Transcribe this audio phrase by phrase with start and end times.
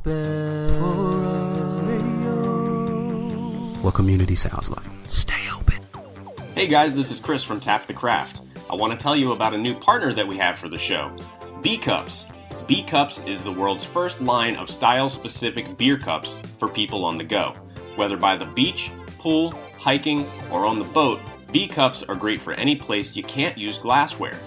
[0.00, 2.32] open for radio.
[3.82, 4.86] What community sounds like.
[5.06, 5.78] Stay open.
[6.54, 8.40] Hey guys, this is Chris from Tap the Craft.
[8.70, 11.14] I want to tell you about a new partner that we have for the show
[11.62, 12.26] B Cups.
[12.66, 17.18] B Cups is the world's first line of style specific beer cups for people on
[17.18, 17.52] the go.
[17.96, 21.20] Whether by the beach, pool, hiking, or on the boat,
[21.52, 24.38] B Cups are great for any place you can't use glassware.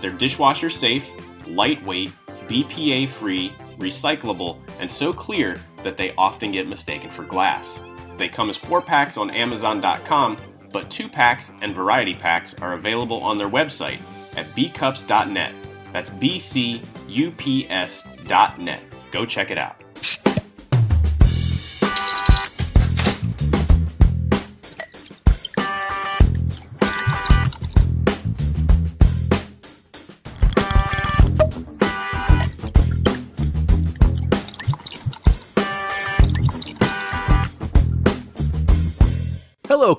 [0.00, 1.10] They're dishwasher safe,
[1.46, 2.12] lightweight,
[2.48, 7.80] BPA free, recyclable, and so clear that they often get mistaken for glass.
[8.16, 10.36] They come as four packs on Amazon.com,
[10.72, 14.00] but two packs and variety packs are available on their website
[14.36, 15.52] at bcups.net.
[15.92, 18.80] That's B C U P S.net.
[19.10, 19.76] Go check it out.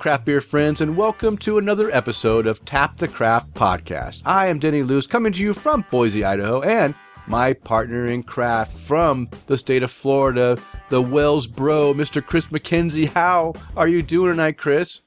[0.01, 4.23] Craft beer friends, and welcome to another episode of Tap the Craft podcast.
[4.25, 6.95] I am Denny Luce, coming to you from Boise, Idaho, and
[7.27, 10.57] my partner in craft from the state of Florida,
[10.89, 12.25] the Wells Bro, Mr.
[12.25, 13.09] Chris McKenzie.
[13.09, 15.01] How are you doing tonight, Chris?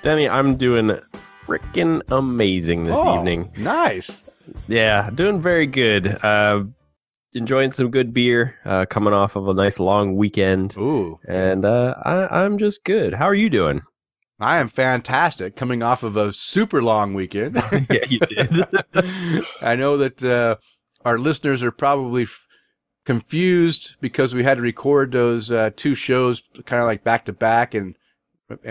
[0.00, 0.98] Denny, I'm doing
[1.44, 3.52] freaking amazing this Oh, evening.
[3.58, 4.22] Nice.
[4.66, 6.06] Yeah, doing very good.
[6.24, 6.64] Uh,
[7.34, 10.74] enjoying some good beer, uh, coming off of a nice long weekend.
[10.78, 13.12] Ooh, And uh, I, I'm just good.
[13.12, 13.82] How are you doing?
[14.44, 17.56] I am fantastic, coming off of a super long weekend.
[17.90, 18.64] yeah, you did.
[19.62, 20.56] I know that uh,
[21.04, 22.46] our listeners are probably f-
[23.04, 27.32] confused because we had to record those uh, two shows kind of like back to
[27.32, 27.96] back, and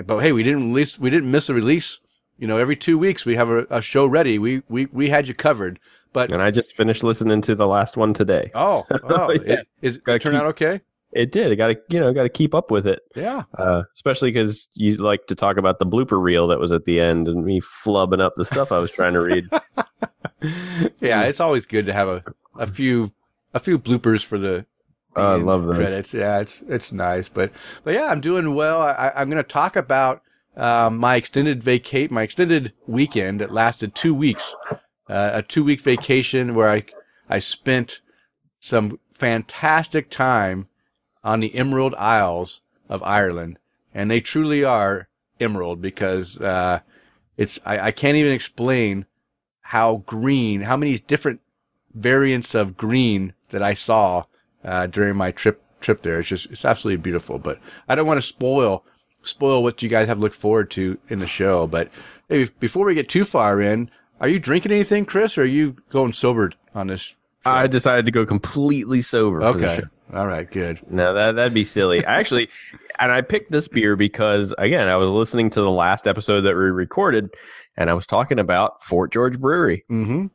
[0.06, 2.00] but hey, we didn't release, we didn't miss a release.
[2.38, 4.40] You know, every two weeks we have a, a show ready.
[4.40, 5.80] We we we had you covered.
[6.14, 8.52] But and I just finished listening to the last one today.
[8.54, 9.54] oh, oh, Yeah.
[9.60, 10.82] it, is it turn keep- out okay?
[11.14, 11.52] It did.
[11.52, 13.02] I got to, you know, got to keep up with it.
[13.16, 13.44] Yeah.
[13.58, 17.00] Uh, especially because you like to talk about the blooper reel that was at the
[17.00, 19.46] end and me flubbing up the stuff I was trying to read.
[21.02, 22.24] yeah, it's always good to have a,
[22.58, 23.12] a few
[23.54, 24.66] a few bloopers for the
[25.16, 25.76] Oh, I love those.
[25.76, 26.14] credits.
[26.14, 27.52] Yeah, it's it's nice, but
[27.84, 28.82] but yeah, I'm doing well.
[28.82, 30.22] I, I'm going to talk about
[30.56, 34.56] um, my extended vacate, my extended weekend that lasted two weeks,
[35.10, 36.86] uh, a two week vacation where I
[37.30, 38.00] I spent
[38.62, 40.68] some fantastic time
[41.24, 43.60] on the Emerald Isles of Ireland,
[43.94, 45.08] and they truly are
[45.40, 46.80] emerald because uh,
[47.38, 49.06] it's I, I can't even explain
[49.62, 51.42] how green, how many different
[51.94, 54.26] variants of green that I saw
[54.64, 56.20] uh, during my trip trip there.
[56.20, 57.40] It's just it's absolutely beautiful.
[57.40, 58.86] But I don't want to spoil
[59.24, 61.68] spoil what you guys have looked forward to in the show.
[61.68, 61.90] But
[62.30, 63.90] maybe before we get too far in,
[64.20, 67.02] are you drinking anything, Chris, or are you going sober on this?
[67.02, 67.16] show?
[67.46, 69.88] I decided to go completely sober for the okay, show.
[70.14, 70.80] All right, good.
[70.90, 72.06] No, that that'd be silly.
[72.06, 72.50] I actually,
[73.00, 76.56] and I picked this beer because again, I was listening to the last episode that
[76.56, 77.30] we recorded,
[77.78, 79.86] and I was talking about Fort George Brewery.
[79.90, 80.28] Mm-hmm.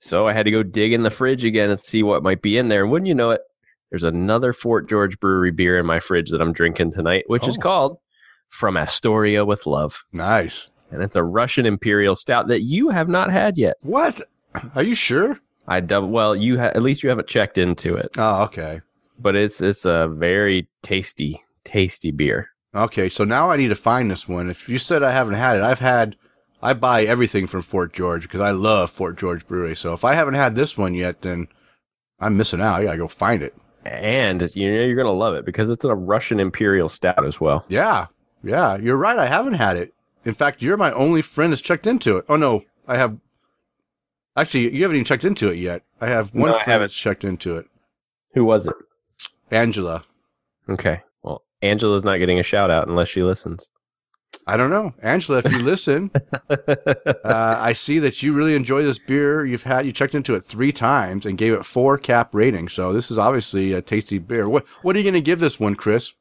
[0.00, 2.58] So I had to go dig in the fridge again and see what might be
[2.58, 2.82] in there.
[2.82, 3.40] And wouldn't you know it,
[3.90, 7.56] there's another Fort George Brewery beer in my fridge that I'm drinking tonight, which is
[7.56, 7.60] Oh.
[7.60, 7.98] called
[8.48, 10.68] From Astoria with Love, Nice.
[10.90, 13.76] and it's a Russian Imperial Stout that you have not had yet.
[13.82, 14.20] What?
[14.74, 15.38] Are you sure?
[15.66, 18.80] I dub well, you ha- at least you haven't checked into it, Oh, okay.
[19.18, 22.48] but it's it's a very tasty, tasty beer.
[22.74, 24.48] Okay, so now I need to find this one.
[24.50, 26.16] If you said I haven't had it, I've had.
[26.64, 29.74] I buy everything from Fort George because I love Fort George Brewery.
[29.74, 31.48] So if I haven't had this one yet, then
[32.20, 32.80] I'm missing out.
[32.80, 33.54] I gotta go find it.
[33.84, 37.64] And you know you're gonna love it because it's a Russian Imperial Stout as well.
[37.68, 38.06] Yeah,
[38.44, 39.18] yeah, you're right.
[39.18, 39.92] I haven't had it.
[40.24, 42.24] In fact, you're my only friend that's checked into it.
[42.28, 43.16] Oh no, I have.
[44.36, 45.82] Actually, you haven't even checked into it yet.
[46.00, 46.90] I have one No, I friend haven't.
[46.92, 47.66] checked into it.
[48.34, 48.74] Who was it?
[49.50, 50.04] Angela.
[50.68, 53.70] Okay, well Angela's not getting a shout out unless she listens.
[54.46, 55.38] I don't know, Angela.
[55.44, 56.10] If you listen,
[56.48, 59.44] uh, I see that you really enjoy this beer.
[59.44, 62.68] You've had you checked into it three times and gave it four cap rating.
[62.70, 64.48] So this is obviously a tasty beer.
[64.48, 66.12] What What are you going to give this one, Chris?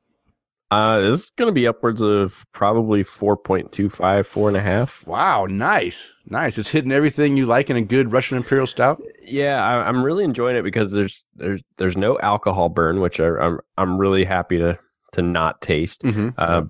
[0.71, 5.05] Uh, this is going to be upwards of probably 4.25, four and a half.
[5.05, 6.57] Wow, nice, nice.
[6.57, 9.03] It's hitting everything you like in a good Russian Imperial Stout.
[9.21, 13.27] Yeah, I, I'm really enjoying it because there's there's there's no alcohol burn, which I,
[13.27, 14.79] I'm I'm really happy to
[15.11, 16.03] to not taste.
[16.03, 16.29] Mm-hmm.
[16.37, 16.63] Uh,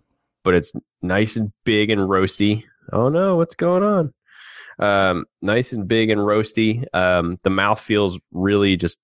[0.44, 2.64] but it's nice and big and roasty.
[2.92, 4.14] Oh no, what's going on?
[4.80, 6.84] Um, nice and big and roasty.
[6.96, 9.00] Um, the mouth feels really just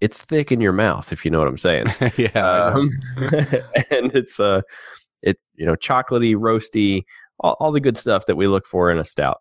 [0.00, 1.86] it's thick in your mouth, if you know what I'm saying.
[2.16, 2.90] yeah, um,
[3.90, 4.62] and it's uh
[5.22, 7.04] it's you know chocolatey, roasty,
[7.40, 9.40] all, all the good stuff that we look for in a stout.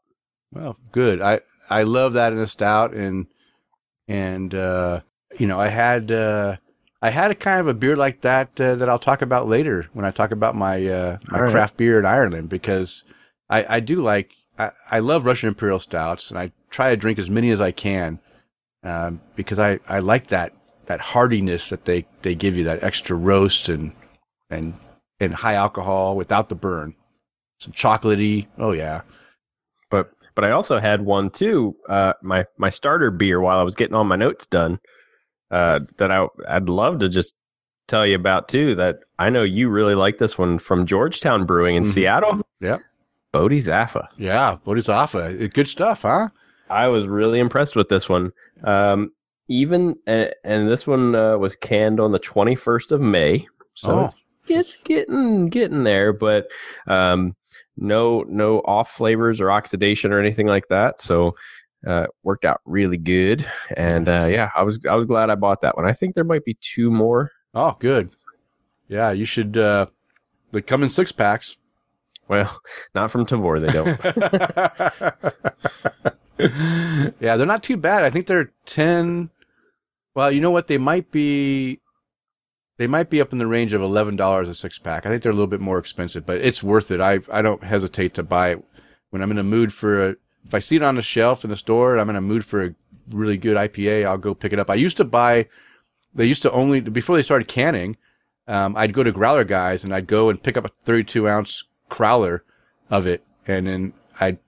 [0.51, 1.21] Well, good.
[1.21, 3.27] I I love that in a stout, and
[4.07, 5.01] and uh,
[5.37, 6.57] you know I had uh,
[7.01, 9.87] I had a kind of a beer like that uh, that I'll talk about later
[9.93, 11.51] when I talk about my uh, my right.
[11.51, 13.03] craft beer in Ireland because
[13.49, 17.19] I, I do like I, I love Russian Imperial stouts and I try to drink
[17.19, 18.19] as many as I can
[18.83, 20.53] um, because I, I like that
[20.85, 23.93] that hardiness that they, they give you that extra roast and
[24.49, 24.73] and
[25.19, 26.93] and high alcohol without the burn
[27.59, 29.01] some chocolatey oh yeah
[29.89, 31.75] But but I also had one too.
[31.87, 34.79] Uh, my my starter beer while I was getting all my notes done.
[35.51, 37.35] Uh, that I I'd love to just
[37.87, 38.73] tell you about too.
[38.75, 41.89] That I know you really like this one from Georgetown Brewing in Mhm.
[41.93, 42.41] Seattle.
[42.59, 42.79] Yeah,
[43.33, 44.07] Bodhizafa.
[44.17, 46.29] yeah Bodhisattva good stuff huh
[46.69, 48.31] I was really impressed with this one.
[48.63, 49.11] Um,
[49.49, 54.05] even and, and this one uh, was canned on the 21st of May, so Oh.
[54.05, 54.15] it's,
[54.47, 56.47] it's getting getting there, but
[56.87, 57.35] um,
[57.77, 61.01] no no off flavors or oxidation or anything like that.
[61.01, 61.35] So
[61.85, 63.45] uh, worked out really good,
[63.75, 65.85] and uh, yeah, I was I was glad I bought that one.
[65.85, 67.31] I think there might be two more.
[67.53, 68.09] oh good
[68.89, 69.85] yeah you should uh
[70.51, 71.55] they come in six packs
[72.27, 72.59] Well,
[72.93, 73.97] not from Tavor, they don't.
[76.39, 78.03] yeah, they're not too bad.
[78.03, 79.29] I think they're ten.
[80.15, 80.67] Well, you know what?
[80.67, 81.79] They might be.
[82.77, 85.05] They might be up in the range of eleven dollars a six pack.
[85.05, 86.99] I think they're a little bit more expensive, but it's worth it.
[86.99, 88.63] I I don't hesitate to buy it
[89.11, 90.15] when I'm in a mood for a.
[90.45, 92.43] If I see it on the shelf in the store and I'm in a mood
[92.43, 92.75] for a
[93.09, 94.69] really good IPA, I'll go pick it up.
[94.69, 95.47] I used to buy.
[96.15, 97.97] They used to only before they started canning.
[98.47, 101.63] Um, I'd go to Growler Guys and I'd go and pick up a 32 ounce
[101.89, 102.41] crowler
[102.89, 104.39] of it, and then I'd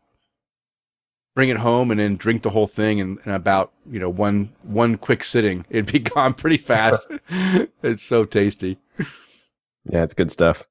[1.35, 4.53] bring it home and then drink the whole thing in, in about you know one
[4.63, 5.65] one quick sitting.
[5.69, 7.03] It'd be gone pretty fast.
[7.83, 8.79] it's so tasty.
[9.85, 10.63] yeah, it's good stuff.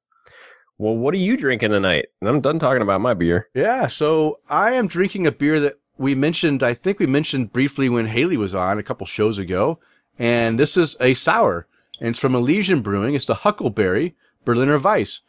[0.77, 2.07] Well, what are you drinking tonight?
[2.19, 3.47] And I'm done talking about my beer.
[3.53, 6.61] Yeah, so I am drinking a beer that we mentioned.
[6.61, 9.79] I think we mentioned briefly when Haley was on a couple shows ago,
[10.19, 11.67] and this is a sour,
[12.01, 13.15] and it's from Elysian Brewing.
[13.15, 15.21] It's the Huckleberry Berliner Weiss,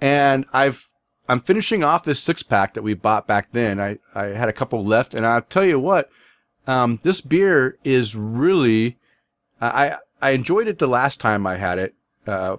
[0.00, 0.88] and I've
[1.28, 3.80] I'm finishing off this six pack that we bought back then.
[3.80, 6.10] I I had a couple left, and I'll tell you what,
[6.66, 8.98] um, this beer is really,
[9.60, 11.94] I I enjoyed it the last time I had it,
[12.26, 12.56] uh,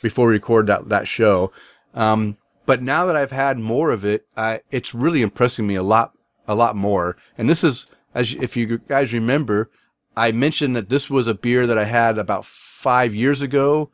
[0.00, 1.52] before we recorded that that show.
[1.94, 2.36] Um,
[2.66, 6.12] but now that I've had more of it, uh, it's really impressing me a lot,
[6.46, 7.16] a lot more.
[7.36, 9.70] And this is, as if you guys remember,
[10.16, 13.90] I mentioned that this was a beer that I had about five years ago,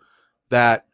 [0.50, 0.84] that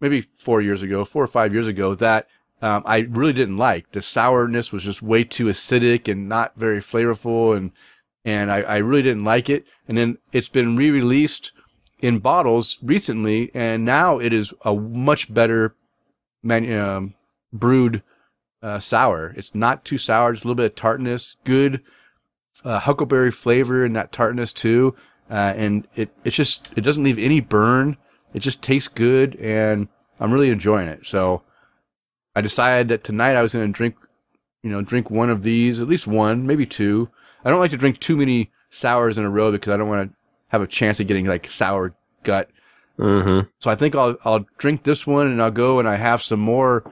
[0.00, 2.28] maybe four years ago, four or five years ago, that
[2.62, 3.92] um, I really didn't like.
[3.92, 7.72] The sourness was just way too acidic and not very flavorful, and
[8.24, 9.66] and I, I really didn't like it.
[9.86, 11.52] And then it's been re-released
[12.00, 15.74] in bottles recently, and now it is a much better
[16.42, 17.14] man, um,
[17.52, 18.02] brewed
[18.62, 19.34] uh, sour.
[19.36, 21.82] It's not too sour, just a little bit of tartness, good
[22.64, 24.94] uh, huckleberry flavor in that tartness too,
[25.30, 27.96] uh, and it it's just it doesn't leave any burn.
[28.34, 29.88] It just tastes good, and
[30.20, 31.06] I'm really enjoying it.
[31.06, 31.42] So
[32.34, 33.96] I decided that tonight I was going to drink,
[34.62, 37.08] you know, drink one of these, at least one, maybe two.
[37.44, 40.10] I don't like to drink too many sours in a row because I don't want
[40.10, 40.16] to
[40.48, 41.94] have a chance of getting like sour
[42.24, 42.50] gut.
[42.98, 43.48] Mm-hmm.
[43.58, 46.40] So I think I'll I'll drink this one and I'll go and I have some
[46.40, 46.84] more.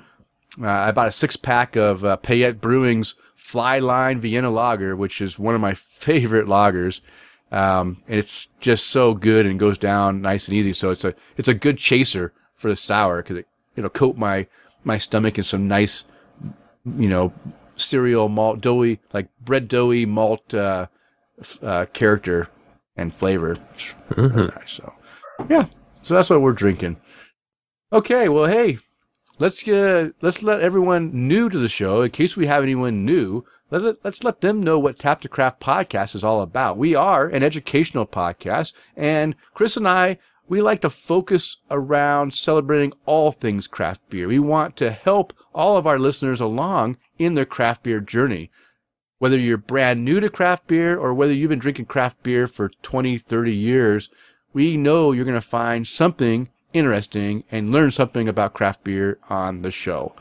[0.61, 5.21] Uh, I bought a six pack of uh, Payette Brewing's Fly Line Vienna Lager, which
[5.21, 7.01] is one of my favorite lagers.
[7.53, 10.73] Um, and it's just so good and goes down nice and easy.
[10.73, 14.47] So it's a it's a good chaser for the sour because it it'll coat my
[14.85, 16.05] my stomach in some nice,
[16.85, 17.33] you know,
[17.77, 20.87] cereal malt doughy like bread doughy malt uh,
[21.63, 22.49] uh, character
[22.97, 23.59] and flavor.
[24.17, 24.73] Really nice.
[24.73, 24.95] So
[25.51, 25.67] yeah,
[26.03, 26.97] so that's what we're drinking.
[27.93, 28.79] Okay, well, hey,
[29.39, 33.45] let's get let's let everyone new to the show, in case we have anyone new,
[33.79, 36.77] let let's let them know what Tap the Craft podcast is all about.
[36.77, 42.93] We are an educational podcast, and Chris and I we like to focus around celebrating
[43.07, 44.29] all things craft beer.
[44.29, 48.51] We want to help all of our listeners along in their craft beer journey.
[49.19, 52.69] Whether you're brand new to craft beer or whether you've been drinking craft beer for
[52.69, 54.11] 20, 30 years,
[54.53, 59.63] we know you're going to find something interesting and learn something about craft beer on
[59.63, 60.15] the show.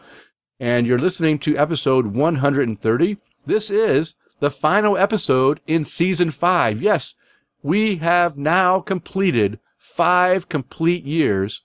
[0.60, 3.18] And you're listening to episode 130.
[3.46, 6.82] This is the final episode in season five.
[6.82, 7.16] Yes,
[7.64, 11.62] we have now completed five complete years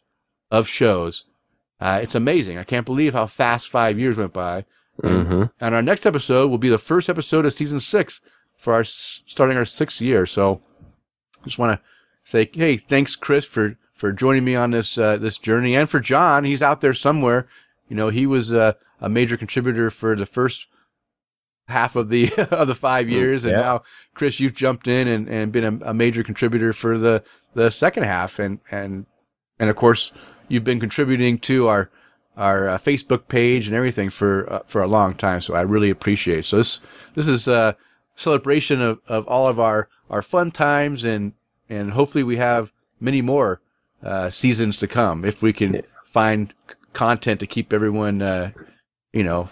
[0.50, 1.24] of shows.
[1.80, 2.56] Uh, it's amazing.
[2.58, 4.64] I can't believe how fast five years went by.
[5.02, 5.42] And, Mm-hmm.
[5.60, 8.22] and our next episode will be the first episode of season six
[8.56, 10.24] for our starting our sixth year.
[10.24, 10.62] So,
[11.44, 11.84] just want to
[12.24, 16.00] say, hey, thanks, Chris, for for joining me on this uh, this journey, and for
[16.00, 16.44] John.
[16.44, 17.46] He's out there somewhere.
[17.90, 20.66] You know, he was uh, a major contributor for the first
[21.68, 23.60] half of the of the five years, and Yeah.
[23.60, 23.82] now
[24.14, 27.22] Chris, you've jumped in and, and been a, a major contributor for the
[27.54, 29.06] the second half, and and
[29.58, 30.12] and of course
[30.48, 31.90] you've been contributing to our
[32.36, 35.40] our uh, Facebook page and everything for uh, for a long time.
[35.40, 36.40] So I really appreciate.
[36.40, 36.44] It.
[36.44, 36.80] So this
[37.14, 37.76] this is a
[38.14, 41.32] celebration of, of all of our our fun times, and
[41.68, 42.70] and hopefully we have
[43.00, 43.60] many more
[44.02, 46.54] uh, seasons to come if we can find
[46.92, 48.50] content to keep everyone uh,
[49.12, 49.48] you know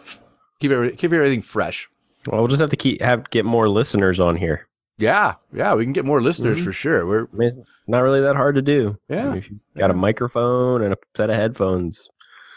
[0.61, 1.89] keep every, keep everything fresh.
[2.27, 4.67] Well, we'll just have to keep have get more listeners on here.
[4.99, 6.65] Yeah, yeah, we can get more listeners Mhm.
[6.65, 7.05] for sure.
[7.07, 8.97] We're I mean, it's not really that hard to do.
[9.11, 9.29] I Yeah.
[9.31, 12.09] mean, if you got a microphone and a set of headphones,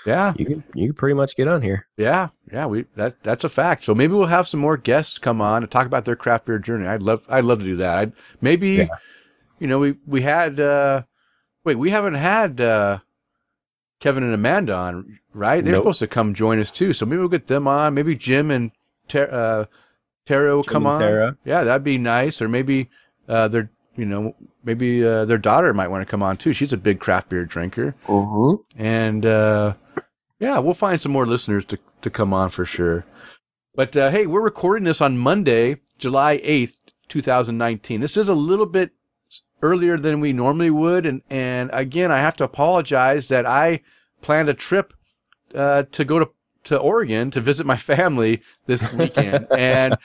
[0.05, 1.88] yeah, you can you can pretty much get on here.
[1.97, 2.65] yeah, yeah.
[2.67, 3.83] We that that's a fact.
[3.83, 6.59] So maybe we'll have some more guests come on and talk about their craft beer
[6.59, 6.88] journey.
[6.88, 7.97] I'd love I'd love to do that.
[7.97, 8.88] I'd, maybe Yeah.
[9.59, 11.01] you know we we had uh
[11.65, 13.00] wait we haven't had uh
[14.00, 15.63] Kevin and Amanda on right?
[15.63, 15.81] They're Nope.
[15.83, 16.93] supposed to come join us too.
[16.93, 17.93] So maybe we'll get them on.
[17.95, 18.71] Maybe Jim and
[19.07, 19.65] Ter- uh,
[20.25, 21.01] Tara will come on.
[21.01, 21.37] Tara.
[21.45, 22.41] Yeah, that'd be nice.
[22.41, 22.89] Or maybe
[23.27, 26.53] uh, their you know maybe uh, their daughter might want to come on too.
[26.53, 27.95] She's a big craft beer drinker.
[28.07, 28.81] Mm-hmm.
[28.81, 29.73] And uh,
[30.39, 33.05] yeah, we'll find some more listeners to, to come on for sure.
[33.75, 38.01] But uh, hey, we're recording this on Monday, July 8th, 2019.
[38.01, 38.91] This is a little bit
[39.61, 41.05] earlier than we normally would.
[41.05, 43.81] And, and again, I have to apologize that I
[44.21, 44.93] planned a trip
[45.55, 46.29] uh, to go to,
[46.67, 49.47] to Oregon to visit my family this weekend.
[49.51, 49.97] and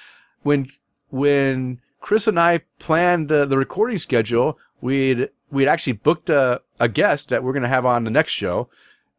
[0.43, 0.69] when,
[1.11, 6.89] when Chris and I planned the, the recording schedule, we'd, we'd actually booked a, a
[6.89, 8.69] guest that we're going to have on the next show.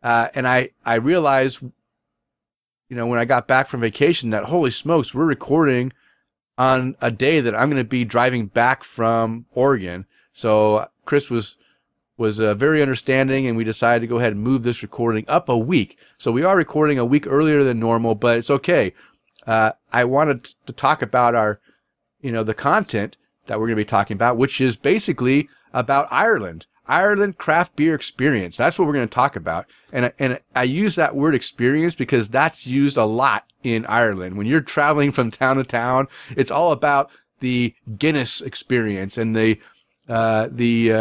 [0.02, 4.72] Uh, and I, I realized, you know, when I got back from vacation that holy
[4.72, 5.94] smokes, we're recording
[6.58, 10.06] on a day that I'm going to be driving back from Oregon.
[10.32, 11.56] So Chris was,
[12.18, 15.50] was uh, very understanding and we decided to go ahead and move this recording up
[15.50, 15.98] a week.
[16.18, 18.94] So we are recording a week earlier than normal, but it's okay.
[19.48, 21.60] Uh, I wanted to talk about our,
[22.22, 23.18] you know, the content
[23.48, 26.66] that we're going to be talking about, which is basically about Ireland.
[26.86, 28.58] Ireland craft beer experience.
[28.58, 29.66] That's what we're going to talk about.
[29.92, 34.38] And and I use that word experience because that's used a lot in Ireland.
[34.38, 39.60] When you're traveling from town to town, it's all about the Guinness experience and the
[40.10, 40.92] uh, the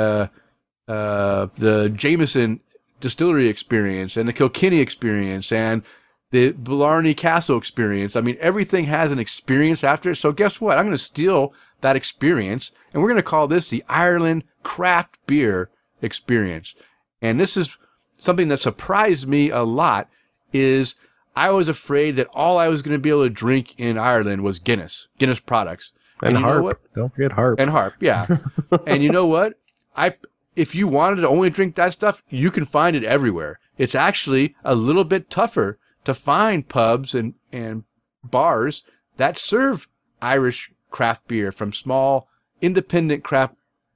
[0.89, 2.61] uh, the Jameson
[3.01, 5.83] distillery experience and the Kilkenny experience and
[6.31, 8.17] the Blarney Castle experience.
[8.17, 10.17] I mean, everything has an experience after it.
[10.17, 10.79] So guess what?
[10.79, 15.19] I'm going to steal that experience and we're going to call this the Ireland craft
[15.27, 15.71] beer
[16.01, 16.75] experience.
[17.21, 17.77] And this is
[18.17, 20.09] something that surprised me a lot
[20.53, 20.95] is
[21.35, 24.43] I was afraid that all I was going to be able to drink in Ireland
[24.43, 25.93] was Guinness, Guinness products.
[26.23, 26.81] And, know harp.
[26.95, 27.59] Don't forget harp.
[27.59, 28.27] And harp, yeah.
[28.87, 29.55] and you know what?
[29.97, 30.15] I
[30.57, 33.59] if you wanted to only drink that stuff, you can find it everywhere.
[33.79, 37.85] It's actually a little bit tougher to find pubs and, and
[38.25, 38.85] bars
[39.17, 39.89] that serve
[40.21, 42.29] Irish craft beer from small
[42.61, 43.55] independent craft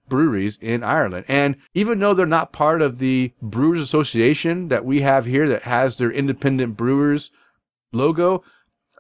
[0.09, 1.25] breweries in Ireland.
[1.29, 5.63] And even though they're not part of the Brewers Association that we have here that
[5.63, 7.31] has their independent brewers
[7.93, 8.43] logo,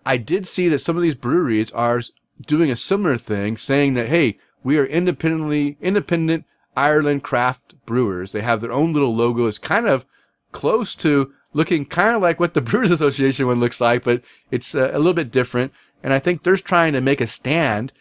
[0.04, 2.02] I did see that some of these breweries are
[2.46, 6.44] doing a similar thing, saying that, hey, we are independently, independent
[6.76, 8.32] Ireland craft brewers.
[8.32, 9.46] They have their own little logo.
[9.46, 10.04] It's kind of
[10.52, 14.74] close to looking kind of like what the Brewers Association one looks like, but it's
[14.74, 15.72] uh, a little bit different.
[16.02, 17.92] And I think they're trying to make a stand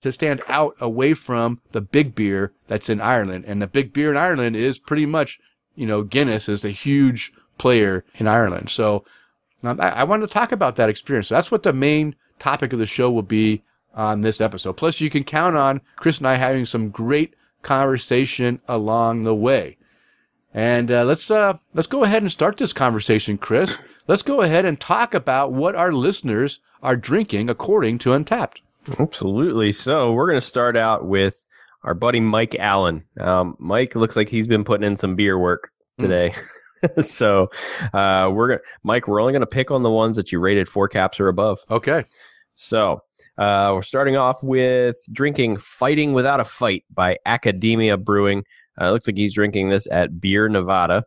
[0.00, 3.44] to stand out away from the big beer that's in Ireland.
[3.46, 5.40] And the big beer in Ireland is pretty much,
[5.74, 8.70] you know, Guinness is a huge player in Ireland.
[8.70, 9.04] So
[9.64, 11.28] um, I, I wanted to talk about that experience.
[11.28, 13.62] So that's what the main topic of the show will be
[13.94, 14.74] on this episode.
[14.74, 17.34] Plus, you can count on Chris and I having some great
[17.68, 19.76] conversation along the way.
[20.54, 23.76] And uh, let's uh, let's go ahead and start this conversation, Chris.
[24.06, 28.60] Let's go ahead and talk about what our listeners are drinking according to Untappd.
[28.98, 29.72] Absolutely.
[29.72, 31.44] So we're going to start out with
[31.84, 33.04] our buddy Mike Allen.
[33.20, 35.70] Um, Mike looks like he's been putting in some beer work
[36.00, 36.34] today.
[37.02, 37.50] so
[37.92, 39.06] uh, we're gonna, Mike.
[39.06, 41.58] We're only going to pick on the ones that you rated four caps or above.
[41.70, 42.04] Okay.
[42.60, 43.00] So
[43.38, 48.42] uh, we're starting off with drinking "Fighting Without a Fight" by Academia Brewing.
[48.80, 51.04] Uh, it looks like he's drinking this at Beer Nevada.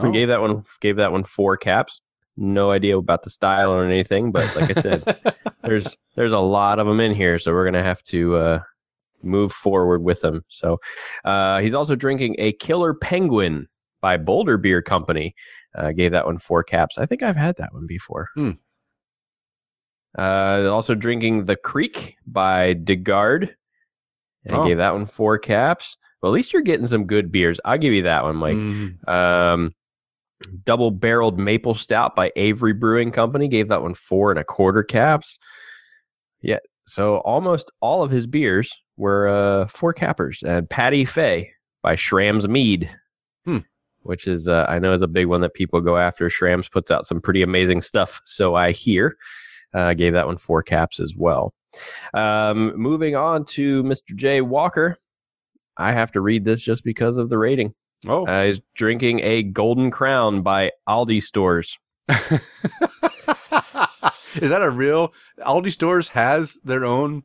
[0.00, 0.12] We Oh.
[0.12, 2.00] gave that one gave that one four caps.
[2.36, 6.78] No idea about the style or anything, but like I said, there's there's a lot
[6.78, 8.60] of them in here, so we're gonna have to uh,
[9.22, 10.44] move forward with them.
[10.48, 10.78] So
[11.24, 13.66] uh, he's also drinking a Killer Penguin
[14.02, 15.34] by Boulder Beer Company.
[15.74, 16.98] Uh, gave that one four caps.
[16.98, 18.28] I think I've had that one before.
[18.34, 18.50] Hmm.
[20.18, 23.54] Uh, also drinking the Creek by de Garde.
[24.50, 24.66] I Oh.
[24.66, 25.96] gave that one four caps.
[26.20, 27.58] Well, at least you're getting some good beers.
[27.64, 28.56] I'll give you that one, Mike.
[28.56, 29.74] Mm, Um,
[30.64, 34.82] double barreled maple stout by Avery Brewing Company gave that one four and a quarter
[34.82, 35.38] caps.
[36.40, 41.52] Yeah, so almost all of his beers were uh, four cappers and Patty Fay
[41.82, 42.90] by Shram's Mead,
[43.44, 43.58] Hmm.
[44.02, 46.28] which is uh, I know is a big one that people go after.
[46.28, 49.16] Shram's puts out some pretty amazing stuff, so I hear.
[49.74, 51.54] Uh, I gave that one four caps as well.
[52.14, 54.14] Um, moving on to Mr.
[54.14, 54.96] J Walker.
[55.78, 57.74] I have to read this just because of the rating.
[58.06, 61.78] Oh, Uh, he's drinking a Golden Crown by Aldi Stores.
[64.34, 65.12] is that a real?
[65.40, 67.22] Aldi stores has their own.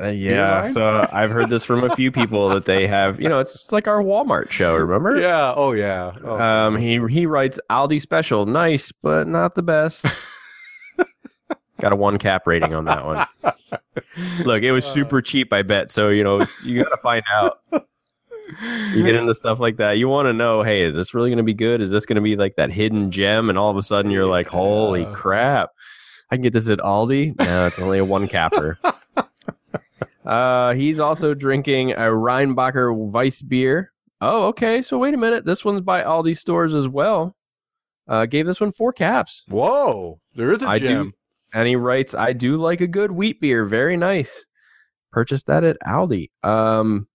[0.00, 3.20] Uh, yeah, so I've heard this from a few people that they have.
[3.20, 4.76] You know, it's like our Walmart show.
[4.76, 5.20] Remember?
[5.20, 5.52] Yeah.
[5.56, 6.12] Oh yeah.
[6.24, 6.38] Oh.
[6.38, 10.06] Um, he he writes Aldi special, nice but not the best.
[11.82, 13.26] Got a one cap rating on that one.
[14.46, 15.90] Look, it was super cheap, I bet.
[15.90, 17.58] So you know, you got to find out.
[18.94, 19.98] You get into stuff like that.
[19.98, 21.80] You want to know, hey, is this really going to be good?
[21.80, 23.48] Is this going to be like that hidden gem?
[23.48, 25.70] And all of a sudden, you're like, holy crap!
[26.30, 27.36] I can get this at Aldi.
[27.38, 28.78] No, it's only a one capper.
[30.24, 33.90] Uh, he's also drinking a Rheinbacher Weiss beer.
[34.20, 34.80] Oh, okay.
[34.80, 35.44] So wait a minute.
[35.44, 37.34] This one's by Aldi stores as well.
[38.06, 39.44] Uh, gave this one four caps.
[39.48, 41.12] Whoa, there is a I do- gem.
[41.52, 43.64] And he writes, I do like a good wheat beer.
[43.64, 44.46] Very nice.
[45.10, 46.30] Purchased that at Aldi.
[46.42, 47.06] Um,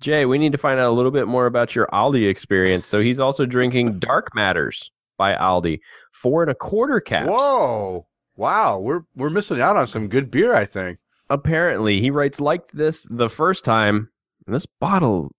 [0.00, 2.86] Jay, we need to find out a little bit more about your Aldi experience.
[2.86, 5.80] So he's also drinking Dark Matters by Aldi.
[6.12, 7.28] Four and a quarter caps.
[7.30, 8.06] Whoa.
[8.36, 10.98] Wow, we're we're missing out on some good beer, I think.
[11.28, 14.08] apparently he writes like this the first time
[14.46, 15.30] this bottle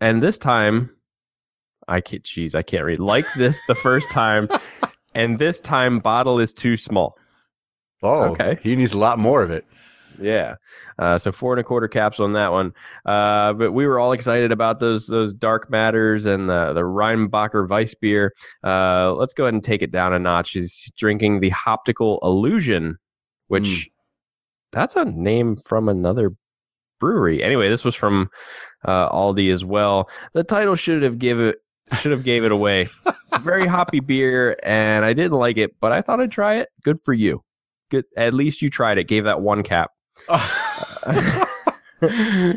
[0.00, 0.90] and this time
[1.88, 4.46] i can't jeez i can't read like this the first time
[5.14, 7.16] and this time bottle is too small
[8.02, 8.58] Oh, Okay.
[8.62, 9.64] He needs a lot more of it.
[10.20, 10.54] yeah
[10.98, 12.72] uh, so four and a quarter caps on that one
[13.06, 17.66] uh, but we were all excited about those those dark matters and the the rheinbacher
[17.68, 18.32] weiss beer
[18.64, 22.98] uh, let's go ahead and take it down a notch he's drinking the optical illusion
[23.48, 23.88] which
[24.72, 26.32] that's a name from another
[27.00, 27.42] brewery.
[27.42, 28.28] Anyway, this was from
[28.84, 30.08] uh, Aldi as well.
[30.34, 31.56] The title should have give it
[31.98, 32.88] should have gave it away.
[33.40, 36.68] Very hoppy beer, and I didn't like it, but I thought I'd try it.
[36.82, 37.42] Good for you.
[37.90, 38.04] Good.
[38.16, 39.04] At least you tried it.
[39.04, 39.90] Gave that one cap.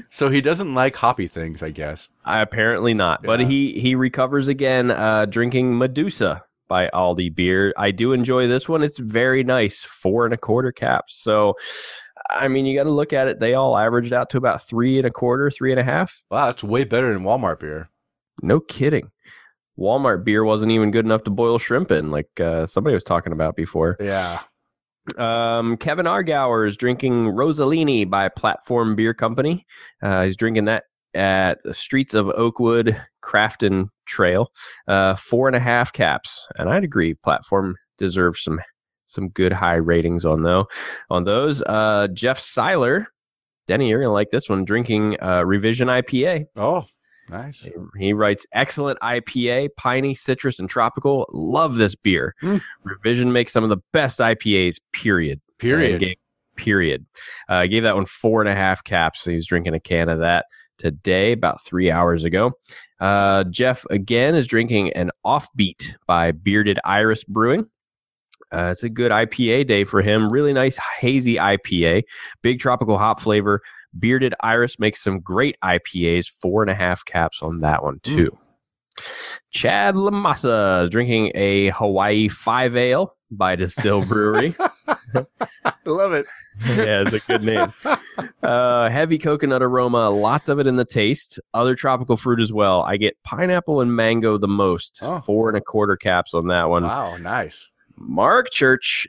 [0.09, 2.07] so he doesn't like hoppy things, I guess.
[2.25, 7.73] I apparently not, but he he recovers again, uh, drinking Medusa by Aldi beer.
[7.77, 8.83] I do enjoy this one.
[8.83, 11.15] It's very nice, four and a quarter caps.
[11.15, 11.55] So,
[12.29, 13.39] I mean, you got to look at it.
[13.39, 16.23] They all averaged out to about three and a quarter, three and a half.
[16.31, 17.89] Wow, that's way better than Walmart beer.
[18.41, 19.11] No kidding.
[19.77, 23.33] Walmart beer wasn't even good enough to boil shrimp in, like uh, somebody was talking
[23.33, 23.97] about before.
[23.99, 24.39] Yeah.
[25.17, 29.65] Um, Kevin Argauer is drinking Rosalini by Platform Beer Company.
[30.01, 34.51] Uh, he's drinking that at the Streets of Oakwood Crafton Trail.
[34.87, 37.13] Uh, four and a half caps, and I'd agree.
[37.15, 38.59] Platform deserves some
[39.05, 40.67] some good high ratings on though
[41.09, 41.61] on those.
[41.63, 43.07] Uh, Jeff Seiler,
[43.67, 44.65] Denny, you're gonna like this one.
[44.65, 46.45] Drinking uh, Revision IPA.
[46.55, 46.85] Oh,
[47.33, 47.67] nice.
[47.97, 51.25] He writes excellent IPA, piney, citrus, and tropical.
[51.33, 52.35] Love this beer.
[52.41, 52.61] Mm.
[52.83, 54.77] Revision makes some of the best IPAs.
[54.93, 55.41] Period.
[55.59, 55.95] Period.
[55.95, 56.17] Uh, gave-
[56.55, 57.05] period.
[57.49, 59.21] Uh, I gave that one four and a half caps.
[59.21, 60.45] So he was drinking a can of that
[60.77, 62.51] today, about three hours ago.
[62.99, 67.65] Uh, Jeff again is drinking an Offbeat by Bearded Iris Brewing.
[68.53, 70.31] Uh, it's a good IPA day for him.
[70.31, 72.03] Really nice hazy IPA,
[72.41, 73.61] big tropical hop flavor.
[73.97, 76.27] Bearded Iris makes some great IPAs.
[76.29, 78.37] Four and a half caps on that one too.
[79.51, 84.55] Chad Lamassa is drinking a Hawaii Five Ale by Distill Brewery.
[84.87, 86.25] I love it.
[86.65, 87.73] yeah, it's a good name.
[88.43, 91.39] Uh, heavy coconut aroma, lots of it in the taste.
[91.53, 92.81] Other tropical fruit as well.
[92.81, 94.99] I get pineapple and mango the most.
[95.01, 95.21] Oh.
[95.21, 96.83] Four and a quarter caps on that one.
[96.83, 97.65] Wow, nice.
[97.95, 99.07] Mark Church,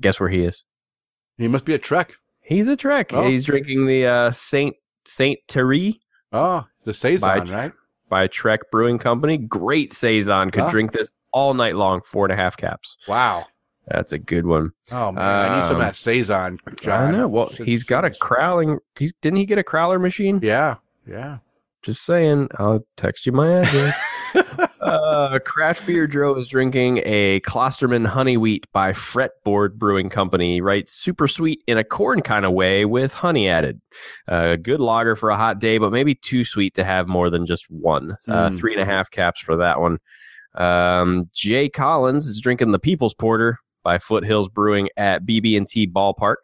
[0.00, 0.64] guess where he is?
[1.38, 2.14] He must be a Trek.
[2.40, 3.12] He's a Trek.
[3.12, 3.28] Oh.
[3.28, 6.00] He's drinking the uh, Saint Saint Thierry
[6.32, 7.72] Oh, the saison, By- right?
[8.08, 9.38] by Trek Brewing Company.
[9.38, 10.50] Great saison.
[10.50, 10.70] Could Ah.
[10.70, 12.00] drink this all night long.
[12.04, 12.96] Four and a half caps.
[13.08, 13.44] Wow.
[13.86, 14.70] That's a good one.
[14.92, 16.58] Oh man, I need some of Um, that saison.
[16.80, 17.14] John.
[17.14, 17.28] I know.
[17.28, 18.78] Well, Should- he's got a crowling.
[18.98, 20.40] He didn't he get a crowler machine?
[20.42, 21.38] Yeah, yeah.
[21.82, 22.48] Just saying.
[22.58, 23.94] I'll text you my address.
[24.80, 30.60] uh, Craft Beer Joe is drinking a Klosterman Honey Wheat by Fretboard Brewing Company.
[30.60, 33.80] Right, super sweet in a corn kind of way with honey added.
[34.28, 37.46] Uh, good lager for a hot day, but maybe too sweet to have more than
[37.46, 38.16] just one.
[38.28, 38.58] Uh, Mm.
[38.58, 39.98] Three and a half caps for that one.
[40.54, 46.36] Um, Jay Collins is drinking the People's Porter by Foothills Brewing at BB&T Ballpark.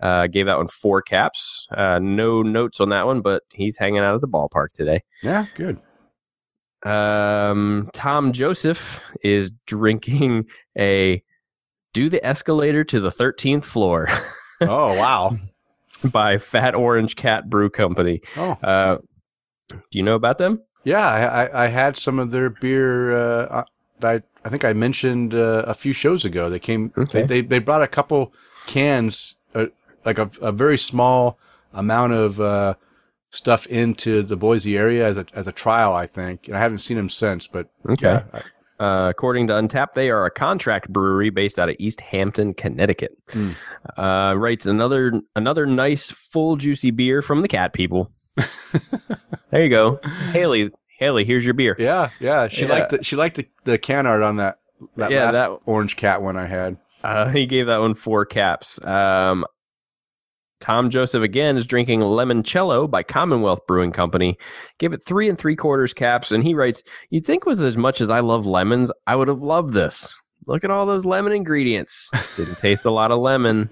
[0.00, 1.66] Uh, gave that one four caps.
[1.76, 5.02] Uh, no notes on that one, but he's hanging out at the ballpark today.
[5.22, 5.78] yeah, good.
[6.84, 10.46] Um, Tom Joseph is drinking
[10.78, 11.22] a
[11.92, 14.08] do the escalator to the 13th floor.
[14.60, 15.36] Oh wow.
[16.12, 18.20] by Fat Orange Cat Brew Company.
[18.36, 18.98] Oh Uh,
[19.70, 20.62] do you know about them?
[20.84, 23.16] yeah, I, I, had some of their beer.
[23.16, 23.64] Uh,
[24.02, 26.48] I I think I mentioned uh, a few shows ago.
[26.48, 26.92] They came.
[26.96, 27.22] Okay.
[27.22, 28.32] They, they they brought a couple
[28.66, 29.66] cans, uh,
[30.04, 31.38] like a, a very small
[31.72, 32.74] amount of uh,
[33.30, 35.92] stuff into the Boise area as a as a trial.
[35.92, 37.46] I think, and I haven't seen them since.
[37.46, 38.04] But Okay.
[38.06, 38.42] yeah, I-
[38.80, 43.10] Uh, according to Untappd, they are a contract brewery based out of East Hampton, Connecticut.
[43.30, 43.50] Hmm.
[43.96, 48.12] Uh, writes another another nice full juicy beer from the cat people.
[49.50, 49.98] there you go,
[50.32, 50.70] Haley.
[50.98, 51.76] Haley, here's your beer.
[51.78, 52.48] yeah, yeah.
[52.48, 52.68] She Yeah.
[52.72, 54.58] liked the, she liked the, the can art on that
[54.96, 56.76] that Yeah, last that- orange cat one I had.
[57.02, 58.82] Uh, he gave that one four caps.
[58.84, 59.44] Um,
[60.60, 64.36] Tom Joseph again is drinking Lemoncello by Commonwealth Brewing Company.
[64.78, 68.00] Give it three and three quarters caps, and he writes, "You'd think with as much
[68.00, 70.20] as I love lemons, I would have loved this.
[70.46, 72.10] Look at all those lemon ingredients.
[72.36, 73.70] Didn't taste a lot of lemon."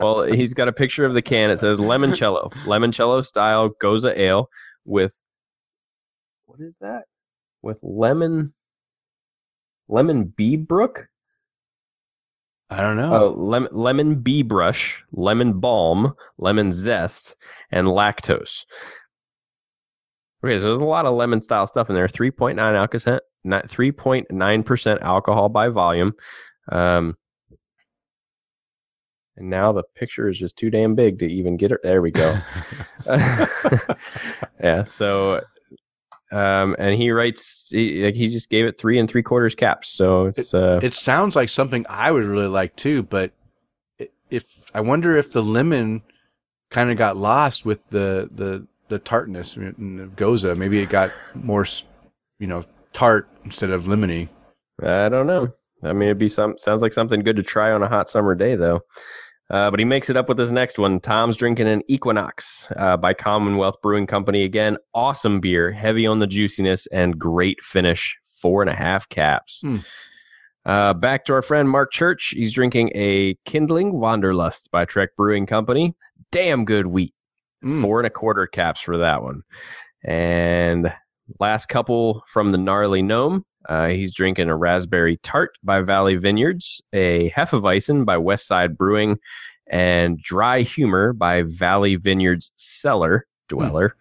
[0.00, 1.50] well, he's got a picture of the can.
[1.50, 4.48] It says Lemoncello, Lemoncello style Gose Ale
[4.84, 5.20] with
[6.46, 7.04] what is that?
[7.62, 8.54] With lemon,
[9.88, 11.08] lemon bee brook.
[12.74, 13.14] I don't know.
[13.14, 17.36] Oh, lemon, lemon bee brush, lemon balm, lemon zest,
[17.70, 18.64] and lactose.
[20.44, 22.08] Okay, so there's a lot of lemon style stuff in there.
[22.08, 26.14] 3.9 alcohol, 3.9% alcohol by volume.
[26.70, 27.16] Um,
[29.36, 31.80] and now the picture is just too damn big to even get it.
[31.82, 32.40] There we go.
[34.62, 34.84] yeah.
[34.84, 35.40] So,
[36.32, 39.88] um, and he writes, he, like he just gave it three and three quarters caps.
[39.88, 43.32] So it's, uh, it sounds like something I would really like too, but
[44.30, 46.02] if I wonder if the lemon
[46.70, 49.62] kind of got lost with the the the tartness of
[50.16, 51.66] gose, maybe it got more,
[52.38, 54.28] you know, tart instead of lemony.
[54.82, 55.48] I don't know.
[55.82, 56.58] I mean, it'd be some.
[56.58, 58.80] Sounds like something good to try on a hot summer day, though.
[59.50, 61.00] Uh, but he makes it up with his next one.
[61.00, 64.42] Tom's drinking an Equinox uh, by Commonwealth Brewing Company.
[64.42, 68.16] Again, awesome beer, heavy on the juiciness and great finish.
[68.40, 69.60] Four and a half caps.
[69.60, 69.78] Hmm.
[70.66, 72.32] Uh, back to our friend Mark Church.
[72.36, 75.94] He's drinking a Kindling Wanderlust by Trek Brewing Company.
[76.32, 77.14] Damn good wheat.
[77.62, 77.82] Mm.
[77.82, 79.42] Four and a quarter caps for that one.
[80.02, 80.92] And
[81.38, 83.44] last couple from the Gnarly Gnome.
[83.68, 89.18] Uh, he's drinking a Raspberry Tart by Valley Vineyards, a Hefeweizen by Westside Brewing,
[89.66, 93.94] and Dry Humor by Valley Vineyards Cellar Dweller.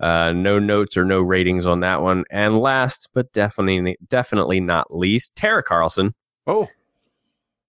[0.00, 2.24] Uh, no notes or no ratings on that one.
[2.30, 6.14] And last, but definitely definitely not least, Tara Carlson
[6.46, 6.68] Oh,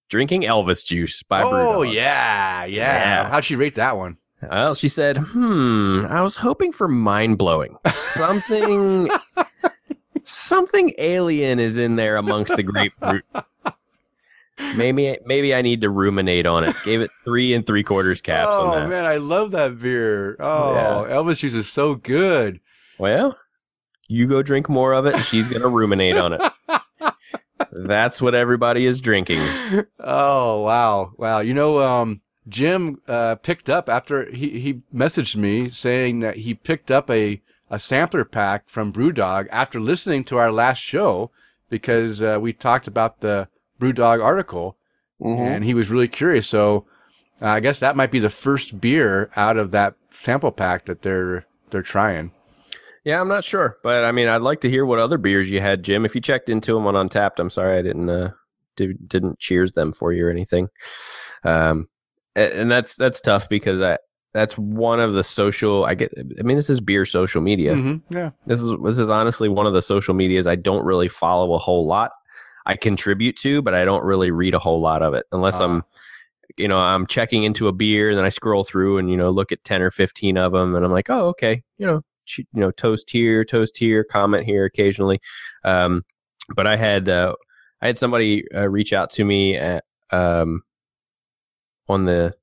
[0.09, 1.93] drinking Elvis juice by oh Brewdog.
[1.93, 3.29] yeah, yeah, Yeah.
[3.29, 4.17] How'd she rate that one?
[4.41, 7.75] Well, she said, "Hmm, I was hoping for mind blowing.
[7.95, 9.09] Something,
[10.27, 13.23] something alien is in there amongst the grapefruit.
[14.75, 16.75] Maybe, maybe I need to ruminate on it.
[16.83, 18.89] Gave it three and three quarters caps oh on that.
[18.89, 20.35] man, I love that beer.
[20.39, 22.59] Oh, Elvis juice is so good.
[22.97, 23.37] Well,
[24.07, 26.41] you go drink more of it, and she's gonna ruminate on it.
[27.71, 29.41] That's what everybody is drinking.
[29.99, 31.39] oh wow, wow.
[31.41, 36.55] You know, um, Jim uh, picked up after he he messaged me saying that he
[36.55, 41.31] picked up a a sampler pack from BrewDog after listening to our last show
[41.69, 43.47] because uh, we talked about the
[43.79, 44.77] BrewDog article
[45.19, 46.47] and he was really curious.
[46.47, 46.85] So
[47.41, 51.01] uh, I guess that might be the first beer out of that sample pack that
[51.01, 52.31] they're they're trying.
[53.03, 55.61] Yeah, I'm not sure, but I mean, I'd like to hear what other beers you
[55.61, 56.05] had, Jim.
[56.05, 58.31] If you checked into them on Untappd, I'm sorry I didn't uh,
[58.75, 60.69] did, didn't cheers them for you or anything.
[61.43, 61.87] Um,
[62.35, 63.97] and that's that's tough because I
[64.37, 65.85] that's one of the social.
[65.85, 66.13] I get.
[66.39, 67.73] I mean, this is beer social media.
[67.75, 68.31] Mhm, Yeah.
[68.45, 71.57] This is this is honestly one of the social medias I don't really follow a
[71.57, 72.11] whole lot.
[72.65, 75.63] I contribute to, but I don't really read a whole lot of it unless Ah.
[75.65, 75.83] I'm,
[76.57, 79.29] you know, I'm checking into a beer, and then I scroll through and you know
[79.31, 82.39] look at ten or fifteen of them, and I'm like, oh, okay, you know, ch-
[82.39, 85.19] you know, toast here, toast here, comment here occasionally.
[85.63, 86.03] Um,
[86.55, 87.35] but I had uh,
[87.81, 90.63] I had somebody uh, reach out to me at, um,
[91.87, 92.33] on the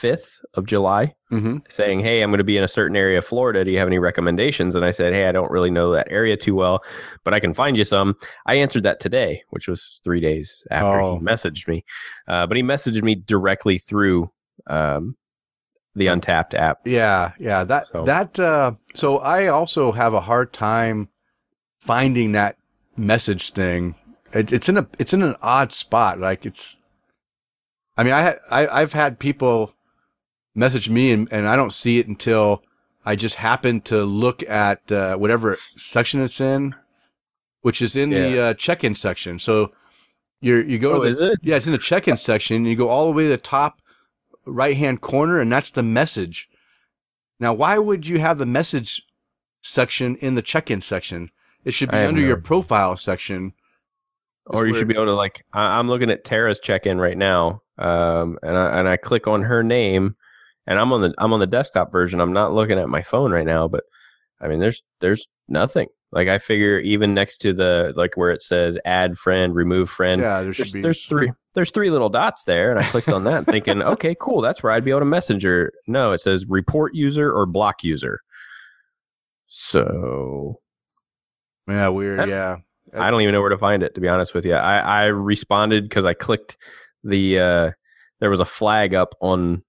[0.00, 1.58] fifth of July Mm-hmm.
[1.68, 3.64] saying, Hey, I'm going to be in a certain area of Florida.
[3.64, 4.74] Do you have any recommendations?
[4.74, 6.82] And I said, Hey, I don't really know that area too well,
[7.22, 8.16] but I can find you some.
[8.46, 11.18] I answered that today, which was three days after Oh.
[11.18, 11.84] he messaged me.
[12.26, 14.30] Uh, but he messaged me directly through
[14.66, 15.16] um,
[15.94, 16.78] the Untappd app.
[16.84, 17.62] Yeah, yeah.
[17.64, 21.10] That So- that uh so I also have a hard time
[21.80, 22.56] finding that
[22.96, 23.94] message thing.
[24.32, 26.18] It, it's in a it's in an odd spot.
[26.18, 26.76] Like it's
[27.96, 29.74] I mean, I had I I've had people
[30.54, 32.62] message me and, and I don't see it until
[33.04, 36.74] I just happen to look at uh, whatever section it's in,
[37.62, 39.38] which is in the uh, check-in section.
[39.38, 39.72] So
[40.40, 41.38] You're, you go Oh, to the, it?
[41.42, 42.64] yeah, it's in the check-in section.
[42.64, 43.80] You go all the way to the top
[44.46, 46.48] right-hand corner, and that's the message.
[47.38, 49.02] Now, why would you have the message
[49.62, 51.30] section in the check-in section?
[51.64, 53.52] It should be under your profile section.
[54.46, 55.44] Or you should be able to like.
[55.52, 59.62] I'm looking at Tara's check-in right now, um, and I and I click on her
[59.62, 60.16] name,
[60.66, 62.20] and I'm on the I'm on the desktop version.
[62.20, 63.84] I'm not looking at my phone right now, but
[64.40, 65.88] I mean, there's there's nothing.
[66.12, 70.20] Like I figure, even next to the like where it says add friend, remove friend,
[70.20, 70.80] Yeah, there should there's, be.
[70.80, 74.40] there's three there's three little dots there, and I clicked on that, thinking, okay, cool,
[74.40, 75.72] that's where I'd be able to messenger.
[75.86, 78.20] No, it says report user or block user.
[79.46, 80.60] So
[81.68, 82.28] Yeah, weird.
[82.28, 82.56] Yeah.
[82.92, 84.54] I don't even know where to find it to be honest with you.
[84.54, 86.56] I, I responded because I clicked
[87.04, 87.70] the uh,
[88.20, 89.62] there was a flag up on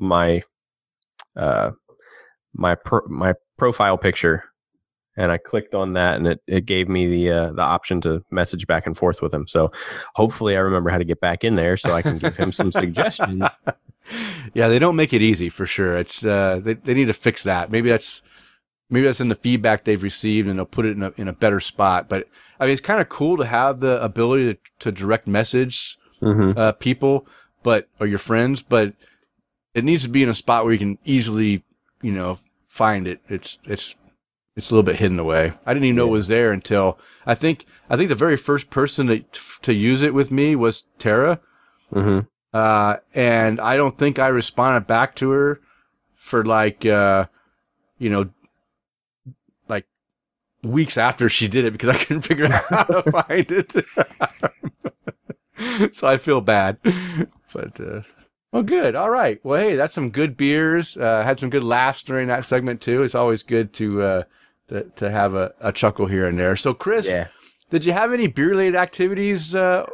[0.00, 0.42] my
[1.36, 1.72] uh,
[2.54, 4.44] my pro- my profile picture,
[5.16, 8.24] and I clicked on that, and it, it gave me the uh, the option to
[8.30, 9.46] message back and forth with him.
[9.46, 9.70] So
[10.14, 12.72] hopefully, I remember how to get back in there so I can give him some
[12.72, 13.44] suggestions.
[14.54, 15.98] yeah, they don't make it easy for sure.
[15.98, 17.70] It's uh, they they need to fix that.
[17.70, 18.22] Maybe that's
[18.88, 21.32] maybe that's in the feedback they've received, and they'll put it in a in a
[21.32, 22.08] better spot.
[22.08, 22.26] But
[22.58, 26.52] I mean, it's kind of cool to have the ability to, to direct message hmm
[26.56, 27.26] uh, people,
[27.62, 28.94] but or your friends, but
[29.74, 31.64] it needs to be in a spot where you can easily,
[32.02, 33.20] you know, find it.
[33.28, 33.94] It's it's
[34.56, 35.54] it's a little bit hidden away.
[35.64, 38.70] I didn't even know it was there until I think I think the very first
[38.70, 39.24] person to
[39.62, 41.40] to use it with me was Tara.
[41.92, 42.20] hmm
[42.52, 45.60] Uh, and I don't think I responded back to her
[46.16, 47.26] for like, uh,
[47.98, 48.30] you know,
[49.68, 49.86] like
[50.62, 53.72] weeks after she did it because I couldn't figure out how to find it.
[55.94, 56.78] so I feel bad,
[57.52, 58.00] but, uh,
[58.52, 58.94] well, good.
[58.94, 59.38] All right.
[59.44, 60.96] Well, hey, that's some good beers.
[60.96, 63.02] Uh, had some good laughs during that segment too.
[63.02, 64.22] It's always good to, uh,
[64.68, 66.56] to, to have a, a chuckle here and there.
[66.56, 67.28] So, Chris, Yeah.
[67.70, 69.86] did you have any beer related activities, uh,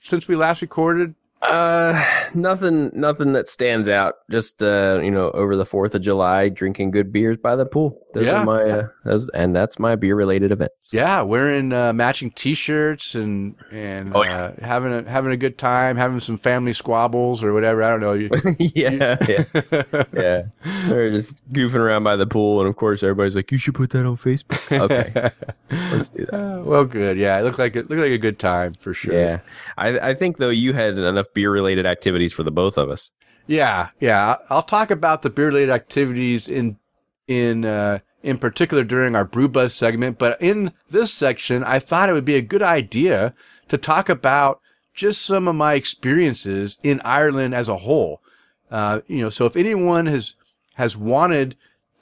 [0.00, 1.14] since we last recorded?
[1.48, 2.04] Uh,
[2.34, 4.14] nothing, nothing that stands out.
[4.30, 8.00] Just uh, you know, over the Fourth of July, drinking good beers by the pool.
[8.14, 8.40] Those Yeah.
[8.42, 10.90] are my, uh, those, and that's my beer related events.
[10.92, 15.96] Yeah, wearing uh, matching T-shirts and and Oh, uh, having a having a good time,
[15.96, 17.82] having some family squabbles or whatever.
[17.82, 18.12] I don't know.
[18.12, 19.44] You, yeah, yeah,
[20.14, 20.42] yeah.
[20.86, 23.90] They're just goofing around by the pool, and of course, everybody's like, "You should put
[23.90, 25.30] that on Facebook." Okay,
[25.92, 26.34] let's do that.
[26.34, 27.18] Uh, well, good.
[27.18, 29.12] Yeah, it looked like it looked like a good time for sure.
[29.14, 29.40] Yeah,
[29.76, 33.10] I, I think though you had enough beer related activities for the both of us.
[33.46, 34.36] yeah, yeah.
[34.48, 36.78] I'll talk about the beer related activities in
[37.26, 42.08] in uh, in particular during our brew buzz segment, but in this section, I thought
[42.08, 43.34] it would be a good idea
[43.68, 44.60] to talk about
[44.94, 48.22] just some of my experiences in Ireland as a whole.
[48.70, 50.36] Uh, you know, so if anyone has
[50.74, 51.56] has wanted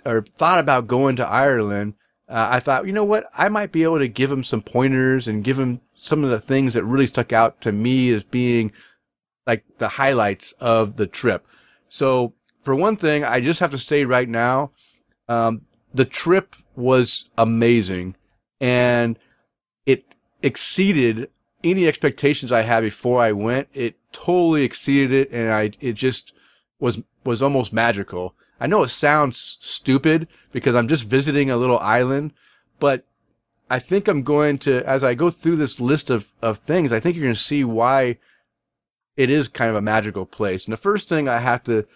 [0.04, 1.94] or thought about going to Ireland,
[2.28, 5.28] uh, I thought, you know what, I might be able to give them some pointers
[5.28, 8.72] and give them some of the things that really stuck out to me as being
[9.46, 11.46] like the highlights of the trip.
[11.88, 14.70] So for one thing, I just have to say right now,
[15.28, 18.16] um, the trip was amazing
[18.60, 19.18] and
[19.84, 21.28] it exceeded
[21.64, 23.68] any expectations I had before I went.
[23.72, 25.30] It totally exceeded it.
[25.32, 26.32] And I, it just
[26.78, 28.34] was, was almost magical.
[28.60, 32.32] I know it sounds stupid because I'm just visiting a little island,
[32.78, 33.06] but
[33.68, 37.00] I think I'm going to, as I go through this list of, of things, I
[37.00, 38.18] think you're going to see why
[39.16, 40.66] it is kind of a magical place.
[40.66, 41.86] And the first thing I have to,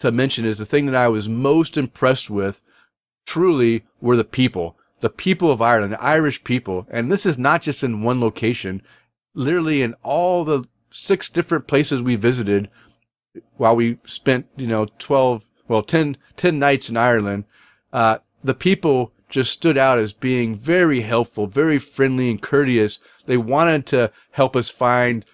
[0.00, 2.60] to mention is the thing that I was most impressed with
[3.26, 6.86] truly were the people, the people of Ireland, the Irish people.
[6.90, 8.82] And this is not just in one location,
[9.34, 12.70] literally in all the six different places we visited
[13.56, 17.44] while we spent, you know, 12, well, 10, 10 nights in Ireland.
[17.92, 22.98] Uh, the people just stood out as being very helpful, very friendly and courteous.
[23.26, 25.24] They wanted to help us find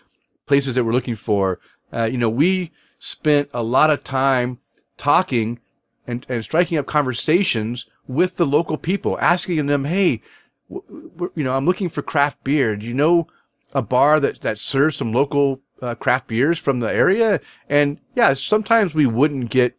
[0.47, 1.59] places that we're looking for.
[1.93, 4.59] Uh, you know, we spent a lot of time
[4.97, 5.61] talking
[6.07, 10.23] and, and striking up conversations with the local people, asking them, Hey,
[10.69, 12.77] w- w- you know, I'm looking for craft beer.
[12.77, 13.27] Do you know
[13.73, 17.41] a bar that, that serves some local uh, craft beers from the area?
[17.69, 19.77] And yeah, sometimes we wouldn't get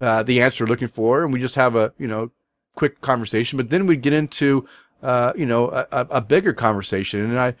[0.00, 2.30] uh, the answer we're looking for, and we just have a you know
[2.74, 3.56] quick conversation.
[3.56, 4.68] But then we'd get into
[5.02, 7.54] uh, you know a a bigger conversation, and I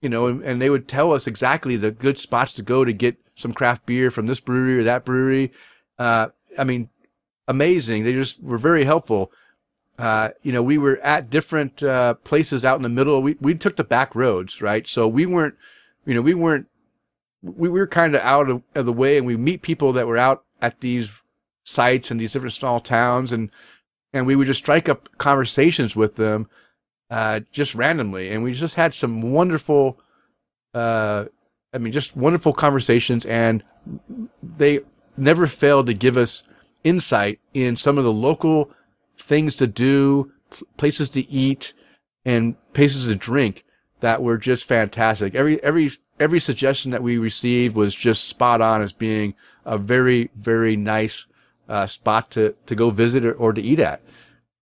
[0.00, 2.92] you know, and, and they would tell us exactly the good spots to go to
[2.92, 5.52] get some craft beer from this brewery or that brewery.
[5.98, 6.88] Uh, I mean,
[7.48, 8.04] amazing.
[8.04, 9.30] They just were very helpful.
[9.98, 13.20] Uh, you know, we were at different uh, places out in the middle.
[13.20, 14.86] We we took the back roads, right?
[14.86, 15.56] So we weren't,
[16.06, 16.66] you know, we weren't.
[17.42, 20.16] We were kind of out of, of the way, and we meet people that were
[20.16, 21.12] out at these
[21.64, 23.50] sites and these different small towns, and
[24.12, 26.48] and we would just strike up conversations with them,
[27.10, 29.98] uh, just randomly, and we just had some wonderful
[30.74, 31.24] uh,
[31.72, 33.62] I mean, just wonderful conversations, and
[34.42, 34.80] they
[35.16, 36.42] never failed to give us
[36.82, 38.70] insight in some of the local
[39.18, 40.32] things to do,
[40.76, 41.72] places to eat,
[42.24, 43.64] and places to drink
[44.00, 45.34] that were just fantastic.
[45.34, 50.30] Every every every suggestion that we received was just spot on as being a very
[50.34, 51.26] very nice
[51.68, 54.02] uh, spot to to go visit or, or to eat at.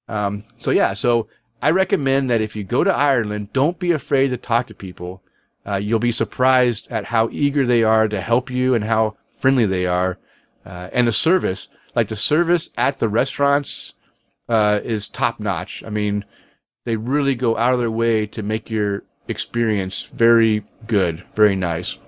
[0.08, 1.28] Um, so yeah, so
[1.60, 5.22] I recommend that if you go to Ireland, don't be afraid to talk to people.
[5.66, 9.66] Uh, you'll be surprised at how eager they are to help you and how friendly
[9.66, 10.18] they are,
[10.64, 11.68] uh, and the service.
[11.94, 13.94] Like the service at the restaurants
[14.48, 15.82] uh, is top notch.
[15.84, 16.24] I mean,
[16.84, 21.98] they really go out of their way to make your experience very good, very nice.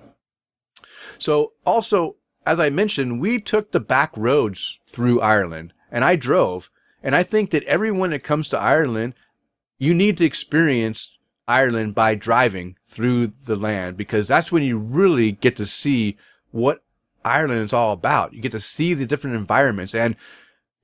[1.19, 6.71] So also, as I mentioned, we took the back roads through Ireland and I drove.
[7.03, 9.15] And I think that everyone that comes to Ireland,
[9.81, 15.33] you need to experience Ireland by driving through the land because that's when you really
[15.33, 16.17] get to see
[16.53, 16.85] what
[17.25, 18.35] Ireland is all about.
[18.35, 20.15] You get to see the different environments and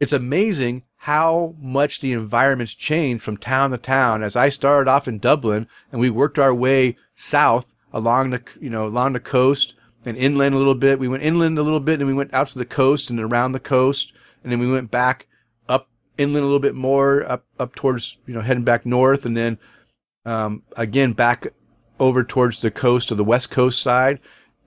[0.01, 4.23] it's amazing how much the environments change from town to town.
[4.23, 8.71] As I started off in Dublin and we worked our way south along the, you
[8.71, 9.75] know, along the coast
[10.07, 10.99] and inland a little bit.
[10.99, 13.53] We went inland a little bit and we went out to the coast and around
[13.53, 14.13] the coast.
[14.43, 15.27] And then we went back
[16.19, 19.59] inland a little bit more up, up towards, you know, heading back north and then,
[20.25, 21.49] um, again, back
[21.99, 24.21] over towards the coast of the west coast side.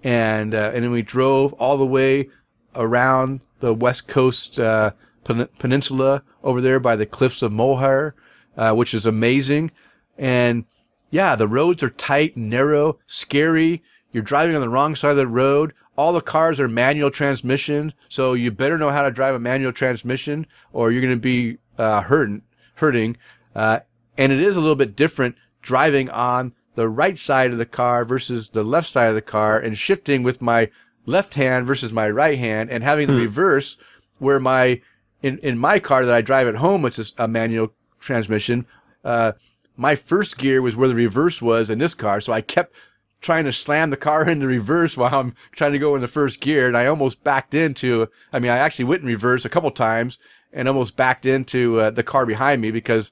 [0.04, 2.30] And, uh, and then we drove all the way
[2.76, 4.92] around the west coast, uh,
[5.24, 8.16] pen- peninsula over there by the cliffs of Moher,
[8.58, 9.72] uh, which is amazing.
[10.18, 10.66] And
[11.12, 13.84] yeah, the roads are tight, narrow, scary.
[14.12, 15.74] You're driving on the wrong side of the road.
[16.00, 19.74] All the cars are manual transmission, so you better know how to drive a manual
[19.74, 22.44] transmission, or you're going to be uh, hurting.
[22.76, 23.18] Hurting,
[23.54, 23.82] uh,
[24.18, 28.06] and it is a little bit different driving on the right side of the car
[28.06, 30.70] versus the left side of the car, and shifting with my
[31.06, 33.76] left hand versus my right hand, and having the reverse
[34.20, 34.80] where my
[35.22, 38.66] in in my car that I drive at home, which is a manual transmission.
[39.04, 39.34] Uh,
[39.76, 42.74] my first gear was where the reverse was in this car, so I kept
[43.22, 46.40] trying to slam the car into reverse while I'm trying to go in the first
[46.40, 48.08] gear, and I almost backed into.
[48.32, 50.18] I mean, I actually went in reverse a couple times
[50.52, 53.12] and almost backed into uh, the car behind me because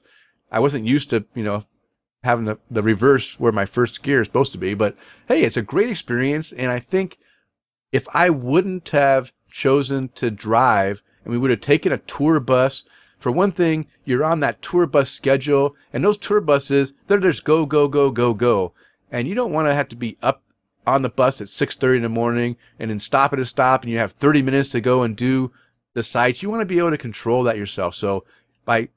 [0.50, 1.64] I wasn't used to, you know,
[2.24, 4.74] having the, the reverse where my first gear is supposed to be.
[4.74, 4.96] But
[5.28, 7.18] hey, it's a great experience, and I think
[7.92, 12.84] if I wouldn't have chosen to drive and we would have taken a tour bus.
[13.18, 17.44] For one thing, you're on that tour bus schedule, and those tour buses, they're just
[17.44, 18.72] go, go, go, go, go.
[19.10, 20.42] And you don't want to have to be up
[20.86, 23.92] on the bus at 6.30 in the morning and then stop at a stop and
[23.92, 25.52] you have 30 minutes to go and do
[25.94, 26.42] the sites.
[26.42, 27.94] You want to be able to control that yourself.
[27.94, 28.24] So
[28.64, 28.88] by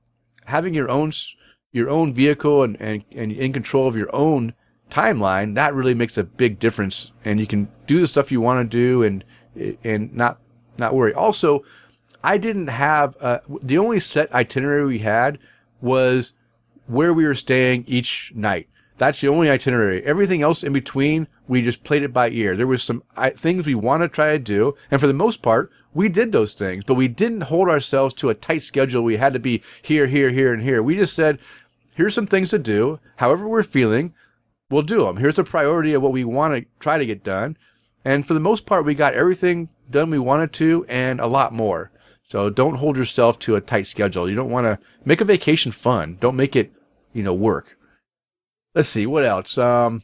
[0.45, 1.11] having your own,
[1.71, 4.53] your own vehicle and, and, and in control of your own
[4.89, 7.11] timeline, that really makes a big difference.
[7.25, 9.23] And you can do the stuff you want to do and,
[9.83, 10.39] and not,
[10.77, 11.13] not worry.
[11.13, 11.63] Also,
[12.23, 15.39] I didn't have uh, the only set itinerary we had
[15.81, 16.33] was
[16.87, 18.69] where we were staying each night.
[19.01, 20.03] That's the only itinerary.
[20.03, 22.55] Everything else in between, we just played it by ear.
[22.55, 25.41] There was some I, things we want to try to do, and for the most
[25.41, 26.83] part, we did those things.
[26.83, 29.01] But we didn't hold ourselves to a tight schedule.
[29.01, 30.83] We had to be here, here, here, and here.
[30.83, 31.39] We just said,
[31.95, 32.99] "Here's some things to do.
[33.15, 34.13] However we're feeling,
[34.69, 35.17] we'll do them.
[35.17, 37.57] Here's a priority of what we want to try to get done."
[38.05, 41.55] And for the most part, we got everything done we wanted to, and a lot
[41.55, 41.89] more.
[42.29, 44.29] So don't hold yourself to a tight schedule.
[44.29, 46.17] You don't want to make a vacation fun.
[46.19, 46.71] Don't make it,
[47.13, 47.79] you know, work.
[48.73, 49.57] Let's see what else.
[49.57, 50.03] Um,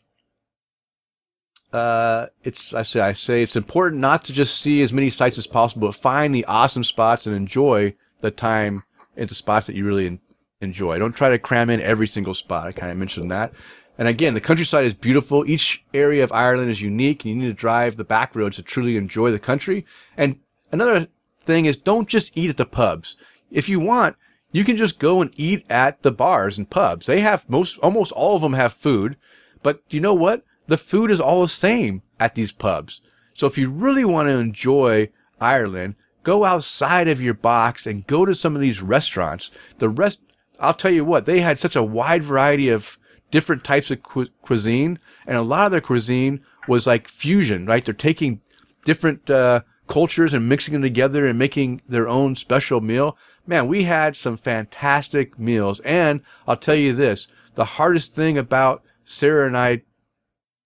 [1.72, 5.38] uh, it's I say I say it's important not to just see as many sites
[5.38, 8.84] as possible, but find the awesome spots and enjoy the time
[9.16, 10.20] into spots that you really
[10.62, 11.00] enjoy.
[11.00, 12.68] Don't try to cram in every single spot.
[12.68, 13.54] I kind of mentioned that.
[13.98, 15.50] And again, the countryside is beautiful.
[15.50, 18.62] Each area of Ireland is unique, and you need to drive the back roads to
[18.62, 19.86] truly enjoy the country.
[20.16, 20.40] And
[20.72, 21.08] another
[21.42, 23.18] thing is don't just eat at the pubs.
[23.50, 24.16] If you want,
[24.52, 27.06] you can just go and eat at the bars and pubs.
[27.06, 29.18] They have most, almost all of them have food,
[29.64, 30.44] but you know what?
[30.68, 33.02] The food is all the same at these pubs.
[33.34, 35.10] So if you really want to enjoy
[35.40, 39.52] Ireland, go outside of your box and go to some of these restaurants.
[39.78, 40.20] The rest,
[40.60, 42.98] I'll tell you what, they had such a wide variety of
[43.32, 47.84] different types of cu- cuisine, and a lot of their cuisine was like fusion, right?
[47.84, 48.42] They're taking
[48.84, 53.18] different, uh, cultures and mixing them together and making their own special meal.
[53.48, 55.80] Man, we had some fantastic meals.
[55.80, 59.82] And I'll tell you this, the hardest thing about Sarah and I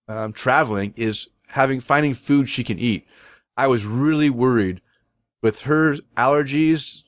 [0.07, 3.05] um, traveling is having, finding food she can eat.
[3.55, 4.81] I was really worried
[5.41, 7.03] with her allergies.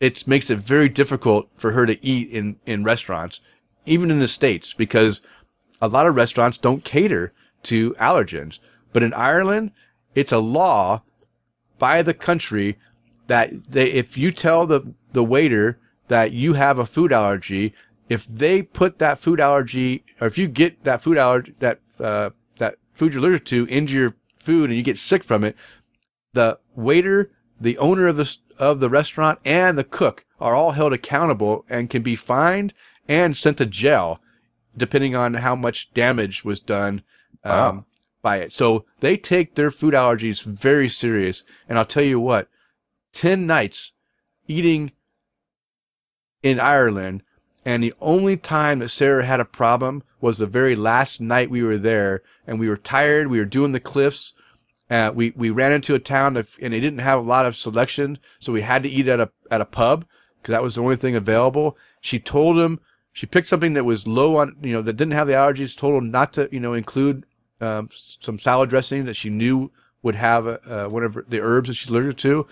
[0.00, 3.40] It makes it very difficult for her to eat in, in restaurants,
[3.84, 5.20] even in the States, because
[5.80, 7.32] a lot of restaurants don't cater
[7.64, 8.58] to allergens.
[8.92, 9.72] But in Ireland,
[10.14, 11.02] it's a law
[11.78, 12.78] by the country
[13.28, 17.72] that they, if you tell the, the waiter that you have a food allergy,
[18.08, 22.30] if they put that food allergy, or if you get that food allergy, that, uh,
[22.58, 25.54] that food you're allergic to into your food and you get sick from it,
[26.32, 30.92] the waiter, the owner of the, of the restaurant and the cook are all held
[30.92, 32.72] accountable and can be fined
[33.06, 34.20] and sent to jail
[34.76, 37.02] depending on how much damage was done
[37.44, 37.84] um, Wow.
[38.22, 38.52] by it.
[38.52, 41.42] So they take their food allergies very serious.
[41.68, 42.48] And I'll tell you what,
[43.18, 43.90] 10 nights
[44.46, 44.92] eating
[46.40, 47.24] in Ireland.
[47.64, 51.64] And the only time that Sarah had a problem was the very last night we
[51.64, 53.26] were there and we were tired.
[53.26, 54.34] We were doing the cliffs.
[54.88, 57.56] Uh, we, we ran into a town of, and they didn't have a lot of
[57.56, 58.20] selection.
[58.38, 60.04] So we had to eat at a, at a pub
[60.40, 61.76] because that was the only thing available.
[62.00, 62.78] She told him,
[63.12, 66.00] she picked something that was low on, you know, that didn't have the allergies, told
[66.00, 67.26] him not to, you know, include,
[67.60, 69.72] um, some salad dressing that she knew
[70.04, 72.46] would have, uh, of the herbs that she's allergic to.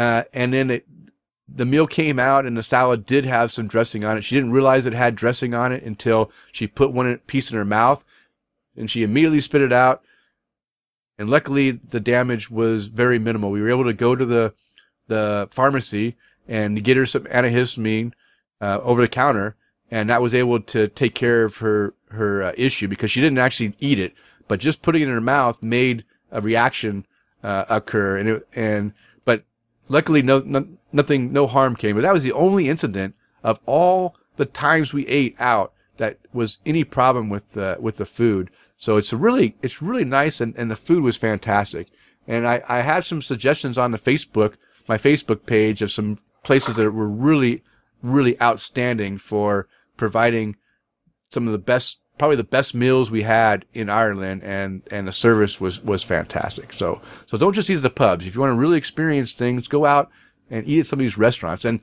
[0.00, 0.86] Uh, and then it,
[1.46, 4.24] the meal came out and the salad did have some dressing on it.
[4.24, 7.66] She didn't realize it had dressing on it until she put one piece in her
[7.66, 8.02] mouth
[8.74, 10.02] and she immediately spit it out.
[11.18, 13.50] And luckily the damage was very minimal.
[13.50, 14.54] We were able to go to the,
[15.08, 16.16] the pharmacy
[16.48, 18.12] and get her some antihistamine,
[18.62, 19.54] uh, over the counter.
[19.90, 23.36] And that was able to take care of her, her uh, issue because she didn't
[23.36, 24.14] actually eat it,
[24.48, 27.04] but just putting it in her mouth made a reaction,
[27.42, 28.16] uh, occur.
[28.16, 28.92] And it, and,
[29.90, 34.16] luckily no, no nothing no harm came but that was the only incident of all
[34.36, 38.50] the times we ate out that was any problem with the with the food.
[38.76, 41.88] So it's really it's really nice and, and the food was fantastic.
[42.26, 44.54] And I, I have some suggestions on the facebook
[44.88, 47.62] my facebook page of some places that were really
[48.02, 50.56] really outstanding for providing
[51.28, 55.12] some of the best probably the best meals we had in Ireland and and the
[55.12, 56.74] service was was fantastic.
[56.74, 58.26] So so don't just eat at the pubs.
[58.26, 60.10] If you want to really experience things, go out
[60.50, 61.64] and eat at some of these restaurants.
[61.64, 61.80] And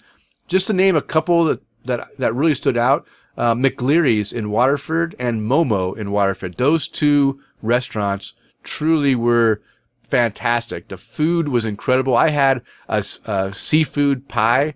[0.47, 5.15] just to name a couple that that that really stood out, uh, McLeary's in Waterford
[5.17, 6.57] and Momo in Waterford.
[6.57, 8.33] Those two restaurants
[8.63, 9.63] truly were
[10.03, 10.89] fantastic.
[10.89, 12.15] The food was incredible.
[12.15, 13.01] I had a
[13.51, 14.75] seafood pie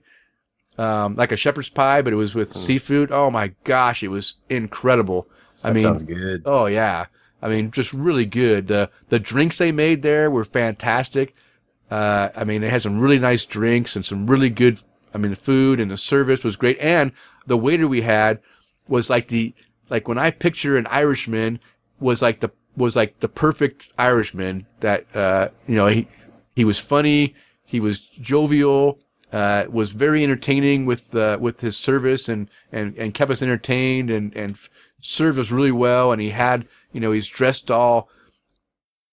[0.80, 3.12] um, like a shepherd's pie, but it was with seafood.
[3.12, 5.28] Oh my gosh, it was incredible.
[5.64, 6.46] I That mean, sounds good.
[6.46, 7.06] oh yeah,
[7.42, 8.68] I mean, just really good.
[8.68, 11.36] The the drinks they made there were fantastic.
[11.90, 14.82] Uh, I mean, they had some really nice drinks and some really good.
[15.14, 17.12] I mean, the food and the service was great, and
[17.46, 18.40] the waiter we had
[18.88, 19.54] was like the
[19.90, 21.60] like when I picture an Irishman
[22.00, 26.08] was like the was like the perfect Irishman that uh, you know he
[26.56, 27.36] he was funny,
[27.66, 29.00] he was jovial,
[29.34, 34.10] uh, was very entertaining with uh, with his service and, and, and kept us entertained
[34.10, 34.58] and and
[35.02, 36.12] served us really well.
[36.12, 38.10] And he had you know he's dressed all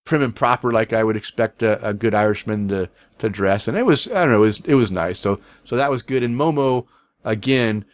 [0.05, 3.69] prim and proper like I would expect a, a good Irishman to to dress.
[3.69, 5.19] And it was I don't know it was it was nice.
[5.19, 6.23] So so that was good.
[6.23, 6.87] And Momo
[7.25, 7.85] again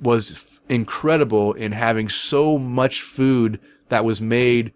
[0.00, 4.72] was f- incredible in having so much food that was made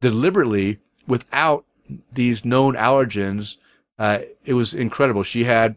[0.00, 1.64] deliberately without
[2.12, 3.56] these known allergens.
[3.98, 5.22] Uh, it was incredible.
[5.22, 5.76] She had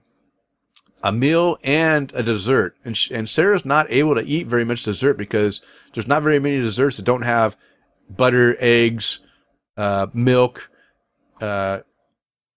[1.04, 5.14] a meal and a dessert, and and Sarah's not able to eat very much dessert
[5.16, 5.62] because
[5.98, 7.58] there's not very many desserts that don't have
[8.08, 9.20] butter, eggs,
[9.78, 10.70] uh, milk,
[11.42, 11.80] uh,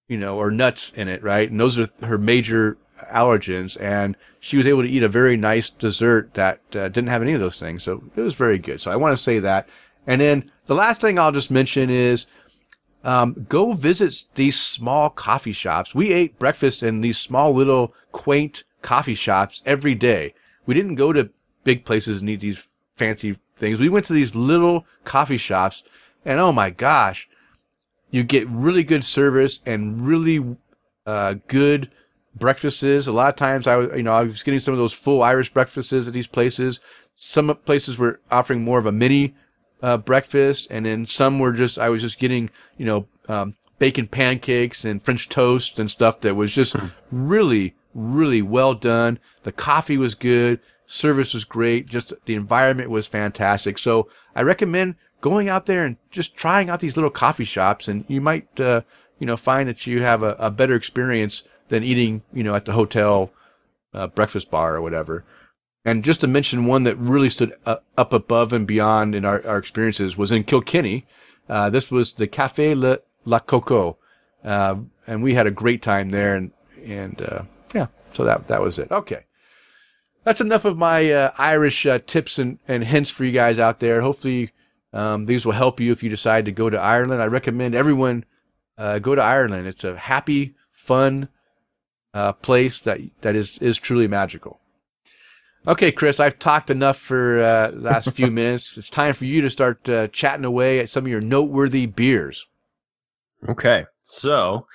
[0.09, 1.51] you know, or nuts in it, right?
[1.51, 2.77] And those are her major
[3.11, 3.81] allergens.
[3.81, 7.33] And she was able to eat a very nice dessert that uh, didn't have any
[7.33, 7.83] of those things.
[7.83, 8.79] So it was very good.
[8.79, 9.67] So I want to say that.
[10.07, 12.27] And then the last thing I'll just mention is
[13.05, 15.95] um, go visit these small coffee shops.
[15.95, 20.35] We ate breakfast in these small little quaint coffee shops every day.
[20.67, 21.31] We didn't go to
[21.65, 22.69] big places and eat these
[23.01, 23.81] fancy things.
[23.81, 25.83] We went to these little coffee shops
[26.25, 27.29] and oh my gosh,
[28.11, 30.57] you get really good service and really
[31.07, 31.91] uh, good
[32.35, 33.07] breakfasts.
[33.07, 35.23] A lot of times I was, you know, I was getting some of those full
[35.23, 36.81] Irish breakfasts at these places.
[37.17, 39.35] Some places were offering more of a mini
[39.83, 44.09] uh, breakfast, and then some were just I was just getting you know um, bacon
[44.09, 46.77] pancakes and French toast and stuff that was just
[47.11, 49.19] really really well done.
[49.43, 50.61] The coffee was good,
[50.91, 53.79] service was great, just the environment was fantastic.
[53.79, 58.05] So I recommend going out there and just trying out these little coffee shops, and
[58.09, 58.83] you might uh,
[59.19, 62.65] you know find that you have a, a better experience than eating you know at
[62.65, 63.31] the hotel
[63.95, 65.25] uh, breakfast bar or whatever.
[65.85, 69.57] And just to mention one that really stood up above and beyond in our, our
[69.57, 71.07] experiences was in Kilkenny.
[71.49, 73.97] Uh, this was the Café La, La Coco.
[74.45, 74.77] Uh,
[75.07, 76.35] and we had a great time there.
[76.35, 76.53] And,
[76.85, 77.43] and, uh,
[77.75, 78.91] yeah, so that, that was it.
[78.91, 79.25] Okay.
[80.25, 83.79] That's enough of my, uh, Irish, uh, tips and, and hints for you guys out
[83.79, 84.01] there.
[84.03, 84.53] Hopefully
[84.93, 87.23] Um, these will help you if you decide to go to Ireland.
[87.23, 88.25] I recommend everyone
[88.77, 89.69] uh, go to Ireland.
[89.69, 91.29] It's a happy, fun
[92.13, 94.59] uh, place that that is is truly magical.
[95.67, 98.77] Okay, Chris, I've talked enough for uh, the last few minutes.
[98.77, 102.47] It's time for you to start uh, chatting away at some of your noteworthy beers.
[103.49, 104.67] Okay, so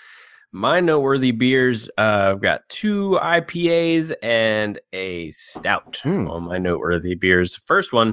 [0.55, 6.29] my noteworthy beers, uh, I've got two IPAs and a stout Hmm.
[6.29, 7.55] on my noteworthy beers.
[7.57, 8.09] First one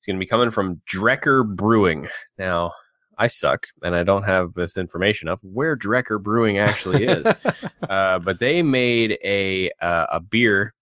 [0.00, 2.08] is going to be coming from Drekker Brewing.
[2.38, 2.72] Now,
[3.16, 7.24] I suck and I don't have this information of where Drekker Brewing actually is,
[7.88, 10.74] uh, but they made a uh, a beer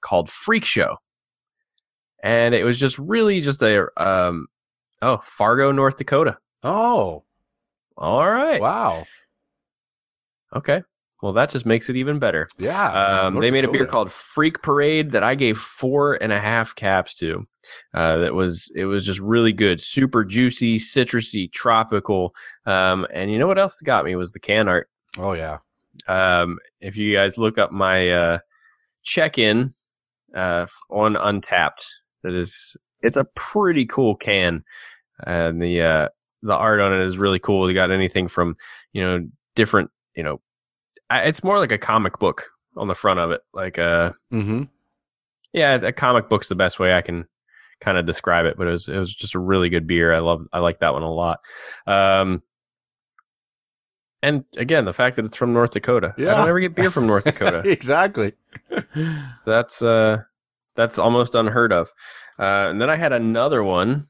[0.00, 0.96] called Freak Show,
[2.22, 4.46] and it was just really just a um,
[5.02, 6.38] oh Fargo, North Dakota.
[6.62, 7.24] oh,
[7.96, 9.04] All right, wow.
[10.56, 10.82] Okay.
[11.22, 12.48] Well, that just makes it even better.
[12.58, 12.92] Yeah.
[12.92, 16.74] Um, they made a beer called Freak Parade that I gave four and a half
[16.74, 17.46] caps to.
[17.94, 22.34] Uh, that was it was just really good, super juicy, citrusy, tropical.
[22.66, 24.90] Um, and you know what else got me was the can art.
[25.18, 25.58] Oh, yeah.
[26.06, 28.38] Um, if you guys look up my uh,
[29.02, 29.72] check-in
[30.34, 31.86] uh, on Untappd,
[32.22, 34.62] that is it's a pretty cool can,
[35.26, 36.08] and the uh,
[36.42, 37.66] the art on it is really cool.
[37.66, 38.56] They got anything from
[38.92, 40.40] you know different you know,
[41.10, 42.46] it's more like a comic book
[42.76, 44.64] on the front of it, like uh Mm-hmm.
[45.52, 47.26] yeah, a comic book's the best way I can
[47.80, 48.56] kind of describe it.
[48.56, 50.12] But it was it was just a really good beer.
[50.12, 51.40] I love I like that one a lot.
[51.86, 52.42] Um,
[54.22, 56.14] and again, the fact that it's from North Dakota.
[56.18, 56.34] Yeah.
[56.34, 57.62] I don't ever get beer from North Dakota.
[57.64, 58.32] exactly.
[59.46, 60.18] that's uh
[60.74, 61.88] that's almost unheard of.
[62.38, 64.08] Uh, and then I had another one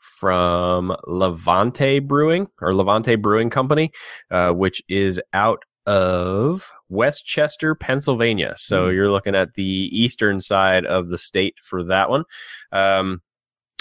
[0.00, 3.92] from Levante Brewing or Levante Brewing Company,
[4.30, 8.54] uh, which is out of West Chester, Pennsylvania.
[8.56, 8.94] So Hmm.
[8.94, 12.24] you're looking at the eastern side of the state for that one.
[12.72, 13.22] Um,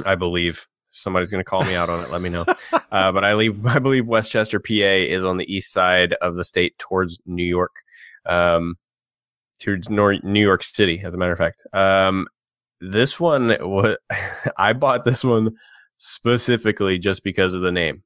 [0.06, 2.10] I believe somebody's going to call me out on it.
[2.12, 2.46] Let me know.
[2.92, 3.66] Uh, but I leave.
[3.66, 7.46] I believe West Chester, PA, is on the east side of the state towards New
[7.46, 7.72] York,
[8.26, 8.76] um,
[9.62, 11.02] towards Nor- New York City.
[11.06, 12.28] As a matter of fact, um,
[12.82, 13.56] this one,
[14.58, 15.52] I bought this one
[16.00, 18.04] specifically just because of the name.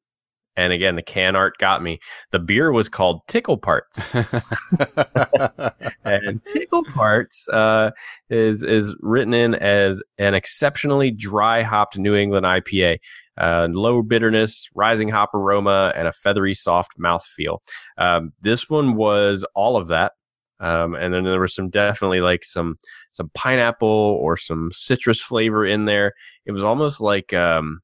[0.58, 2.00] And again, the can art got me.
[2.32, 4.08] The beer was called Tickle Parts,
[6.06, 7.92] and Tickle Parts uh,
[8.30, 13.00] is is written in as an exceptionally dry hopped New England IPA,
[13.38, 17.58] uh, low bitterness, rising hop aroma, and a feathery soft mouthfeel.
[17.98, 20.14] Um, this one was all of that,
[20.62, 22.78] um, and then there was some definitely like some
[23.12, 23.88] some pineapple
[24.22, 26.14] or some citrus flavor in there.
[26.46, 27.82] It was almost like um,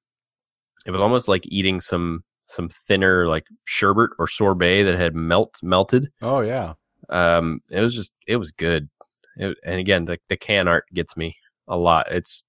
[0.85, 5.59] it was almost like eating some some thinner like sherbet or sorbet that had melt
[5.63, 6.09] melted.
[6.21, 6.73] Oh, yeah.
[7.09, 8.89] um it was just it was good.
[9.37, 11.35] It, and again the, the can art gets me
[11.67, 12.11] a lot.
[12.11, 12.43] It's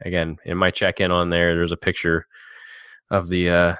[0.00, 2.26] again in my check-in on there there's a picture
[3.10, 3.74] of the uh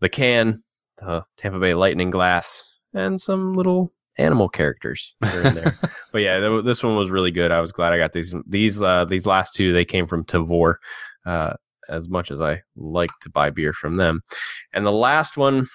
[0.00, 0.62] the can
[0.98, 5.76] the tampa bay lightning glass and some little animal characters that are in there.
[6.12, 7.50] But yeah th- this one was really good.
[7.52, 10.76] I was glad i got these these uh these last two they came from Tavour
[11.26, 11.54] uh
[11.90, 14.22] as much as i like to buy beer from them
[14.72, 15.68] and the last one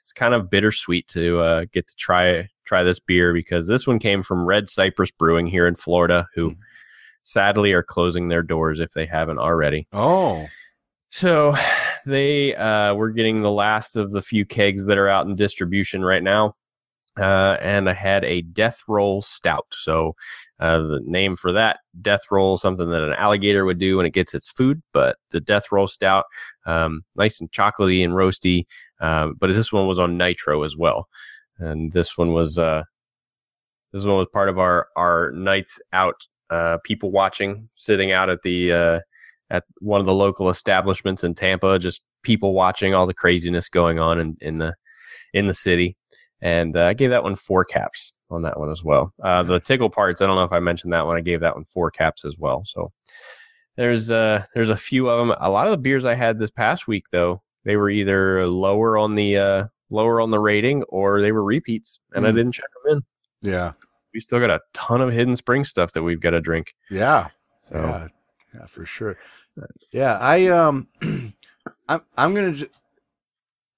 [0.00, 3.98] it's kind of bittersweet to uh, get to try try this beer because this one
[3.98, 6.56] came from Red Cypress Brewing here in Florida, who Mm.
[7.24, 9.86] sadly are closing their doors if they haven't already.
[9.92, 10.46] Oh,
[11.10, 11.54] So
[12.06, 16.02] they uh, we're getting the last of the few kegs that are out in distribution
[16.04, 16.54] right now.
[17.18, 19.66] Uh, and I had a Death Roll Stout.
[19.72, 20.14] So
[20.60, 24.12] uh, the name for that Death Roll, something that an alligator would do when it
[24.12, 26.24] gets its food, but the Death Roll Stout,
[26.66, 28.66] um, nice and chocolatey and roasty.
[29.00, 31.08] Um, but this one was on nitro as well,
[31.58, 32.82] and this one was uh,
[33.92, 38.42] this one was part of our our nights out, uh, people watching, sitting out at
[38.42, 39.00] the uh,
[39.50, 43.98] at one of the local establishments in Tampa, just people watching all the craziness going
[43.98, 44.74] on in, in the
[45.32, 45.96] in the city.
[46.40, 49.12] And uh, I gave that one four caps on that one as well.
[49.22, 51.16] Uh, the tickle parts, I don't know if I mentioned that one.
[51.16, 52.64] I gave that one four caps as well.
[52.64, 52.92] So
[53.76, 55.36] there's uh there's a few of them.
[55.40, 58.96] A lot of the beers I had this past week though, they were either lower
[58.98, 62.34] on the uh lower on the rating or they were repeats, and I Mm.
[62.36, 62.96] didn't check them
[63.42, 63.50] in.
[63.50, 63.72] yeah.
[64.14, 66.74] We still got a ton of hidden spring stuff that we've got to drink.
[66.90, 67.28] Yeah.
[67.62, 68.08] So Yeah,
[68.54, 69.16] yeah, for sure.
[69.92, 70.88] Yeah, I um,
[71.88, 72.56] I'm I'm gonna.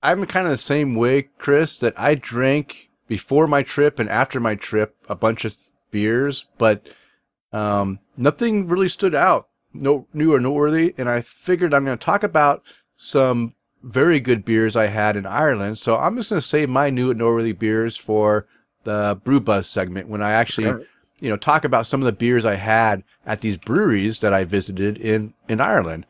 [0.02, 1.76] I'm kind of the same way, Chris.
[1.76, 5.56] That I drank before my trip and after my trip a bunch of
[5.90, 6.88] beers, but
[7.52, 10.94] um, nothing really stood out, no new or noteworthy.
[10.96, 12.62] And I figured I'm going to talk about
[12.96, 15.78] some very good beers I had in Ireland.
[15.78, 18.46] So I'm just going to save my new and noteworthy beers for
[18.84, 20.86] the Brew Buzz segment when I actually
[21.20, 24.44] you know, talk about some of the beers I had at these breweries that I
[24.44, 26.06] visited in, in Ireland.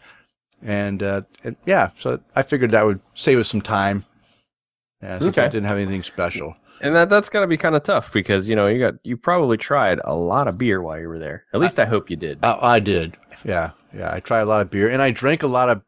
[0.62, 4.04] And, uh, and yeah, so I figured that would save us some time.
[5.02, 6.56] Yeah, since I didn't have anything special.
[6.82, 9.16] And that that's got to be kind of tough because you know you got you
[9.16, 11.44] probably tried a lot of beer while you were there.
[11.52, 12.38] At least I hope you did.
[12.42, 13.16] Oh, I did.
[13.44, 14.12] Yeah, yeah.
[14.12, 15.82] I tried a lot of beer, and I drank a lot of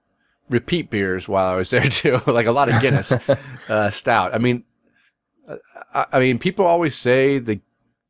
[0.51, 3.13] repeat beers while I was there too, like a lot of Guinness
[3.69, 4.35] uh, Stout.
[4.35, 4.65] I mean,
[5.49, 5.57] uh,
[5.95, 7.61] I, I mean, people always say the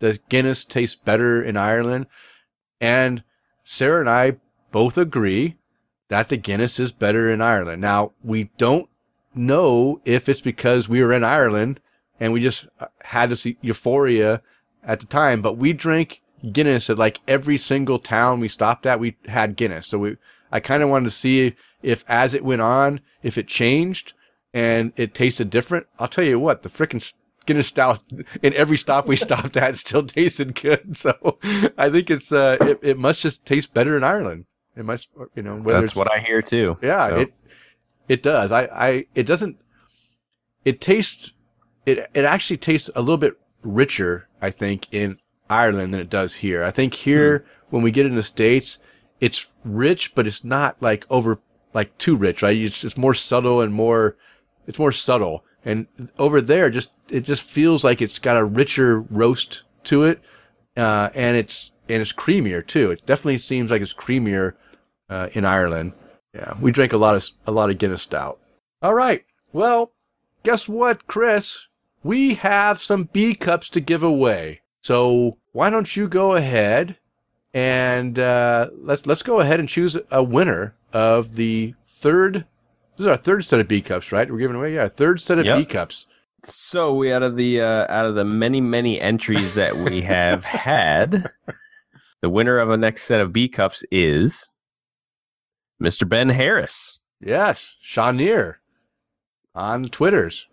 [0.00, 2.06] the Guinness tastes better in Ireland,
[2.80, 3.22] and
[3.62, 4.36] Sarah and I
[4.72, 5.56] both agree
[6.12, 7.80] that the Guinness is better in Ireland.
[7.80, 8.88] Now we don't
[9.34, 11.80] know if it's because we were in Ireland
[12.20, 14.42] and we just uh, had this euphoria
[14.84, 16.20] at the time, but we drank
[16.52, 19.00] Guinness at like every single town we stopped at.
[19.00, 20.16] We had Guinness, so we
[20.50, 24.12] I kind of wanted to see if, as it went on, if it changed
[24.52, 25.86] and it tasted different.
[25.98, 27.10] I'll tell you what, the freaking
[27.46, 28.02] Guinness stout
[28.42, 30.94] in every stop we stopped at still tasted good.
[30.96, 31.38] So
[31.78, 34.44] I think it's uh it, it must just taste better in Ireland.
[34.76, 36.76] It must you know That's what I hear too.
[36.82, 37.34] yeah, So- it
[38.08, 38.50] it does.
[38.52, 39.56] I I it doesn't.
[40.64, 41.32] It tastes.
[41.86, 45.18] It it actually tastes a little bit richer, I think, in
[45.50, 46.64] Ireland than it does here.
[46.64, 48.78] I think here when we get in the states,
[49.20, 51.40] it's rich, but it's not like over
[51.74, 52.56] like too rich, right?
[52.56, 54.16] It's it's more subtle and more.
[54.66, 55.86] It's more subtle, and
[56.18, 60.20] over there, just it just feels like it's got a richer roast to it,
[60.76, 62.90] uh, and it's and it's creamier too.
[62.90, 64.54] It definitely seems like it's creamier
[65.08, 65.92] uh, in Ireland.
[66.34, 68.38] Yeah, we drink a lot of a lot of Guinness stout.
[68.80, 69.24] All right.
[69.52, 69.92] Well,
[70.42, 71.66] guess what, Chris?
[72.02, 74.62] We have some B cups to give away.
[74.80, 76.96] So why don't you go ahead
[77.54, 82.46] and uh, let's let's go ahead and choose a winner of the third.
[82.96, 84.30] This is our third set of B cups, right?
[84.30, 85.58] We're giving away, yeah, third set of Yep.
[85.58, 86.06] B cups.
[86.44, 90.42] So we out of the uh, out of the many many entries that we have
[90.44, 91.30] had,
[92.22, 94.48] the winner of a next set of B cups is
[95.82, 96.08] Mr.
[96.08, 97.00] Ben Harris.
[97.20, 98.56] Yes, Shawnir
[99.54, 100.46] on Twitters.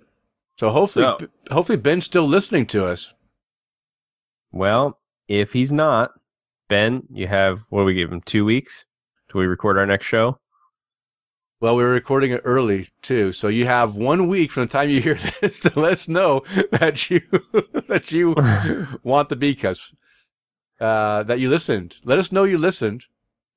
[0.57, 3.13] So hopefully, So- hopefully Ben's still listening to us.
[4.51, 6.11] Well, if he's not,
[6.67, 8.85] Ben, you have what do we give him two weeks
[9.31, 10.39] till we record our next show.
[11.61, 14.89] Well, we are recording it early too, so you have one week from the time
[14.89, 17.21] you hear this to let us know that you
[17.87, 18.33] that you
[19.03, 19.93] want the B cups,
[20.79, 21.97] uh, that you listened.
[22.03, 23.05] Let us know you listened,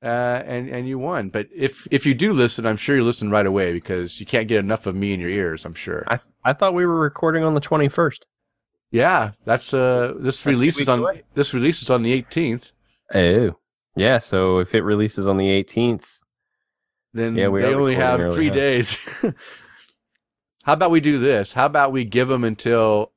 [0.03, 0.07] uh,
[0.47, 1.29] and and you won.
[1.31, 4.49] But if if you do listen, I'm sure you listen right away because you can't
[4.49, 5.64] get enough of me in your ears.
[5.64, 6.05] I'm sure.
[6.09, 8.27] I I thought we were recording on the twenty first.
[8.91, 11.23] yeah, that's uh this two releases on away.
[11.35, 12.73] this releases on the 18th.
[13.14, 13.57] Oh,
[13.97, 14.18] yeah.
[14.18, 16.23] So if it releases on the eighteenth,
[17.14, 18.55] Then Yeah, we they only have three huh?
[18.55, 18.99] days.
[20.64, 21.53] How about we do this?
[21.55, 23.11] How about we give them until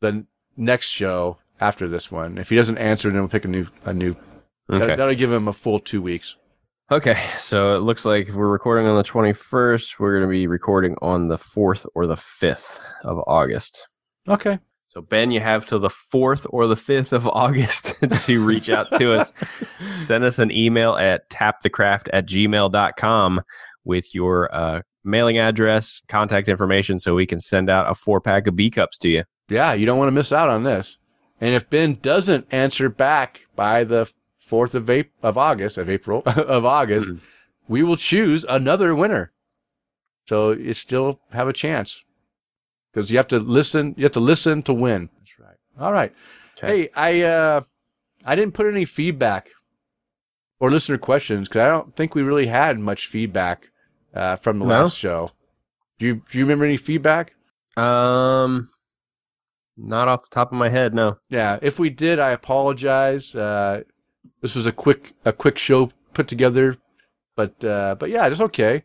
[0.00, 0.26] the
[0.56, 2.38] next show after this one?
[2.38, 4.14] If he doesn't answer, then we'll pick a new a new.
[4.70, 4.86] okay.
[4.86, 6.36] That, that'll give him a full two weeks.
[6.90, 10.46] Okay, so it looks like if we're recording on the 21st, we're going to be
[10.46, 13.88] recording on the 4th or the 5th of August.
[14.28, 14.58] Okay.
[14.88, 17.96] So, Ben, you have till the 4th or the 5th of August
[18.26, 19.32] to reach out to us.
[19.94, 23.40] Send us an email at tapthecraft at gmail.com
[23.84, 28.46] with your uh, mailing address, contact information, so we can send out a four pack
[28.46, 29.24] of B cups to you.
[29.48, 30.98] Yeah, you don't want to miss out on this.
[31.40, 36.22] And if Ben doesn't answer back by the fourth of Ap- of August of April
[36.26, 37.20] of August, Mhm.
[37.68, 39.32] we will choose another winner.
[40.26, 42.02] So you still have a chance
[42.92, 43.94] because you have to listen.
[43.98, 45.10] You have to listen to win.
[45.18, 45.56] That's right.
[45.78, 46.12] All right.
[46.56, 46.66] Okay.
[46.82, 47.60] Hey, I uh,
[48.24, 49.50] I didn't put any feedback
[50.60, 53.70] or listener questions because I don't think we really had much feedback
[54.14, 54.82] uh, from the No?
[54.84, 55.30] last show.
[55.98, 57.34] Do you do you remember any feedback?
[57.76, 58.70] Um,
[59.76, 61.18] not off the top of my head, no.
[61.28, 63.34] Yeah, if we did, I apologize.
[63.34, 63.82] Uh,
[64.40, 66.76] this was a quick a quick show put together,
[67.36, 68.84] but uh, but yeah, it's okay.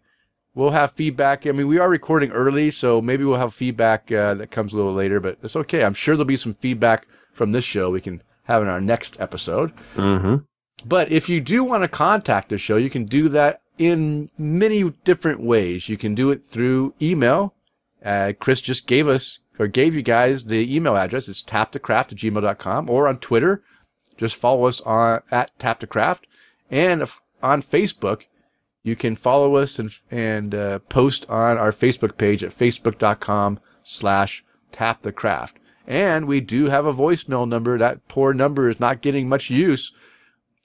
[0.55, 1.45] We'll have feedback.
[1.45, 4.75] I mean, we are recording early, so maybe we'll have feedback uh, that comes a
[4.75, 5.83] little later, but it's okay.
[5.83, 9.15] I'm sure there'll be some feedback from this show we can have in our next
[9.19, 9.71] episode.
[9.95, 10.37] Mm-hmm.
[10.85, 14.89] But if you do want to contact the show, you can do that in many
[15.03, 15.87] different ways.
[15.87, 17.53] You can do it through email.
[18.03, 21.28] Uh, Chris just gave us or gave you guys the email address.
[21.28, 23.62] It's tapthecraft at gmail.com or on Twitter.
[24.18, 26.22] Just follow us on at tapthecraft.
[26.72, 28.24] And if, on Facebook,
[28.84, 34.43] you can follow us and, and uh, post on our Facebook page at facebook.com slash
[34.72, 35.53] tapthecraft.
[35.86, 37.78] And we do have a voicemail number.
[37.78, 39.91] That poor number is not getting much use.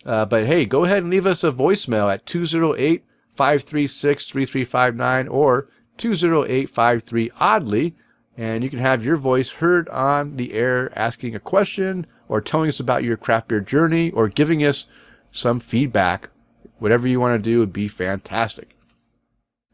[0.05, 5.69] Uh, but hey, go ahead and leave us a voicemail at 208 536 3359 or
[5.97, 7.97] 208 53 oddly.
[8.37, 12.69] And you can have your voice heard on the air asking a question or telling
[12.69, 14.87] us about your craft beer journey or giving us
[15.31, 16.31] some feedback.
[16.79, 18.77] Whatever you want to do would be fantastic.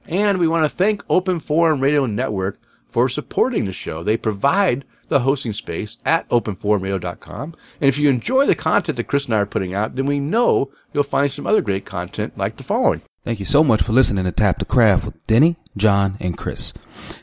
[0.07, 4.03] And we want to thank Open Forum Radio Network for supporting the show.
[4.03, 7.55] They provide the hosting space at openforumradio.com.
[7.81, 10.21] And if you enjoy the content that Chris and I are putting out, then we
[10.21, 13.03] know you'll find some other great content like the following.
[13.23, 16.73] Thank you so much for listening to Tap the Craft with Denny, John, and Chris.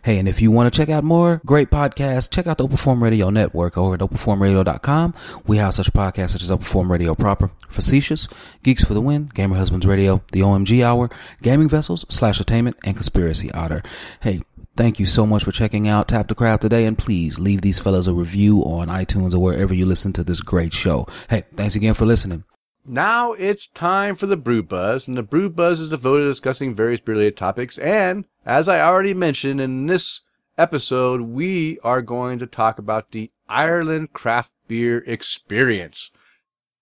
[0.04, 2.78] Hey, and if you want to check out more great podcasts, check out the Open
[2.78, 5.14] Forum Radio Network over at openforumradio.com.
[5.46, 8.28] We have such podcasts such as Open Forum Radio Proper, Facetious,
[8.64, 11.10] Geeks for the Win, Gamer Husbands Radio, The OMG Hour,
[11.42, 13.84] Gaming Vessels, Slash Attainment, and Conspiracy Otter.
[14.22, 14.42] Hey,
[14.76, 17.80] Thank you so much for checking out Tap the Craft today, and please leave these
[17.80, 21.08] fellas a review on iTunes or wherever you listen to this great show.
[21.32, 22.44] Hey, thanks again for listening.
[22.90, 26.74] Now it's time for the Brew Buzz, and the Brew Buzz is devoted to discussing
[26.74, 27.78] various beer related topics.
[27.80, 30.22] And as I already mentioned in this
[30.58, 36.12] episode, we are going to talk about the Ireland craft beer experience.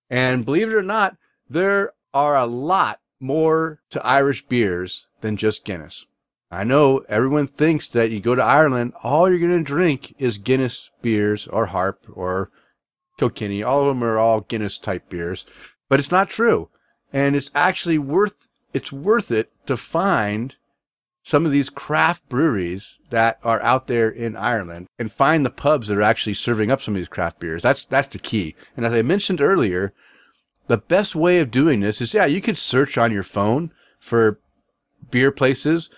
[0.08, 1.18] And believe it or not,
[1.50, 6.06] there are a lot more to Irish beers than just Guinness.
[6.52, 10.38] I know everyone thinks that you go to Ireland, all you're going to drink is
[10.38, 12.52] Guinness beers or Harp or
[13.18, 13.64] Kilkenny.
[13.64, 15.46] All of them are all Guinness type beers,
[15.90, 16.70] but it's not true.
[17.14, 20.56] And it's actually worth, it's worth it to find
[21.24, 25.88] some of these craft breweries that are out there in Ireland and find the pubs
[25.88, 27.64] that are actually serving up some of these craft beers.
[27.64, 28.56] That's, that's the key.
[28.78, 29.92] And as I mentioned earlier,
[30.68, 34.40] the best way of doing this is, yeah, you could search on your phone for
[35.10, 35.90] beer places,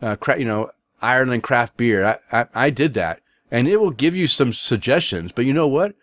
[0.00, 0.70] uh, cra- you know,
[1.02, 2.20] Ireland craft beer.
[2.30, 3.20] I, I, I did that
[3.50, 5.94] and it will give you some suggestions, but you know what?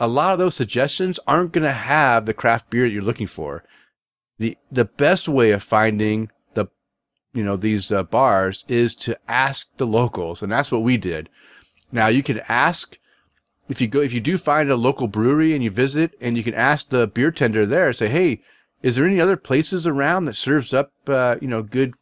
[0.00, 3.26] A lot of those suggestions aren't going to have the craft beer that you're looking
[3.26, 3.64] for.
[4.38, 6.66] The, the best way of finding the,
[7.32, 10.42] you know, these uh, bars is to ask the locals.
[10.42, 11.28] And that's what we did.
[11.92, 12.98] Now you can ask
[13.68, 16.44] if you go, if you do find a local brewery and you visit and you
[16.44, 18.42] can ask the beer tender there, say, Hey,
[18.82, 21.94] is there any other places around that serves up, uh, you know, good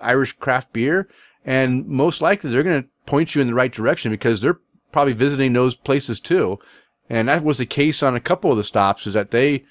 [0.00, 1.08] Irish craft beer?
[1.44, 4.60] And most likely they're going to point you in the right direction because they're
[4.92, 6.58] probably visiting those places too.
[7.10, 9.64] And that was the case on a couple of the stops is that they,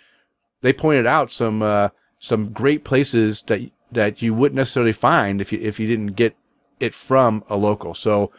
[0.62, 5.54] they pointed out some, uh, some great places that, that you wouldn't necessarily find if
[5.54, 6.36] you, if you didn't get
[6.82, 7.94] it from a local.
[7.94, 8.32] So,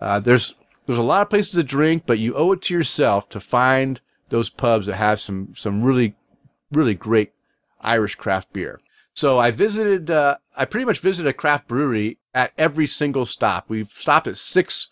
[0.00, 0.54] uh, there's,
[0.86, 4.02] there's a lot of places to drink, but you owe it to yourself to find
[4.28, 6.14] those pubs that have some, some really,
[6.70, 7.32] really great
[7.80, 8.80] Irish craft beer.
[9.14, 13.66] So I visited, uh, I pretty much visited a craft brewery at every single stop.
[13.68, 14.88] We've stopped at six,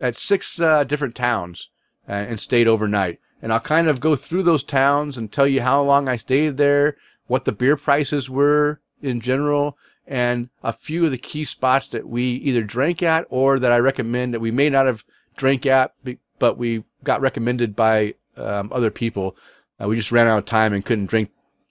[0.00, 1.70] at six, uh, different towns
[2.06, 3.20] and stayed overnight.
[3.40, 6.56] And I'll kind of go through those towns and tell you how long I stayed
[6.56, 6.96] there,
[7.26, 9.76] what the beer prices were in general,
[10.06, 13.78] and a few of the key spots that we either drank at or that I
[13.78, 15.04] recommend that we may not have
[15.36, 15.94] drank at,
[16.38, 19.36] but we got recommended by um, other people.
[19.80, 21.30] Uh, we just ran out of time and couldn't drink,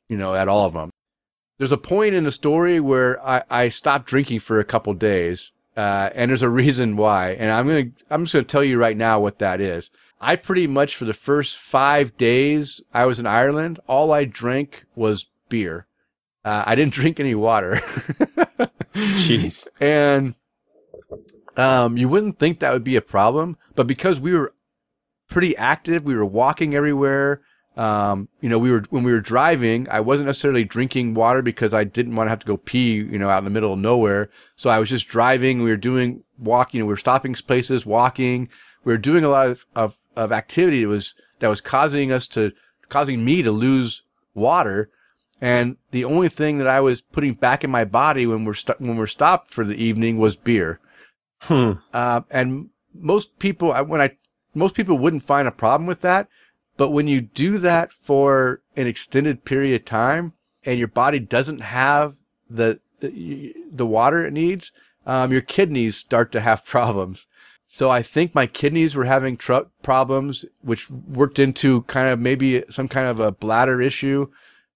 [0.10, 0.92] you know, at all of them.
[1.58, 5.52] There's a point in the story where I, I stopped drinking for a couple days,
[5.78, 7.32] uh, and there's a reason why.
[7.32, 9.92] And I'm gonna I'm just gonna tell you right now what that is.
[10.22, 14.86] I pretty much for the first five days I was in Ireland, all I drank
[14.96, 15.88] was beer.
[16.46, 17.76] Uh, I didn't drink any water.
[18.94, 19.68] Jeez.
[19.80, 20.36] And
[21.58, 24.54] um, you wouldn't think that would be a problem, but because we were
[25.28, 27.42] pretty active, we were walking everywhere.
[27.76, 31.74] Um, you know, we were when we were driving, I wasn't necessarily drinking water because
[31.74, 33.80] I didn't want to have to go pee, you know, out in the middle of
[33.80, 34.30] nowhere.
[34.56, 35.64] So I was just driving.
[35.64, 36.82] We were doing walking.
[36.82, 38.50] We were stopping places, walking.
[38.84, 42.28] We were doing a lot of, of, of activity that was that was causing us
[42.30, 42.52] to
[42.90, 44.04] causing me to lose
[44.34, 44.90] water.
[45.42, 48.80] And the only thing that I was putting back in my body when we're st-
[48.80, 50.80] when we're stopped for the evening was beer.
[51.42, 51.74] Hmm.
[51.94, 54.18] Uh, and most people, I- when I,
[54.54, 56.28] most people wouldn't find a problem with that.
[56.78, 60.34] But when you do that for an extended period of time
[60.64, 62.16] and your body doesn't have
[62.50, 64.72] the, the, the water it needs,
[65.06, 67.28] um, your kidneys start to have problems.
[67.74, 72.66] So I think my kidneys were having tr- problems, which worked into kind of maybe
[72.70, 74.28] some kind of a bladder issue,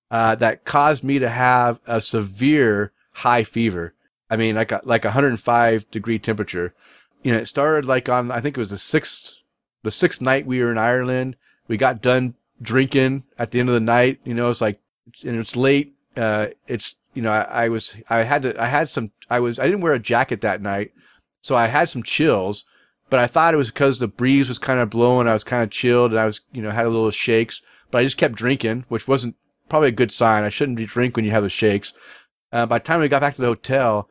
[0.09, 3.95] uh, that caused me to have a severe high fever.
[4.29, 6.73] I mean, like a, like 105 degree temperature.
[7.21, 9.41] You know, it started like on, I think it was the sixth,
[9.83, 11.35] the sixth night we were in Ireland.
[11.67, 14.21] We got done drinking at the end of the night.
[14.23, 14.79] You know, it's like,
[15.25, 15.97] and it's late.
[16.15, 19.59] Uh, it's, you know, I, I was, I had to, I had some, I was,
[19.59, 20.93] I didn't wear a jacket that night.
[21.41, 22.63] So I had some chills,
[23.09, 25.27] but I thought it was because the breeze was kind of blowing.
[25.27, 27.99] I was kind of chilled and I was, you know, had a little shakes, but
[27.99, 29.35] I just kept drinking, which wasn't
[29.69, 30.43] probably a good sign.
[30.43, 31.93] I shouldn't be drink when you have the shakes.
[32.51, 34.09] Uh, by the time we got back to the hotel,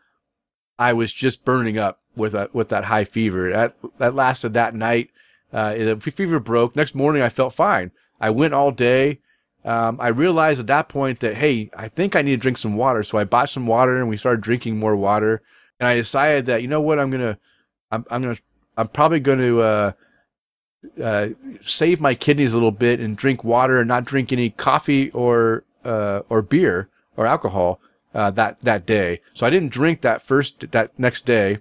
[0.79, 3.51] I was just burning up with a, with that high fever.
[3.51, 5.11] That, that lasted that night.
[5.53, 6.75] Uh, the fever broke.
[6.75, 7.93] Next morning, I felt fine.
[8.21, 9.21] I went all day.
[9.65, 12.77] um, I realized at that point that hey, I think I need to drink some
[12.77, 13.03] water.
[13.03, 15.43] So I bought some water and we started drinking more water.
[15.81, 17.39] And I decided that you know what, I'm gonna,
[17.91, 18.39] I'm, I'm gonna,
[18.77, 19.93] I'm probably going to uh,
[21.03, 21.29] uh,
[21.63, 25.65] save my kidneys a little bit and drink water and not drink any coffee or
[25.85, 27.81] uh, or beer or alcohol
[28.15, 29.21] uh, that that day.
[29.33, 31.59] So I didn't drink that first that next day,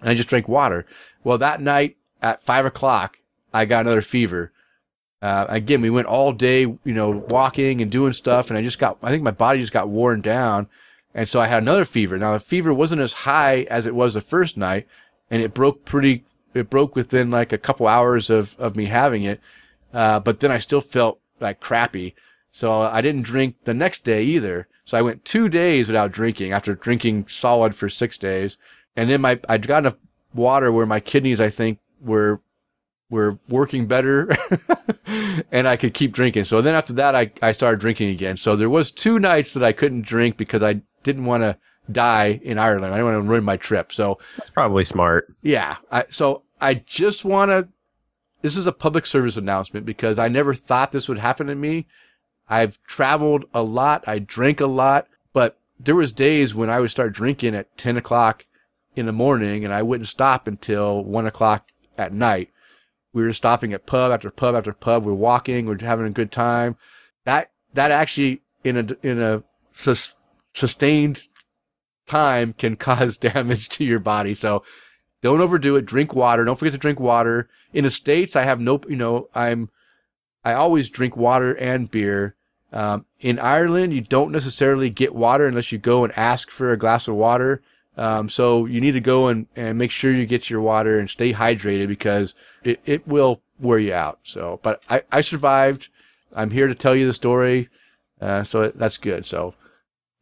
[0.00, 0.86] and I just drank water.
[1.24, 3.18] Well, that night at five o'clock,
[3.52, 4.52] I got another fever.
[5.20, 8.80] Uh, again, we went all day, you know, walking and doing stuff, and I just
[8.80, 10.66] got, I think my body just got worn down.
[11.14, 12.18] And so I had another fever.
[12.18, 14.88] Now the fever wasn't as high as it was the first night,
[15.32, 19.24] and it broke pretty, it broke within like a couple hours of, of me having
[19.24, 19.40] it.
[19.92, 22.14] Uh, but then I still felt like crappy.
[22.50, 24.68] So I didn't drink the next day either.
[24.84, 28.58] So I went two days without drinking after drinking solid for six days.
[28.94, 29.96] And then my, I got enough
[30.34, 32.42] water where my kidneys, I think, were
[33.08, 34.34] were working better
[35.52, 36.44] and I could keep drinking.
[36.44, 38.38] So then after that, I, I started drinking again.
[38.38, 41.58] So there was two nights that I couldn't drink because I didn't want to
[41.92, 42.92] die in Ireland.
[42.92, 43.92] I didn't want to ruin my trip.
[43.92, 45.32] So That's probably smart.
[45.42, 47.68] yeah, I, so I just want to,
[48.42, 51.86] this is a public service announcement because I never thought this would happen to me.
[52.48, 54.04] I've traveled a lot.
[54.06, 57.96] I drank a lot, but there was days when I would start drinking at 10
[57.96, 58.46] o'clock
[58.94, 62.50] in the morning and I wouldn't stop until one o'clock at night
[63.12, 65.04] we were stopping at pub after pub after pub.
[65.04, 65.66] We're walking.
[65.66, 66.76] We're having a good time.
[67.24, 69.42] That that actually in a in a
[69.74, 70.14] sus,
[70.54, 71.28] sustained
[72.12, 74.34] time can cause damage to your body.
[74.34, 74.62] So
[75.22, 75.86] don't overdo it.
[75.86, 76.44] Drink water.
[76.44, 77.48] Don't forget to drink water.
[77.72, 78.80] In the states, I have no.
[78.88, 79.70] You know, I'm.
[80.44, 82.34] I always drink water and beer.
[82.72, 86.76] Um, in Ireland, you don't necessarily get water unless you go and ask for a
[86.76, 87.62] glass of water.
[87.96, 91.08] Um, so you need to go and, and make sure you get your water and
[91.08, 92.34] stay hydrated because
[92.64, 94.20] it, it will wear you out.
[94.24, 95.88] So, but I, I survived.
[96.34, 97.68] I'm here to tell you the story.
[98.20, 99.26] Uh, so that's good.
[99.26, 99.54] So,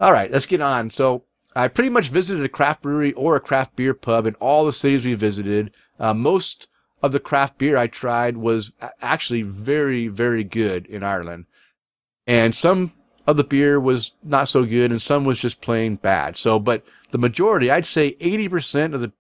[0.01, 0.91] all right, let's get on.
[0.91, 1.23] So
[1.55, 4.73] I pretty much visited a craft brewery or a craft beer pub in all the
[4.73, 5.75] cities we visited.
[5.99, 6.69] Uh, most
[7.03, 11.47] of the craft beer I tried was actually very, very good in Ireland.
[12.27, 12.93] And some
[13.27, 16.37] of the beer was not so good and some was just plain bad.
[16.37, 19.13] So, but the majority, I'd say 80% of the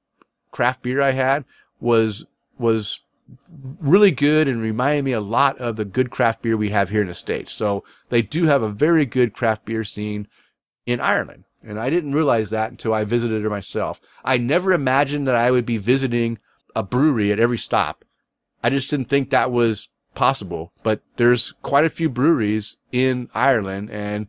[0.53, 1.45] craft beer I had
[1.81, 2.26] was,
[2.59, 3.01] was
[3.81, 7.03] really good and reminded me a lot of the good craft beer we have here
[7.03, 7.53] in the States.
[7.53, 10.28] So they do have a very good craft beer scene
[10.87, 11.45] in Ireland.
[11.62, 14.00] And I didn't realize that until I visited her myself.
[14.24, 16.38] I never imagined that I would be visiting
[16.74, 18.04] a brewery at every stop.
[18.62, 20.72] I just didn't think that was possible.
[20.82, 24.28] But there's quite a few breweries in Ireland and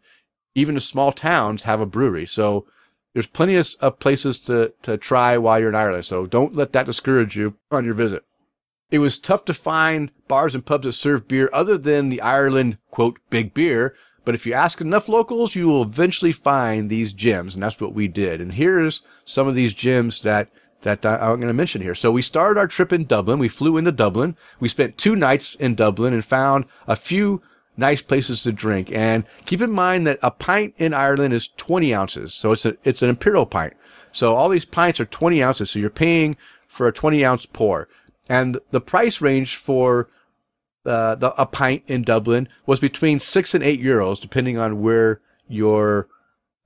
[0.56, 2.26] even the small towns have a brewery.
[2.26, 2.66] So
[3.14, 6.06] there's plenty of, of places to, to try while you're in Ireland.
[6.06, 8.24] So don't let that discourage you on your visit.
[8.90, 12.78] It was tough to find bars and pubs that serve beer other than the Ireland,
[12.90, 13.96] quote, big beer.
[14.24, 17.94] But if you ask enough locals, you will eventually find these gems, And that's what
[17.94, 18.40] we did.
[18.40, 20.50] And here's some of these gems that,
[20.84, 21.96] that uh, I'm going to mention here.
[21.96, 23.40] So we started our trip in Dublin.
[23.40, 24.36] We flew into Dublin.
[24.60, 27.42] We spent two nights in Dublin and found a few
[27.78, 28.92] nice places to drink.
[28.92, 32.34] And keep in mind that a pint in Ireland is 20 ounces.
[32.34, 33.74] So it's a, it's an imperial pint.
[34.12, 35.72] So all these pints are 20 ounces.
[35.72, 37.88] So you're paying for a 20 ounce pour.
[38.30, 40.10] And the price range for
[40.86, 45.22] uh, the, a pint in Dublin was between six and eight euros, depending on where
[45.48, 46.08] you're,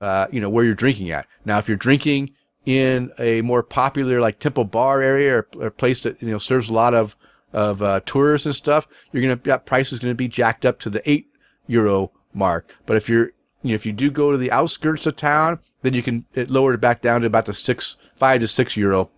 [0.00, 1.26] uh, you know, where you're drinking at.
[1.44, 2.30] Now, if you're drinking
[2.64, 6.38] in a more popular like Temple Bar area or, or a place that you know
[6.38, 7.16] serves a lot of
[7.52, 10.90] of uh, tourists and stuff, you're gonna that price is gonna be jacked up to
[10.90, 11.28] the eight
[11.66, 12.70] euro mark.
[12.84, 13.30] But if you're
[13.62, 16.50] you know, if you do go to the outskirts of town, then you can it
[16.50, 19.10] lower it back down to about the six five to six euro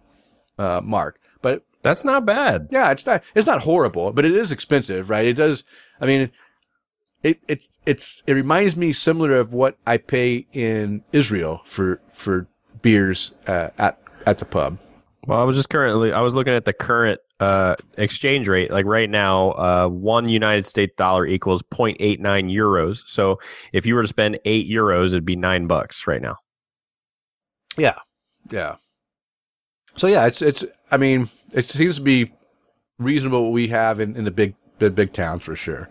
[0.59, 1.18] uh, mark.
[1.89, 2.68] That's not bad.
[2.70, 5.26] yeah, it's not it's not horrible, but it is expensive, right?
[5.26, 5.64] It does.
[6.03, 6.30] I mean,
[7.22, 12.47] it it's it's it reminds me similar of what I pay in Israel for for
[12.82, 14.78] beers uh, at at the pub.
[15.26, 18.70] Well, I was just currently I was looking at the current uh, exchange rate.
[18.70, 22.18] Like right now, uh, one United States dollar equals 0.89
[22.53, 23.03] euros.
[23.07, 23.39] So
[23.72, 26.36] if you were to spend eight euros, it'd be nine bucks right now.
[27.78, 27.97] Yeah,
[28.51, 28.76] yeah.
[29.97, 30.64] So yeah, it's it's.
[30.91, 32.32] I mean, it seems to be
[32.99, 35.88] reasonable what we have in, in the big the big towns for sure.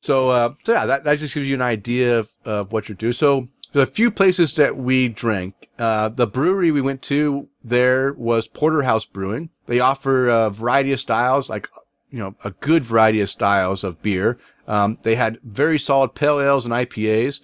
[0.00, 2.96] So uh, so yeah, that that just gives you an idea of, of what you're
[2.96, 3.12] doing.
[3.12, 5.68] So there's a few places that we drank.
[5.78, 9.50] Uh, the brewery we went to there was Porterhouse Brewing.
[9.66, 11.68] They offer a variety of styles, like
[12.10, 14.38] you know, a good variety of styles of beer.
[14.66, 17.40] Um, they had very solid pale ales and IPAs.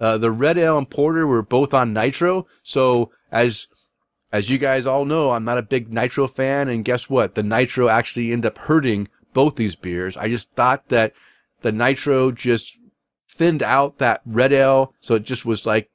[0.00, 2.46] Uh, the red ale and porter were both on nitro.
[2.62, 3.66] So as
[4.32, 7.34] as you guys all know, I'm not a big nitro fan, and guess what?
[7.34, 10.16] The nitro actually ended up hurting both these beers.
[10.16, 11.12] I just thought that
[11.62, 12.76] the nitro just
[13.28, 15.90] thinned out that red ale, so it just was like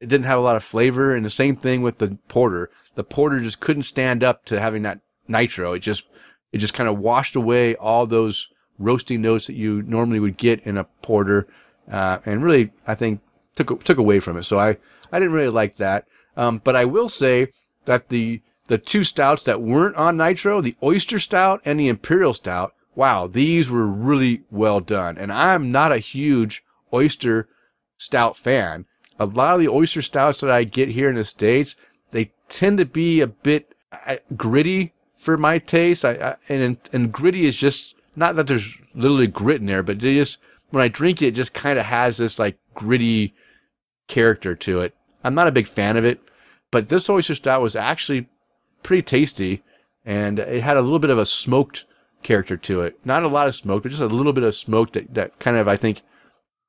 [0.00, 1.14] it didn't have a lot of flavor.
[1.14, 2.70] And the same thing with the porter.
[2.94, 5.74] The porter just couldn't stand up to having that nitro.
[5.74, 6.04] It just
[6.52, 8.48] it just kind of washed away all those
[8.78, 11.46] roasting notes that you normally would get in a porter,
[11.90, 13.20] uh, and really I think
[13.54, 14.44] took took away from it.
[14.44, 14.78] So I
[15.12, 16.06] I didn't really like that.
[16.38, 17.48] Um, but I will say
[17.86, 22.34] that the the two stouts that weren't on nitro, the oyster stout and the imperial
[22.34, 25.16] stout, wow, these were really well done.
[25.16, 27.48] And I'm not a huge oyster
[27.96, 28.86] stout fan.
[29.18, 31.76] A lot of the oyster stouts that I get here in the states,
[32.10, 33.74] they tend to be a bit
[34.06, 36.04] uh, gritty for my taste.
[36.04, 40.00] I, I and and gritty is just not that there's literally grit in there, but
[40.00, 40.38] they just
[40.70, 43.34] when I drink it, it just kind of has this like gritty
[44.08, 44.94] character to it.
[45.24, 46.20] I'm not a big fan of it,
[46.70, 48.28] but this oyster stout was actually
[48.82, 49.62] pretty tasty,
[50.04, 51.84] and it had a little bit of a smoked
[52.22, 52.98] character to it.
[53.04, 55.56] Not a lot of smoke, but just a little bit of smoke that, that kind
[55.56, 56.02] of I think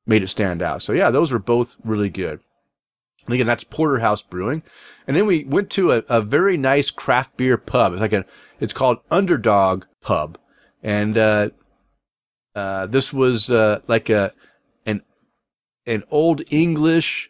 [0.06, 0.82] made it stand out.
[0.82, 2.40] So yeah, those were both really good.
[3.26, 4.64] And again, that's Porterhouse Brewing.
[5.06, 7.94] And then we went to a, a very nice craft beer pub.
[7.94, 8.26] It's like a,
[8.60, 10.38] it's called Underdog Pub.
[10.82, 11.50] And, uh,
[12.56, 14.34] uh, this was, uh, like a,
[14.86, 15.02] an,
[15.86, 17.30] an old English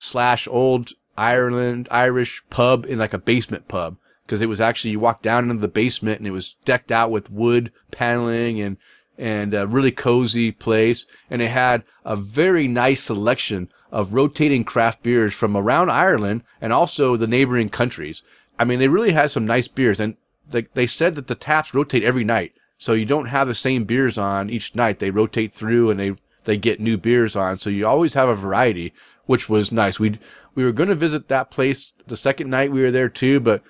[0.00, 3.96] slash old Ireland, Irish pub in like a basement pub.
[4.28, 7.10] Cause it was actually, you walked down into the basement and it was decked out
[7.10, 8.76] with wood paneling and,
[9.18, 11.06] and a really cozy place.
[11.28, 16.72] And it had a very nice selection of rotating craft beers from around Ireland and
[16.72, 18.22] also the neighboring countries.
[18.58, 20.16] I mean, they really had some nice beers and
[20.48, 22.54] they, they said that the taps rotate every night.
[22.78, 24.98] So you don't have the same beers on each night.
[24.98, 27.58] They rotate through and they, they get new beers on.
[27.58, 28.92] So you always have a variety,
[29.26, 30.00] which was nice.
[30.00, 30.18] We
[30.54, 33.62] we were going to visit that place the second night we were there too, but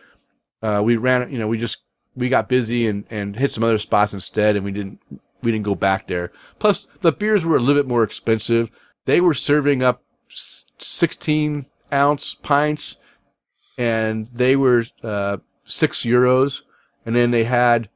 [0.62, 1.78] uh, we ran, you know, we just
[2.14, 5.00] we got busy and and hit some other spots instead, and we didn't
[5.42, 6.32] we didn't go back there.
[6.58, 8.70] Plus, the beers were a little bit more expensive.
[9.04, 12.96] They were serving up 16 ounce pints,
[13.76, 16.62] and they were uh, six euros.
[17.04, 17.88] And then they had,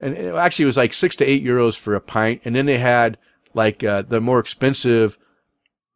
[0.00, 2.42] and it actually it was like six to eight euros for a pint.
[2.44, 3.18] And then they had
[3.54, 5.18] like uh, the more expensive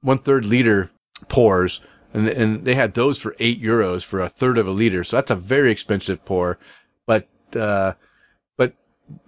[0.01, 0.91] one third liter
[1.29, 1.81] pours,
[2.13, 5.05] and and they had those for eight euros for a third of a liter.
[5.05, 6.59] So that's a very expensive pour.
[7.07, 7.95] But uh,
[8.57, 8.75] but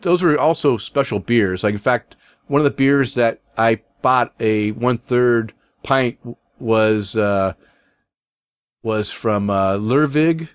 [0.01, 1.65] those were also special beers.
[1.65, 2.17] Like in fact,
[2.47, 5.53] one of the beers that I bought a one third
[5.83, 6.19] pint
[6.59, 7.55] was uh,
[8.83, 10.49] was from uh, Lervig,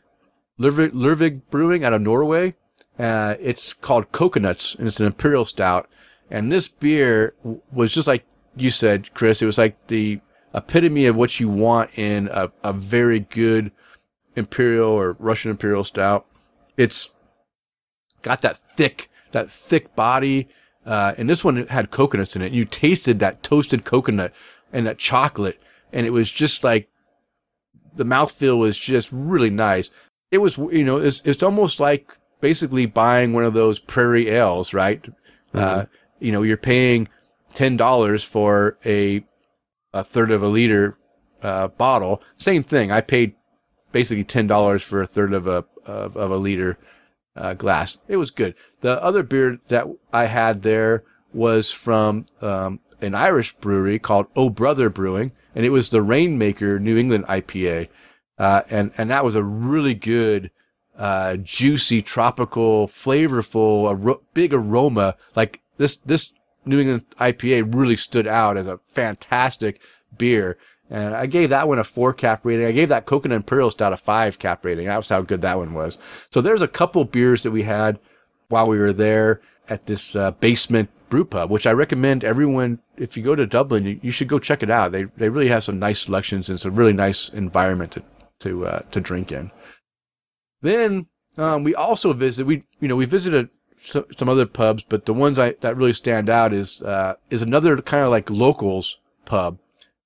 [0.60, 2.56] Lervig, Lervig Brewing out of Norway.
[3.00, 5.88] Uh, it's called Coconuts, and it's an imperial stout.
[6.30, 7.36] And this beer
[7.72, 8.26] was just like
[8.56, 9.42] you said, Chris.
[9.42, 10.20] It was like the
[10.54, 13.72] epitome of what you want in a, a very good
[14.36, 16.26] imperial or Russian imperial stout.
[16.78, 17.10] It's
[18.22, 20.48] got that thick, that thick body.
[20.86, 22.54] Uh, and this one had coconuts in it.
[22.54, 24.34] You tasted that toasted coconut
[24.72, 25.60] and that chocolate.
[25.92, 26.90] And it was just like
[27.96, 29.90] the mouthfeel was just really nice.
[30.32, 32.10] It was, you know, it's, it's almost like
[32.42, 35.02] basically buying one of those prairie ales, right?
[35.04, 35.58] Mm-hmm.
[35.58, 35.86] Uh,
[36.20, 37.08] you know, you're paying
[37.54, 39.26] $10 for a,
[39.98, 40.98] a third of a liter,
[41.42, 42.22] uh, bottle.
[42.38, 42.92] Same thing.
[42.92, 43.34] I paid
[43.92, 46.78] basically $10 for a third of a, of, of a liter,
[47.36, 47.98] uh, glass.
[48.08, 48.56] It was good.
[48.82, 54.50] The other beer that I had there was from, um, an Irish brewery called Oh
[54.50, 57.88] Brother Brewing, and it was the Rainmaker New England IPA.
[58.38, 60.52] Uh, and, and that was a really good,
[60.98, 65.16] uh, juicy, tropical, flavorful, ar- big aroma.
[65.36, 66.34] Like this, this
[66.68, 69.80] New England IPA really stood out as a fantastic
[70.18, 70.58] beer.
[70.90, 72.66] And I gave that one a four cap rating.
[72.66, 74.88] I gave that Coconut Imperial Stout a five cap rating.
[74.88, 75.98] That was how good that one was.
[76.32, 78.00] So there's a couple beers that we had
[78.48, 82.80] while we were there at this uh, basement brew pub, which I recommend everyone.
[82.98, 84.92] If you go to Dublin, you, you, should go check it out.
[84.92, 88.04] They they really have some nice selections and it's a really nice environment to
[88.40, 89.52] to uh, to drink in.
[90.62, 91.08] Then
[91.38, 92.46] um, we also visit.
[92.46, 93.50] We you know we visited
[93.82, 97.82] some other pubs, but the ones I, that really stand out is uh, is another
[97.82, 99.60] kind of like locals pub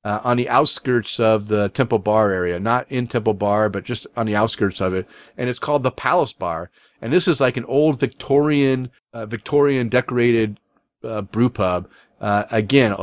[0.03, 4.07] uh, on the outskirts of the Temple Bar area, not in Temple Bar, but just
[4.15, 5.07] on the outskirts of it,
[5.38, 6.69] and it's called the Palace Bar.
[7.01, 10.59] And this is like an old Victorian, uh, Victorian decorated
[11.03, 11.88] uh, brew pub.
[12.19, 12.95] Uh, again,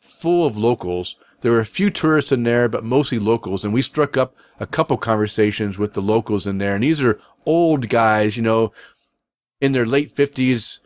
[0.00, 1.16] full of locals.
[1.42, 3.64] There were a few tourists in there, but mostly locals.
[3.64, 6.74] And we struck up a couple conversations with the locals in there.
[6.74, 8.72] And these are old guys, you know,
[9.64, 10.80] in their late fifties,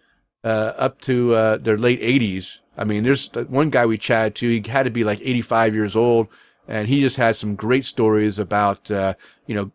[0.45, 2.61] uh, up to, uh, their late eighties.
[2.77, 4.49] I mean, there's one guy we chatted to.
[4.49, 6.29] He had to be like 85 years old
[6.69, 9.15] and he just had some great stories about, uh,
[9.47, 9.71] you know,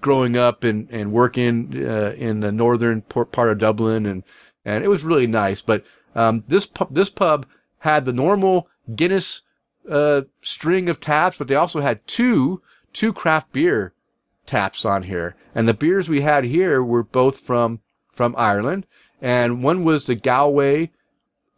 [0.00, 4.24] growing up and, and working, uh, in the northern part of Dublin and,
[4.64, 5.62] and it was really nice.
[5.62, 5.84] But
[6.14, 7.46] Um, this pub, this pub
[7.78, 9.42] had the normal Guinness
[9.88, 12.60] uh, string of taps, but they also had two
[12.92, 13.94] two craft beer
[14.44, 17.80] taps on here, and the beers we had here were both from
[18.12, 18.86] from Ireland,
[19.20, 20.90] and one was the Galway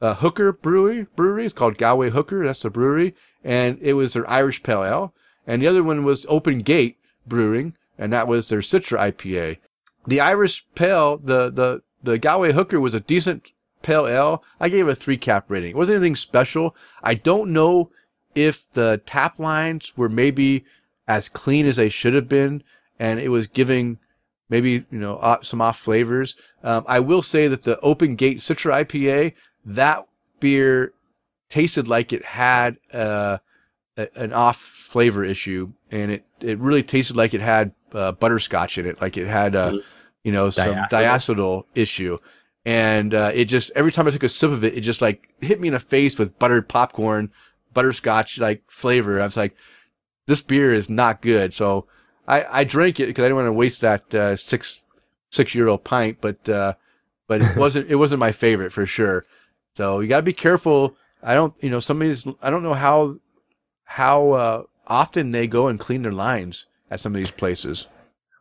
[0.01, 1.07] uh, Hooker Brewery.
[1.17, 2.45] Brewery it's called Galway Hooker.
[2.45, 5.15] That's the brewery, and it was their Irish Pale Ale,
[5.47, 9.59] and the other one was Open Gate Brewing, and that was their Citra IPA.
[10.07, 13.51] The Irish Pale, the the the Galway Hooker was a decent
[13.83, 14.43] pale ale.
[14.59, 15.71] I gave it a three cap rating.
[15.71, 16.75] It wasn't anything special.
[17.03, 17.91] I don't know
[18.35, 20.65] if the tap lines were maybe
[21.07, 22.63] as clean as they should have been,
[22.99, 23.99] and it was giving
[24.49, 26.36] maybe you know uh, some off flavors.
[26.62, 29.34] Um, I will say that the Open Gate Citra IPA,
[29.64, 30.07] that
[30.40, 30.92] beer
[31.49, 33.38] tasted like it had uh,
[33.97, 38.78] a, an off flavor issue, and it it really tasted like it had uh, butterscotch
[38.78, 39.78] in it, like it had uh,
[40.22, 40.88] you know some Diacetyl.
[40.90, 42.18] diacetyl issue.
[42.66, 45.28] And uh, it just every time I took a sip of it, it just like
[45.40, 47.30] hit me in the face with buttered popcorn,
[47.74, 49.20] butterscotch like flavor.
[49.20, 49.55] I was like,
[50.26, 51.53] this beer is not good.
[51.53, 51.86] So
[52.27, 54.81] I, I drank it because I didn't want to waste that uh, six
[55.31, 56.75] six euro pint, but uh,
[57.29, 59.25] but it wasn't it wasn't my favorite for sure.
[59.77, 60.97] So you got to be careful.
[61.22, 63.16] I don't you know some of these I don't know how
[63.85, 67.87] how uh, often they go and clean their lines at some of these places.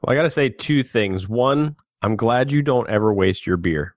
[0.01, 1.27] Well, I got to say two things.
[1.27, 3.95] One, I'm glad you don't ever waste your beer.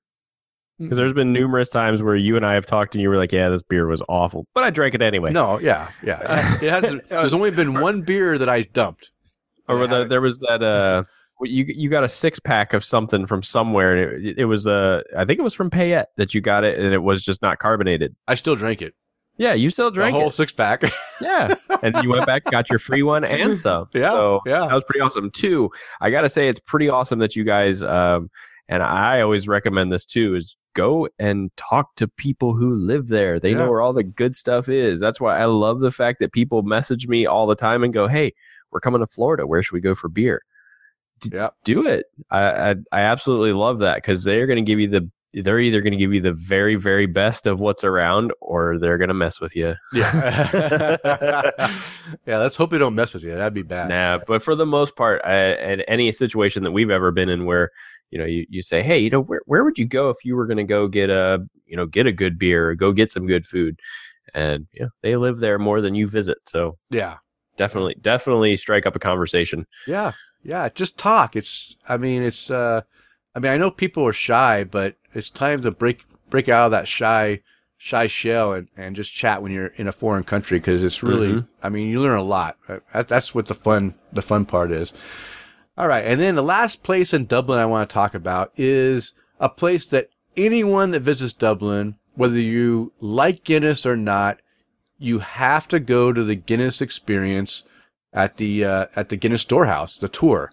[0.78, 3.32] Because there's been numerous times where you and I have talked and you were like,
[3.32, 4.46] yeah, this beer was awful.
[4.52, 5.32] But I drank it anyway.
[5.32, 6.58] No, yeah, yeah.
[6.62, 9.10] It has, there's only been one beer that I dumped.
[9.68, 11.04] Or the, there was that uh
[11.42, 15.02] you you got a six pack of something from somewhere and it, it was uh
[15.16, 17.58] I think it was from Payette that you got it and it was just not
[17.58, 18.14] carbonated.
[18.26, 18.94] I still drank it.
[19.38, 20.16] Yeah, you still drank it.
[20.16, 20.32] The whole it.
[20.32, 20.82] six pack.
[21.18, 23.88] Yeah, and you went back, got your free one and some.
[23.94, 24.60] Yeah, so yeah.
[24.60, 25.30] that was pretty awesome.
[25.30, 25.70] too.
[26.02, 28.30] I got to say it's pretty awesome that you guys um
[28.68, 33.40] and I always recommend this too is go and talk to people who live there.
[33.40, 33.58] They Yeah.
[33.58, 35.00] know where all the good stuff is.
[35.00, 38.08] That's why I love the fact that people message me all the time and go,
[38.08, 38.34] "Hey,
[38.76, 39.46] we're coming to Florida.
[39.46, 40.42] Where should we go for beer?"
[41.24, 41.48] yeah.
[41.64, 42.06] do it.
[42.30, 45.82] I I, I absolutely love that because they're going to give you the they're either
[45.82, 49.14] going to give you the very very best of what's around or they're going to
[49.14, 49.74] mess with you.
[49.92, 50.96] Yeah.
[52.26, 53.34] yeah, let's hope they don't mess with you.
[53.34, 53.88] That'd be bad.
[53.88, 57.44] Nah, but for the most part, I, in any situation that we've ever been in
[57.44, 57.70] where
[58.10, 60.36] you know you, you say, hey, you know, where where would you go if you
[60.36, 63.10] were going to go get a you know get a good beer or go get
[63.10, 63.78] some good food,
[64.34, 67.16] and you know they live there more than you visit, so Yeah.
[67.56, 69.66] Definitely definitely strike up a conversation.
[69.86, 70.12] Yeah.
[70.42, 70.68] Yeah.
[70.68, 71.34] Just talk.
[71.36, 72.82] It's, I mean, it's, uh,
[73.34, 76.70] I mean, I know people are shy, but it's time to break, break out of
[76.72, 77.40] that shy,
[77.78, 80.58] shy shell and, and just chat when you're in a foreign country.
[80.60, 81.48] Cause it's really, Mhm.
[81.62, 82.56] I mean, you learn a lot.
[82.92, 84.92] That's what the fun, the fun part is.
[85.76, 86.04] All right.
[86.04, 89.86] And then the last place in Dublin I want to talk about is a place
[89.88, 94.40] that anyone that visits Dublin, whether you like Guinness or not,
[94.98, 97.64] you have to go to the Guinness experience
[98.12, 100.52] at the uh, at the Guinness Storehouse, the tour.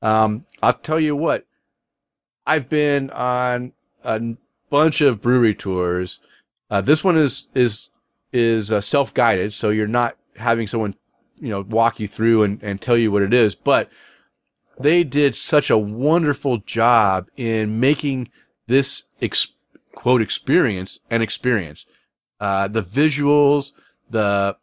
[0.00, 1.46] Um, I'll tell you what,
[2.46, 3.72] I've been on
[4.02, 4.36] a
[4.70, 6.18] bunch of brewery tours.
[6.70, 7.90] Uh, this one is is
[8.32, 10.94] is uh, self guided, so you're not having someone
[11.38, 13.54] you know walk you through and, and tell you what it is.
[13.54, 13.90] But
[14.78, 18.30] they did such a wonderful job in making
[18.66, 19.52] this ex-
[19.94, 21.84] quote experience an experience.
[22.40, 23.72] Uh, the visuals,
[24.12, 24.56] the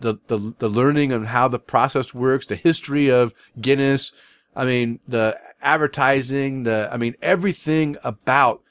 [0.00, 4.12] the, the the learning of how the process works, the history of Guinness.
[4.56, 8.62] I mean, the advertising, the I mean, everything about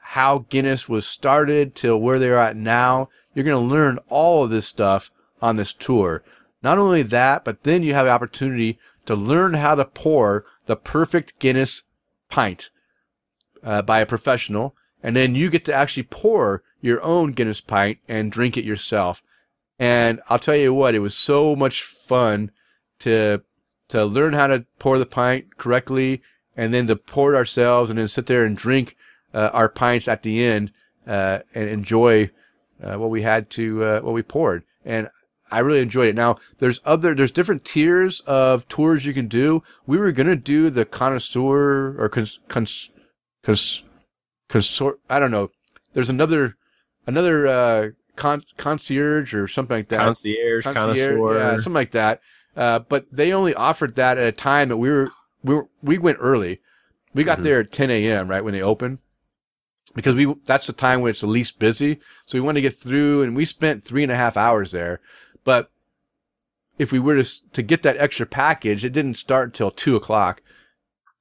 [0.00, 3.08] how Guinness was started till where they're at now.
[3.34, 5.10] You're going to learn all of this stuff
[5.42, 6.22] on this tour.
[6.62, 10.76] Not only that, but then you have the opportunity to learn how to pour the
[10.76, 11.82] perfect Guinness
[12.28, 12.70] pint
[13.62, 17.98] uh, by a professional, and then you get to actually pour your own Guinness pint
[18.08, 19.22] and drink it yourself.
[19.78, 22.50] And I'll tell you what, it was so much fun
[23.00, 23.42] to
[23.88, 26.20] to learn how to pour the pint correctly,
[26.56, 28.96] and then to pour it ourselves, and then sit there and drink
[29.32, 30.72] uh, our pints at the end
[31.06, 32.30] uh, and enjoy
[32.82, 34.64] uh, what we had to uh, what we poured.
[34.84, 35.08] And
[35.50, 36.14] I really enjoyed it.
[36.14, 39.62] Now there's other there's different tiers of tours you can do.
[39.86, 42.90] We were gonna do the connoisseur or cons, cons,
[43.42, 43.82] cons.
[45.08, 45.50] I don't know.
[45.92, 46.56] There's another
[47.06, 47.88] another uh,
[48.18, 49.98] con, concierge or something like that.
[50.00, 50.76] Concierge, Concierge,
[51.16, 51.38] connoisseur.
[51.38, 52.20] yeah, something like that.
[52.56, 55.10] Uh, but they only offered that at a time that we were
[55.44, 56.60] we were, we went early.
[57.14, 57.42] We got Mhm.
[57.44, 58.28] there at 10 a.m.
[58.28, 58.98] right when they opened
[59.94, 62.00] because we that's the time when it's the least busy.
[62.26, 65.00] So we wanted to get through, and we spent three and a half hours there.
[65.44, 65.70] But
[66.78, 70.42] if we were to to get that extra package, it didn't start until two o'clock.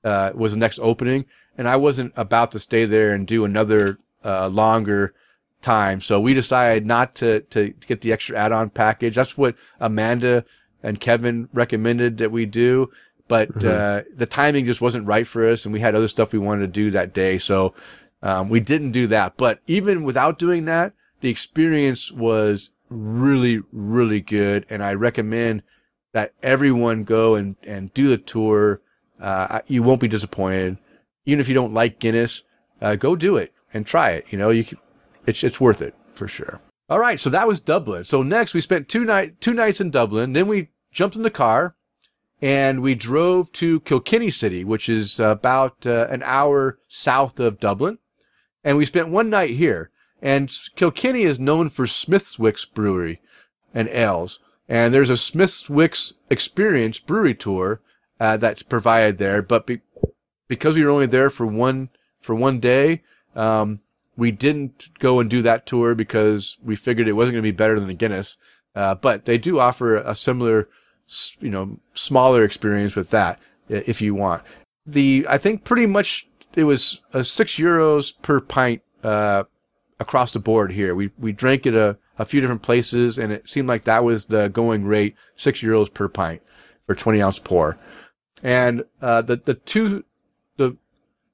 [0.04, 1.26] Uh, was the next opening,
[1.58, 5.14] and I wasn't about to stay there and do another uh, longer
[5.62, 6.02] time.
[6.02, 9.16] So we decided not to, to get the extra add-on package.
[9.16, 10.46] That's what Amanda
[10.84, 12.90] and Kevin recommended that we do.
[13.28, 13.68] But, Mm-hmm.
[13.68, 16.62] uh, the timing just wasn't right for us and we had other stuff we wanted
[16.62, 17.38] to do that day.
[17.38, 17.74] So,
[18.22, 19.38] um, we didn't do that.
[19.38, 24.66] But even without doing that, the experience was really, really good.
[24.70, 25.64] And I recommend
[26.14, 28.82] that everyone go and, and do the tour.
[29.20, 30.78] Uh, you won't be disappointed.
[31.26, 32.44] Even if you don't like Guinness,
[32.82, 34.26] uh, go do it and try it.
[34.30, 34.78] You know, you can,
[35.28, 36.62] it's, it's worth it for sure.
[36.90, 37.20] All right.
[37.20, 38.06] So that was Dublin.
[38.06, 40.34] So next we spent two night, two nights in Dublin.
[40.34, 41.76] Then we jumped in the car
[42.42, 47.98] and we drove to Kilkenny City, which is about uh, an hour south of Dublin.
[48.64, 49.92] And we spent one night here.
[50.22, 53.22] And Kilkenny is known for Smithswick's Brewery
[53.74, 54.40] and ales.
[54.68, 57.82] And there's a Smithswick's Experience brewery tour
[58.20, 59.42] uh, that's provided there.
[59.42, 59.82] But be-
[60.48, 61.90] because we were only there for one
[62.22, 63.04] for one day,
[63.36, 63.80] um,
[64.18, 67.56] we didn't go and do that tour because we figured it wasn't going to be
[67.56, 68.38] better than the Guinness.
[68.76, 70.68] Uh, but they do offer a similar,
[71.40, 73.40] you know, smaller experience with that
[73.70, 74.44] if you want.
[74.86, 79.44] The I think pretty much it was six euros per pint uh,
[80.00, 80.96] across the board here.
[80.96, 84.28] We we drank it a, a few different places, and it seemed like that was
[84.28, 86.42] the going rate, six euros per pint
[86.86, 87.78] for twenty ounce pour.
[88.44, 90.04] And uh, the the two
[90.58, 90.78] the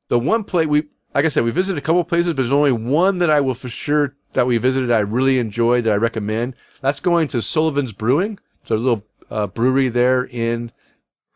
[0.07, 0.83] the one plate we
[1.13, 3.53] like I said we visited a couple places, but there's only one that I will
[3.53, 6.55] for sure that we visited I really enjoyed that I recommend.
[6.81, 8.39] That's going to Sullivan's Brewing.
[8.61, 10.71] It's a little uh, brewery there in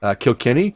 [0.01, 0.75] uh, Kilkenny.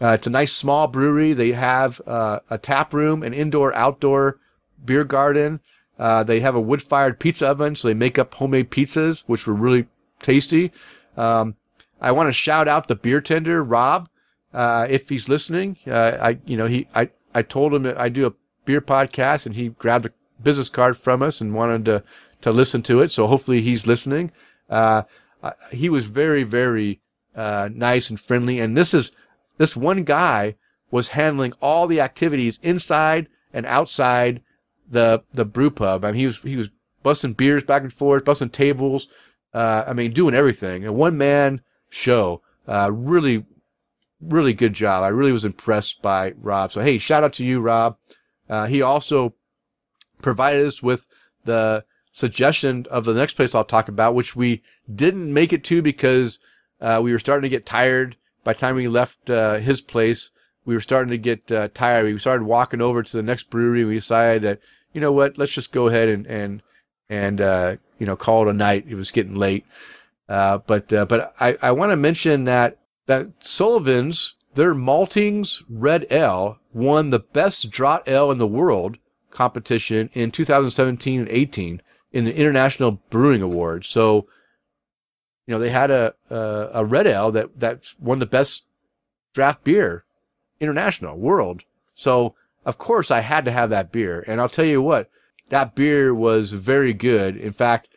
[0.00, 1.32] Uh, it's a nice small brewery.
[1.32, 4.38] They have uh, a tap room, an indoor outdoor
[4.84, 5.60] beer garden.
[5.98, 9.46] Uh, they have a wood fired pizza oven, so they make up homemade pizzas, which
[9.46, 9.86] were really
[10.22, 10.70] tasty.
[11.16, 11.56] Um,
[12.00, 14.08] I want to shout out the beer tender, Rob,
[14.54, 15.78] uh, if he's listening.
[15.84, 18.32] Uh, I, you know, he, I, I told him that I do a
[18.64, 22.02] beer podcast and he grabbed a business card from us and wanted to,
[22.42, 23.10] to listen to it.
[23.10, 24.32] So hopefully he's listening.
[24.68, 25.02] Uh,
[25.70, 27.00] he was very, very,
[27.34, 28.60] uh, nice and friendly.
[28.60, 29.12] And this is,
[29.56, 30.56] this one guy
[30.90, 34.42] was handling all the activities inside and outside
[34.90, 36.04] the, the brew pub.
[36.04, 36.70] I mean, he was, he was
[37.02, 39.06] busting beers back and forth, busting tables.
[39.54, 40.84] Uh, I mean, doing everything.
[40.84, 42.42] A one man show.
[42.66, 43.46] Uh, really,
[44.20, 45.02] really good job.
[45.02, 46.72] I really was impressed by Rob.
[46.72, 47.96] So, hey, shout out to you, Rob.
[48.48, 49.34] Uh, he also
[50.22, 51.06] provided us with
[51.44, 54.62] the suggestion of the next place I'll talk about, which we
[54.92, 56.38] didn't make it to because
[56.80, 58.16] uh, we were starting to get tired.
[58.44, 60.30] By the time we left uh, his place,
[60.64, 62.04] we were starting to get uh, tired.
[62.04, 63.84] We started walking over to the next brewery.
[63.84, 64.60] We decided that
[64.92, 66.62] you know what, let's just go ahead and and
[67.08, 68.86] and uh, you know call it a night.
[68.88, 69.66] It was getting late.
[70.28, 72.78] Uh, but but I, I want to mention that
[73.08, 78.98] that Sullivan's their Maltings Red Ale won the best draught ale in the world
[79.30, 81.82] competition in 2017 and 18
[82.12, 83.88] in the International Brewing Awards.
[83.88, 84.28] So
[85.46, 88.64] you know they had a a, a red ale that that won the best
[89.32, 90.04] draft beer
[90.60, 91.64] international world.
[91.94, 92.34] So
[92.66, 95.10] of course I had to have that beer, and I'll tell you what,
[95.48, 97.36] that beer was very good.
[97.36, 97.88] In fact,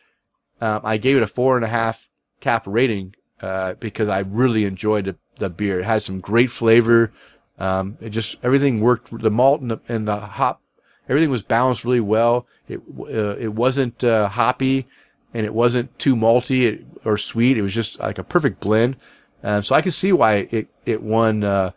[0.60, 2.08] um, I gave it a four and a half
[2.40, 5.80] cap rating uh, because I really enjoyed the, the beer.
[5.80, 7.12] It had some great flavor.
[7.58, 9.16] Um, it just everything worked.
[9.20, 10.62] The malt and the, and the hop,
[11.08, 12.46] everything was balanced really well.
[12.68, 14.86] It uh, it wasn't uh, hoppy,
[15.34, 17.58] and it wasn't too malty or sweet.
[17.58, 18.96] It was just like a perfect blend.
[19.42, 21.72] Um, so I can see why it it won uh,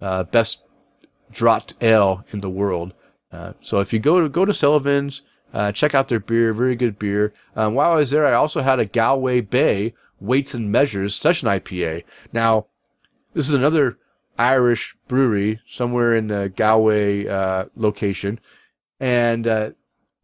[0.00, 0.60] uh, best
[1.32, 2.94] draught ale in the world.
[3.62, 5.22] So if you go to go to Sullivan's,
[5.74, 6.52] check out their beer.
[6.52, 7.32] Very good beer.
[7.54, 11.48] Um, while I was there, I also had a Galway Bay Weights and Measures Session
[11.48, 12.04] IPA.
[12.32, 12.66] Now,
[13.34, 13.98] this is another
[14.38, 18.40] Irish brewery somewhere in the Galway uh, location,
[18.98, 19.70] and uh,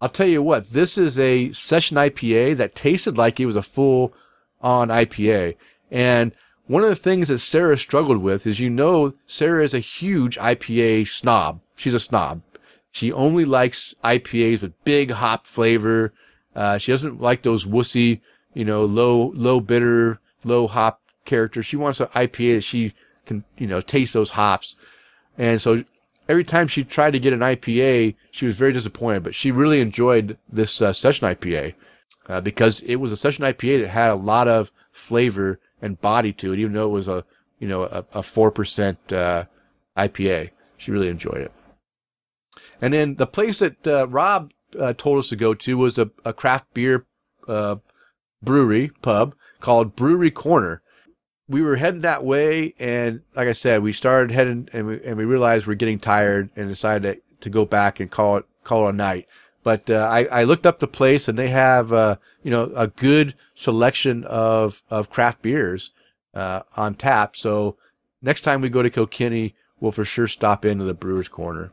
[0.00, 3.62] I'll tell you what, this is a session IPA that tasted like it was a
[3.62, 4.12] full
[4.60, 5.56] on IPA.
[5.90, 6.32] And
[6.66, 10.36] one of the things that Sarah struggled with is, you know, Sarah is a huge
[10.36, 11.60] IPA snob.
[11.76, 12.42] She's a snob.
[12.90, 16.12] She only likes IPAs with big hop flavor.
[16.54, 18.20] Uh, she doesn't like those wussy,
[18.56, 21.62] you know, low, low bitter, low hop character.
[21.62, 22.94] She wants an IPA that she
[23.26, 24.76] can, you know, taste those hops.
[25.36, 25.84] And so
[26.26, 29.82] every time she tried to get an IPA, she was very disappointed, but she really
[29.82, 31.74] enjoyed this uh, session IPA
[32.30, 36.32] uh, because it was a session IPA that had a lot of flavor and body
[36.32, 37.26] to it, even though it was a,
[37.58, 39.44] you know, a, a 4% uh,
[39.98, 40.48] IPA.
[40.78, 41.52] She really enjoyed it.
[42.80, 44.50] And then the place that uh, Rob
[44.80, 47.04] uh, told us to go to was a, a craft beer
[47.46, 47.76] uh,
[48.46, 50.80] brewery pub called Brewery Corner.
[51.48, 55.18] We were heading that way, and like I said, we started heading, and we, and
[55.18, 58.86] we realized we're getting tired, and decided to, to go back and call it call
[58.86, 59.28] it a night.
[59.62, 62.86] But uh, I, I looked up the place, and they have uh, you know a
[62.86, 65.92] good selection of of craft beers
[66.34, 67.36] uh, on tap.
[67.36, 67.76] So
[68.22, 71.70] next time we go to Kilkenny, we'll for sure stop into the Brewers Corner.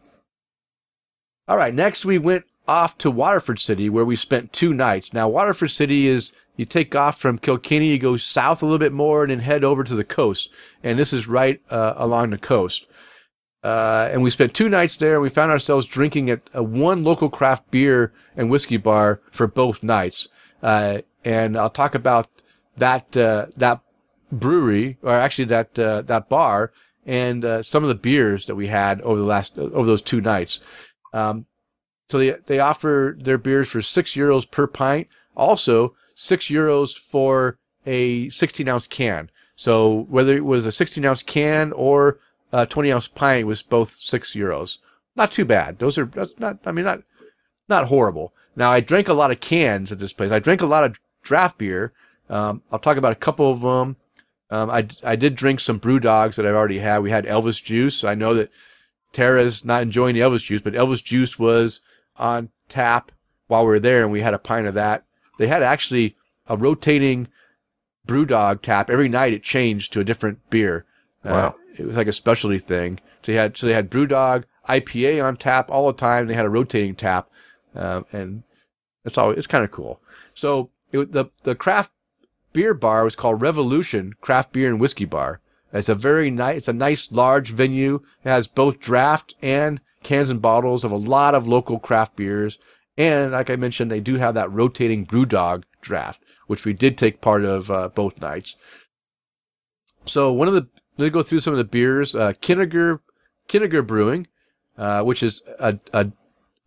[1.47, 5.13] All right, next we went off to Waterford City, where we spent two nights.
[5.13, 8.93] Now Waterford City is you take off from Kilkenny, you go south a little bit
[8.93, 10.49] more, and then head over to the coast.
[10.83, 12.85] And this is right uh, along the coast.
[13.63, 15.13] Uh, and we spent two nights there.
[15.13, 19.47] And we found ourselves drinking at uh, one local craft beer and whiskey bar for
[19.47, 20.27] both nights.
[20.61, 22.27] Uh, and I'll talk about
[22.77, 23.81] that uh, that
[24.31, 26.71] brewery, or actually that that bar,
[27.05, 30.59] and some of the beers that we had over the last over those two nights.
[31.13, 31.45] Um,
[32.13, 35.07] so they they offer their beers for six euros per pint.
[35.35, 37.57] Also, six euros for
[37.87, 39.31] a 16 ounce can.
[39.55, 42.19] So whether it was a 16 ounce can or
[42.51, 44.77] a 20 ounce pint, was both six euros.
[45.15, 45.79] Not too bad.
[45.79, 46.59] Those are that's not.
[46.67, 47.01] I mean, not
[47.67, 48.31] not horrible.
[48.55, 50.31] Now I drank a lot of cans at this place.
[50.31, 51.93] I drank a lot of draft beer.
[52.29, 53.95] Um, I'll talk about a couple of them.
[54.51, 56.99] Um, I, I did drink some BrewDogs that I've already had.
[56.99, 58.03] We had Elvis juice.
[58.03, 58.51] I know that
[59.13, 61.81] Tara's not enjoying the Elvis juice, but Elvis juice was
[62.17, 63.11] on tap
[63.47, 65.05] while we were there, and we had a pint of that.
[65.37, 66.15] They had actually
[66.47, 67.27] a rotating
[68.07, 69.33] BrewDog tap every night.
[69.33, 70.85] It changed to a different beer.
[71.25, 71.55] Uh, Wow.
[71.77, 72.99] it was like a specialty thing.
[73.21, 76.27] So they had so they had BrewDog IPA on tap all the time.
[76.27, 77.29] They had a rotating tap,
[77.75, 78.43] um, and
[79.05, 79.31] it's all.
[79.31, 80.01] It's kind of cool.
[80.33, 81.91] So it, the the craft
[82.51, 85.39] beer bar was called Revolution Craft Beer and Whiskey Bar.
[85.71, 86.57] It's a very nice.
[86.57, 88.01] It's a nice large venue.
[88.23, 92.57] It has both draft and cans and bottles of a lot of local craft beers.
[92.97, 97.21] And like I mentioned, they do have that rotating BrewDog draft, which we did take
[97.21, 98.55] part of uh, both nights.
[100.05, 100.67] So one of the
[100.97, 102.13] let me go through some of the beers.
[102.13, 102.99] Uh, Kinnegar,
[103.47, 104.27] Kinnegar Brewing,
[104.77, 106.11] uh, which is a, a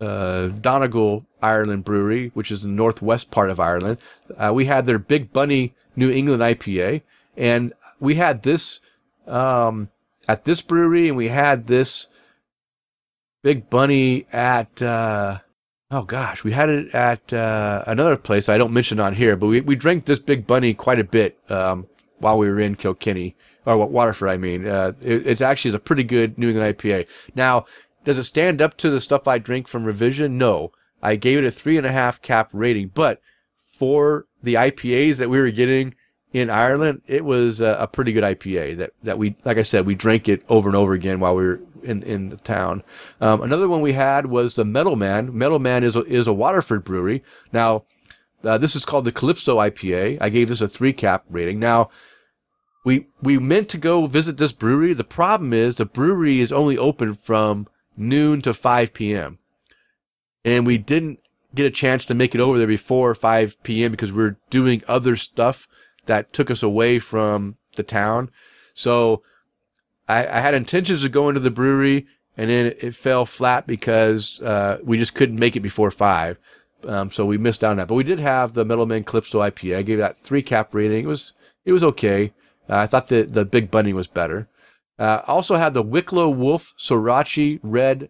[0.01, 3.99] uh, Donegal, Ireland brewery, which is the northwest part of Ireland.
[4.37, 7.03] Uh, we had their Big Bunny New England IPA,
[7.37, 8.81] and we had this
[9.27, 9.91] um,
[10.29, 12.09] at this brewery, and we had this
[13.47, 15.39] Big Bunny at uh,
[15.93, 19.47] oh gosh, we had it at uh, another place I don't mention on here, but
[19.47, 21.87] we we drank this Big Bunny quite a bit um,
[22.19, 24.67] while we were in Kilkenny or what Waterford, I mean.
[24.67, 27.07] Uh, it, it's actually is a pretty good New England IPA.
[27.37, 27.67] Now,
[28.03, 30.37] does it stand up to the stuff I drink from Revision?
[30.37, 30.73] No.
[31.01, 33.21] I gave it a three and a half cap rating, but
[33.65, 35.95] for the IPAs that we were getting
[36.33, 39.87] in Ireland, it was a, a pretty good IPA that, that we, like I said,
[39.87, 42.83] we drank it over and over again while we were in, in the town.
[43.21, 45.37] Um, another one we had was the Metal Man.
[45.37, 47.23] Metal Man is a, is a Waterford brewery.
[47.53, 47.85] Now,
[48.45, 50.19] uh, this is called the Calypso IPA.
[50.21, 51.59] I gave this a three cap rating.
[51.59, 51.91] Now,
[52.85, 54.93] we we meant to go visit this brewery.
[54.93, 59.39] The problem is the brewery is only open from noon to 5 p.m.
[60.45, 61.19] And we didn't
[61.55, 63.91] get a chance to make it over there before 5 p.m.
[63.91, 65.67] because we were doing other stuff
[66.05, 68.31] that took us away from the town.
[68.75, 69.23] So
[70.09, 72.07] I, I had intentions of going to the brewery
[72.37, 76.39] and then it, it fell flat because uh, we just couldn't make it before 5.
[76.85, 77.89] Um, so we missed out on that.
[77.89, 79.79] But we did have the Metal Man Calypso IPA.
[79.79, 81.05] I gave that three cap rating.
[81.05, 81.33] It was
[81.65, 82.33] it was okay.
[82.69, 84.49] Uh, I thought the the Big Bunny was better.
[84.99, 88.09] Uh, also had the Wicklow Wolf Sorachi Red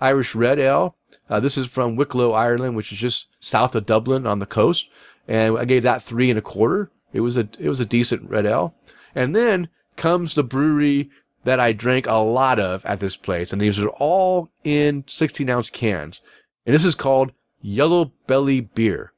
[0.00, 0.96] Irish Red Ale.
[1.30, 4.88] Uh, this is from Wicklow, Ireland, which is just south of Dublin on the coast.
[5.28, 6.90] And I gave that three and a quarter.
[7.12, 8.74] It was a it was a decent red ale.
[9.14, 11.10] And then comes the brewery
[11.46, 15.48] that I drank a lot of at this place, and these are all in 16
[15.48, 16.20] ounce cans.
[16.66, 19.12] And this is called Yellow Belly Beer,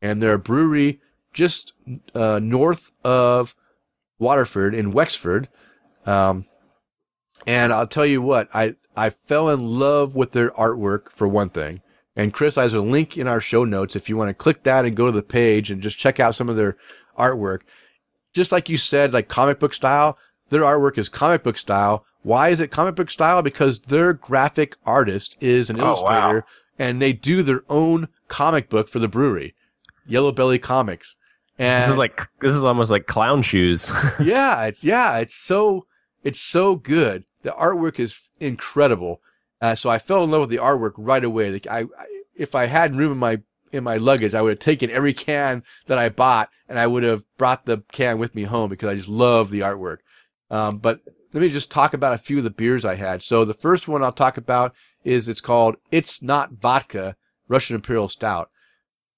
[0.00, 1.00] and they're a brewery
[1.32, 1.72] just
[2.14, 3.56] uh, north of
[4.20, 5.48] Waterford in Wexford.
[6.06, 6.46] Um,
[7.48, 11.48] and I'll tell you what, I, I fell in love with their artwork for one
[11.48, 11.82] thing.
[12.14, 14.62] And Chris I has a link in our show notes if you want to click
[14.62, 16.76] that and go to the page and just check out some of their
[17.18, 17.62] artwork.
[18.32, 20.16] Just like you said, like comic book style,
[20.50, 22.04] their artwork is comic book style.
[22.22, 23.40] Why is it comic book style?
[23.42, 25.88] Because their graphic artist is an Oh, wow.
[25.90, 26.46] illustrator
[26.78, 29.54] and they do their own comic book for the brewery,
[30.06, 31.16] Yellow Belly Comics.
[31.58, 33.90] And This is like this is almost like clown shoes.
[34.20, 35.86] yeah, it's yeah, it's so
[36.22, 37.24] it's so good.
[37.42, 39.20] The artwork is incredible.
[39.62, 41.50] Uh, so I fell in love with the artwork right away.
[41.52, 43.40] Like I, I, if I had room in my
[43.72, 47.04] in my luggage, I would have taken every can that I bought and I would
[47.04, 49.98] have brought the can with me home because I just love the artwork.
[50.50, 51.00] Um, but
[51.32, 53.22] let me just talk about a few of the beers I had.
[53.22, 54.74] So the first one I'll talk about
[55.04, 57.16] is it's called It's Not Vodka
[57.48, 58.50] Russian Imperial Stout,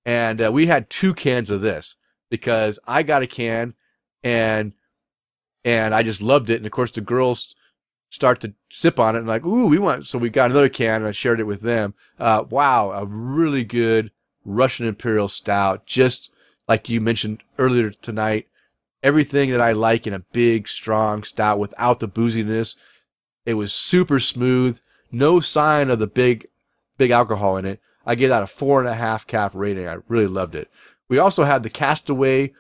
[0.05, 1.97] and uh, we had two cans of this
[2.31, 3.75] because I got a can
[4.23, 4.73] and
[5.65, 6.57] and I just loved it.
[6.57, 7.55] And of course, the girls
[8.11, 10.07] start to sip on it and like, ooh, we want.
[10.07, 11.95] So we got another can and I shared it with them.
[12.19, 14.11] Uh, wow, a really good
[14.45, 15.87] Russian Imperial Stout.
[15.87, 16.31] Just
[16.67, 18.49] like you mentioned earlier tonight,
[19.03, 22.75] everything that I like in a big, strong stout without the booziness.
[23.45, 24.81] It was super smooth.
[25.11, 26.49] No sign of the big,
[26.97, 27.81] big alcohol in it.
[28.05, 29.87] I gave that a four and a half cap rating.
[29.87, 30.71] I really loved it.
[31.09, 32.53] We also had the Castaway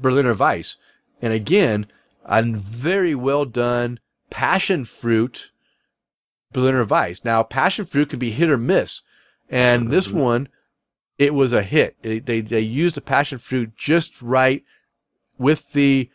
[0.00, 0.76] Berliner Weiss.
[1.20, 1.86] And again,
[2.24, 4.00] a very well done
[4.30, 5.50] passion fruit
[6.52, 7.24] Berliner Weiss.
[7.24, 9.02] Now, passion fruit can be hit or miss.
[9.48, 10.18] And this mm-hmm.
[10.18, 10.48] one,
[11.18, 11.96] it was a hit.
[12.02, 14.64] It, they, they used the passion fruit just right
[15.38, 16.10] with the,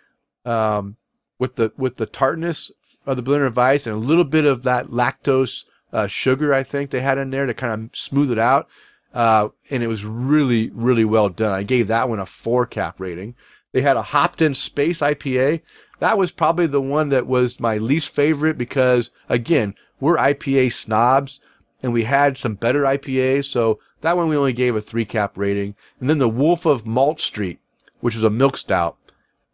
[0.45, 0.95] um,
[1.39, 2.71] with the, with the tartness
[3.05, 5.63] of the Berliner Weiss and a little bit of that lactose,
[5.93, 8.67] uh, sugar, I think they had in there to kind of smooth it out.
[9.13, 11.51] Uh, and it was really, really well done.
[11.51, 13.35] I gave that one a four cap rating.
[13.71, 15.61] They had a hopped in Space IPA.
[15.99, 21.39] That was probably the one that was my least favorite because, again, we're IPA snobs
[21.81, 23.45] and we had some better IPAs.
[23.45, 25.75] So that one we only gave a three cap rating.
[25.99, 27.59] And then the Wolf of Malt Street,
[27.99, 28.97] which was a milk stout.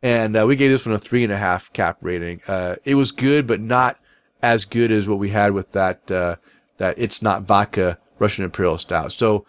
[0.03, 2.41] And uh, we gave this one a three and a half cap rating.
[2.45, 3.97] Uh, it was good, but not
[4.41, 6.35] as good as what we had with that, uh,
[6.77, 9.13] that It's Not Vodka Russian Imperial Stout.
[9.13, 9.45] So,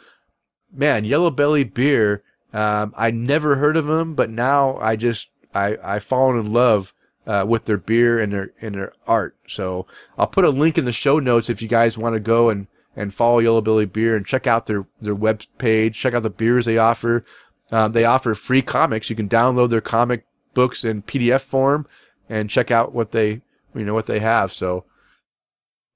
[0.72, 2.22] man, Yellow Belly beer,
[2.52, 6.94] um, I never heard of them, but now I just, I, I've fallen in love
[7.26, 9.36] uh, with their beer and their and their art.
[9.48, 9.86] So
[10.16, 12.66] I'll put a link in the show notes if you guys want to go and,
[12.94, 15.98] and follow Yellow Belly Beer and check out their their web page.
[15.98, 17.24] Check out the beers they offer.
[17.72, 19.08] Um, they offer free comics.
[19.08, 21.86] You can download their comic books in PDF form
[22.28, 23.42] and check out what they
[23.74, 24.52] you know what they have.
[24.52, 24.84] So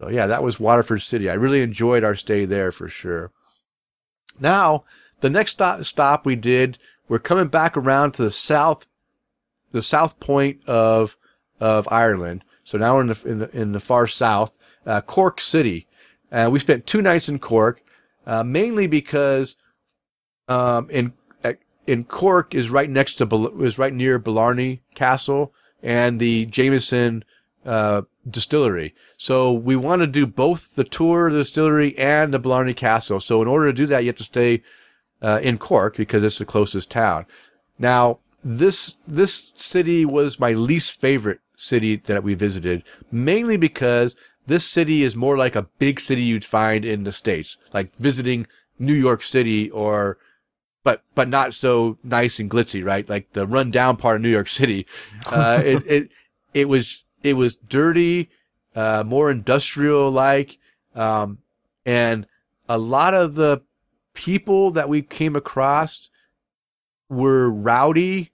[0.01, 1.29] so yeah, that was Waterford City.
[1.29, 3.31] I really enjoyed our stay there for sure.
[4.39, 4.85] Now
[5.21, 6.79] the next stop, stop we did,
[7.09, 8.87] we're coming back around to the south
[9.73, 11.17] the south point of
[11.61, 12.45] of Ireland.
[12.65, 14.57] So now we're in the in the, in the far south,
[14.87, 15.87] uh, Cork City.
[16.31, 17.83] Uh, we spent two nights in Cork,
[18.27, 19.57] uh, mainly because
[20.47, 21.13] um, in
[21.89, 27.25] in Cork is right next to is right near Blarney Castle and the Jameson
[27.65, 28.95] uh, distillery.
[29.17, 33.21] So we want to do both the tour of the distillery and the Blarney Castle.
[33.21, 34.63] So in order to do that, you have to stay
[35.23, 37.25] uh, in Cork because it's the closest town.
[37.79, 44.15] Now this this city was my least favorite city that we visited, mainly because
[44.47, 48.47] this city is more like a big city you'd find in the states, like visiting
[48.79, 50.19] New York City or
[50.85, 53.09] but but not so nice and glitzy, right?
[53.09, 54.87] Like the rundown part of New York City.
[55.31, 56.09] Uh, it it
[56.55, 58.31] it was it was dirty,
[58.75, 60.59] uh, more industrial like,
[60.95, 61.39] um,
[61.85, 62.27] and
[62.69, 63.63] a lot of the
[64.15, 66.11] people that we came across
[67.09, 68.31] were rowdy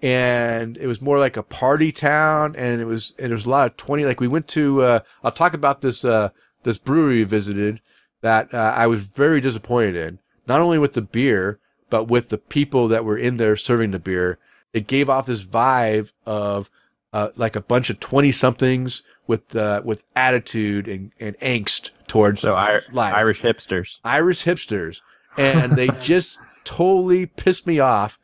[0.00, 3.50] and it was more like a party town and it was and there was a
[3.50, 6.30] lot of 20 like we went to uh, I'll talk about this uh,
[6.62, 7.80] this brewery we visited
[8.20, 11.60] that uh, I was very disappointed in not only with the beer
[11.90, 14.38] but with the people that were in there serving the beer
[14.72, 16.70] it gave off this vibe of
[17.12, 22.40] uh, like a bunch of 20 somethings with uh, with attitude and, and angst towards
[22.40, 22.80] so I-.
[23.14, 23.98] Irish hipsters.
[24.04, 25.00] Irish hipsters
[25.36, 28.18] and they just totally pissed me off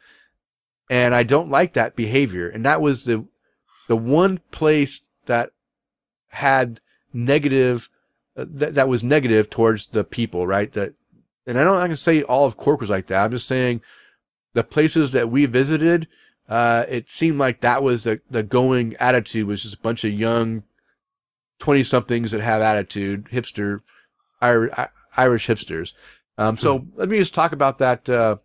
[0.90, 2.48] and I don't like that behavior.
[2.48, 3.24] And that was the
[3.86, 5.50] the one place that
[6.28, 6.80] had
[7.12, 7.88] negative
[8.36, 10.72] uh, that that was negative towards the people, right?
[10.72, 10.94] That
[11.46, 13.24] and I don't I can say all of Cork was like that.
[13.24, 13.80] I'm just saying
[14.54, 16.08] the places that we visited,
[16.48, 20.12] uh, it seemed like that was the the going attitude was just a bunch of
[20.12, 20.62] young
[21.58, 23.80] twenty somethings that have attitude, hipster,
[24.40, 24.72] Irish,
[25.16, 25.92] Irish hipsters.
[26.36, 26.98] Um, so hmm.
[26.98, 28.08] let me just talk about that.
[28.08, 28.36] Uh,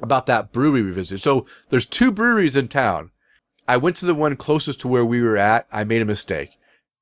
[0.00, 1.20] about that brewery we visited.
[1.20, 3.10] So there's two breweries in town.
[3.66, 5.66] I went to the one closest to where we were at.
[5.72, 6.50] I made a mistake,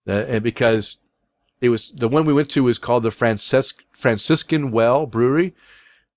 [0.09, 0.97] uh, and because
[1.61, 5.55] it was the one we went to was called the Francisc- Franciscan Well Brewery.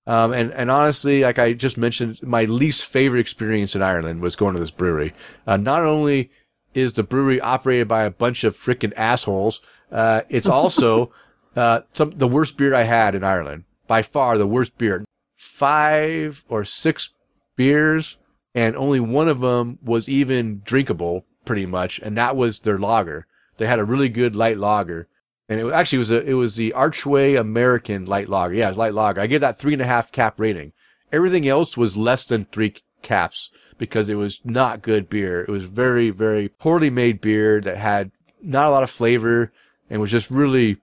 [0.06, 4.36] Um, and, and honestly, like I just mentioned, my least favorite experience in Ireland was
[4.36, 5.12] going to this brewery.
[5.46, 6.30] Uh, not only
[6.74, 9.60] is the brewery operated by a bunch of freaking assholes,
[9.92, 11.12] uh, it's also,
[11.56, 13.64] uh, some, the worst beer I had in Ireland.
[13.86, 15.04] By far the worst beer
[15.36, 17.10] five or six
[17.56, 18.16] beers,
[18.54, 23.26] and only one of them was even drinkable, pretty much, and that was their lager.
[23.56, 25.08] They had a really good light lager,
[25.50, 28.54] and it actually was a, it was the Archway American light lager.
[28.54, 29.20] Yeah, it was light lager.
[29.20, 30.72] I gave that three and a half cap rating.
[31.10, 35.42] Everything else was less than three caps because it was not good beer.
[35.42, 39.52] It was very, very poorly made beer that had not a lot of flavor
[39.90, 40.76] and was just really,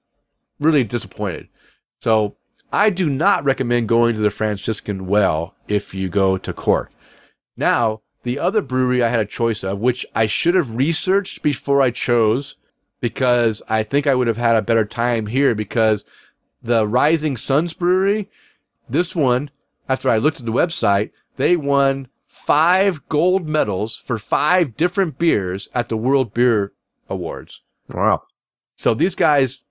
[0.60, 1.48] really disappointed.
[2.02, 2.36] So
[2.74, 6.92] I do not recommend going to the Franciscan Well if you go to Cork.
[7.56, 11.82] Now, the other brewery I had a choice of, which I should have researched before
[11.82, 12.58] I chose,
[13.00, 16.06] because I think I would have had a better time here because
[16.62, 18.30] the Rising Sons Brewery,
[18.90, 19.52] this one,
[19.88, 25.70] after I looked at the website, they won five gold medals for five different beers
[25.74, 26.74] at the World Beer
[27.10, 27.62] Awards.
[27.90, 28.24] Wow.
[28.76, 29.66] So these guys,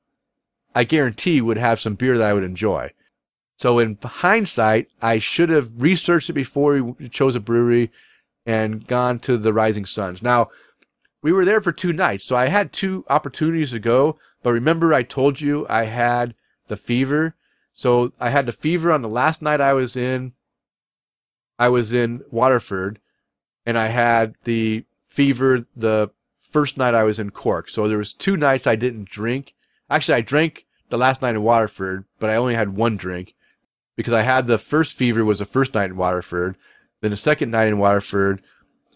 [0.75, 2.93] I guarantee, would have some beer that I would enjoy.
[3.57, 7.91] So in hindsight, I should have researched it before we chose a brewery
[8.45, 10.23] and gone to the Rising Sons.
[10.23, 10.51] Now,
[11.27, 14.17] we were there for two nights, so I had two opportunities to go.
[14.45, 16.37] But remember, I told you I had
[16.69, 17.35] the fever.
[17.75, 20.35] So I had the fever on the last night I was in.
[21.59, 23.01] I was in Waterford,
[23.67, 26.11] and I had the fever the
[26.43, 27.71] first night I was in Cork.
[27.71, 29.53] So there was two nights I didn't drink.
[29.91, 33.35] Actually, I drank the last night in Waterford, but I only had one drink
[33.97, 36.57] because I had the first fever was the first night in Waterford.
[37.01, 38.45] Then the second night in Waterford,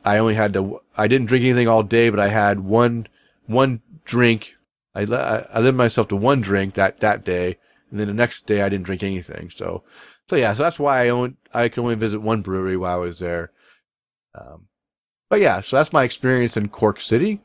[0.05, 3.07] I only had to, I didn't drink anything all day, but I had one,
[3.47, 4.55] one drink.
[4.95, 7.59] I, I, limited myself to one drink that, that day.
[7.91, 9.51] And then the next day I didn't drink anything.
[9.51, 9.83] So,
[10.29, 13.01] so yeah, so that's why I only, I could only visit one brewery while I
[13.01, 13.53] was there.
[14.35, 14.69] Um,
[15.29, 17.41] but yeah, so that's my experience in Cork City.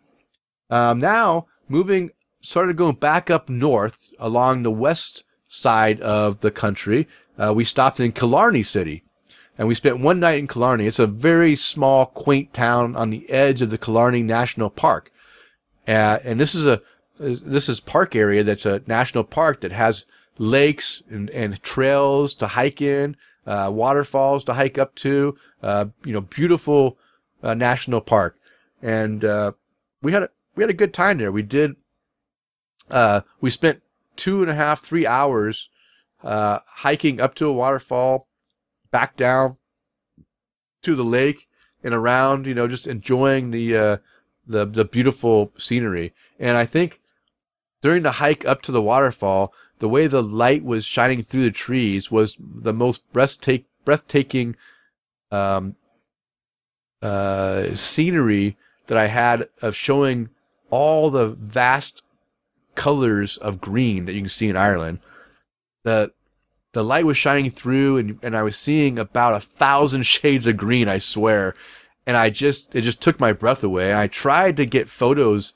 [0.69, 2.11] Um, now moving,
[2.41, 7.07] started going back up north along the west side of the country.
[7.37, 9.04] Uh, we stopped in Killarney City
[9.57, 10.85] and we spent one night in Killarney.
[10.85, 15.11] It's a very small, quaint town on the edge of the Killarney National Park.
[15.87, 16.81] Uh, and this is a,
[17.17, 20.05] this is park area that's a national park that has
[20.37, 23.15] lakes and, and trails to hike in,
[23.47, 26.97] uh, waterfalls to hike up to, uh, you know, beautiful,
[27.43, 28.37] uh, national park.
[28.81, 29.53] And, uh,
[30.01, 31.31] we had a, we had a good time there.
[31.31, 31.75] We did,
[32.91, 33.81] uh, we spent
[34.15, 35.69] two and a half, three hours,
[36.23, 38.27] uh, hiking up to a waterfall,
[38.95, 39.57] back down
[40.81, 41.49] to the lake
[41.83, 43.97] and around, you know, just enjoying the, uh,
[44.47, 46.13] the, the beautiful scenery.
[46.39, 47.01] And I think
[47.81, 51.51] during the hike up to the waterfall, the way the light was shining through the
[51.51, 54.55] trees was the most breathtaking, breathtaking,
[55.29, 55.75] um,
[57.01, 58.55] uh, scenery
[58.87, 60.29] that I had of showing
[60.69, 62.01] all the vast
[62.75, 64.99] colors of green that you can see in Ireland.
[65.83, 66.13] The
[66.75, 70.57] the light was shining through and, and I was seeing about a thousand shades of
[70.57, 71.55] green, I swear.
[72.05, 73.95] And I just, it just took my breath away.
[73.95, 75.53] I tried to get photos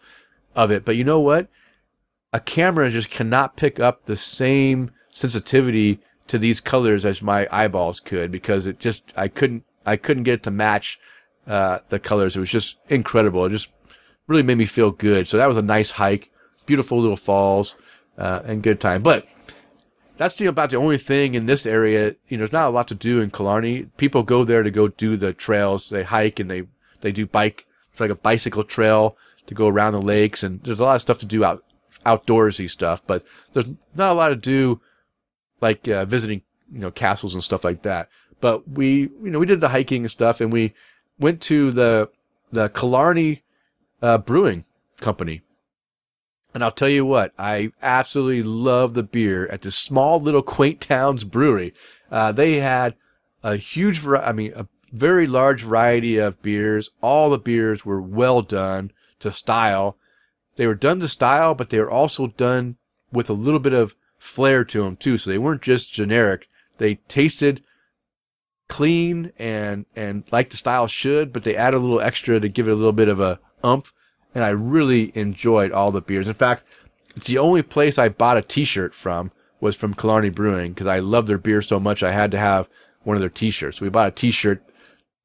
[0.55, 1.49] of it, but you know what?
[2.31, 7.99] A camera just cannot pick up the same sensitivity to these colors as my eyeballs
[7.99, 10.99] could because it just, I couldn't, I couldn't get it to match,
[11.45, 12.37] uh, the colors.
[12.37, 13.43] It was just incredible.
[13.45, 13.69] It just
[14.25, 15.27] really made me feel good.
[15.27, 16.31] So that was a nice hike,
[16.65, 17.75] beautiful little falls,
[18.17, 19.03] uh, and good time.
[19.03, 19.27] But
[20.19, 22.13] that's know, about the only thing in this area.
[22.27, 23.83] You know, there's not a lot to do in Killarney.
[23.95, 25.89] People go there to go do the trails.
[25.89, 26.63] They hike and they
[26.99, 27.65] they do bike.
[27.93, 29.15] It's like a bicycle trail
[29.47, 31.63] to go around the lakes, and there's a lot of stuff to do out
[32.05, 33.01] outdoorsy stuff.
[33.07, 34.81] But there's not a lot to do
[35.61, 38.09] like uh, visiting you know castles and stuff like that.
[38.41, 40.73] But we you know we did the hiking and stuff, and we
[41.17, 42.09] went to the
[42.51, 43.43] the Killarney
[44.01, 44.65] uh, Brewing
[44.99, 45.43] Company
[46.53, 50.81] and I'll tell you what, I absolutely love the beer at this small little quaint
[50.81, 51.73] town's brewery.
[52.11, 52.95] Uh, they had
[53.43, 56.89] a huge, vari- I mean, a very large variety of beers.
[57.01, 59.97] All the beers were well done to style.
[60.55, 62.77] They were done to style, but they were also done
[63.11, 65.17] with a little bit of flair to them too.
[65.17, 66.47] So they weren't just generic.
[66.79, 67.63] They tasted
[68.67, 72.67] clean and, and like the style should, but they added a little extra to give
[72.67, 73.93] it a little bit of a umph
[74.33, 76.27] and I really enjoyed all the beers.
[76.27, 76.63] In fact,
[77.15, 80.99] it's the only place I bought a T-shirt from was from Killarney Brewing because I
[80.99, 82.03] love their beer so much.
[82.03, 82.67] I had to have
[83.03, 83.81] one of their T-shirts.
[83.81, 84.63] We bought a T-shirt,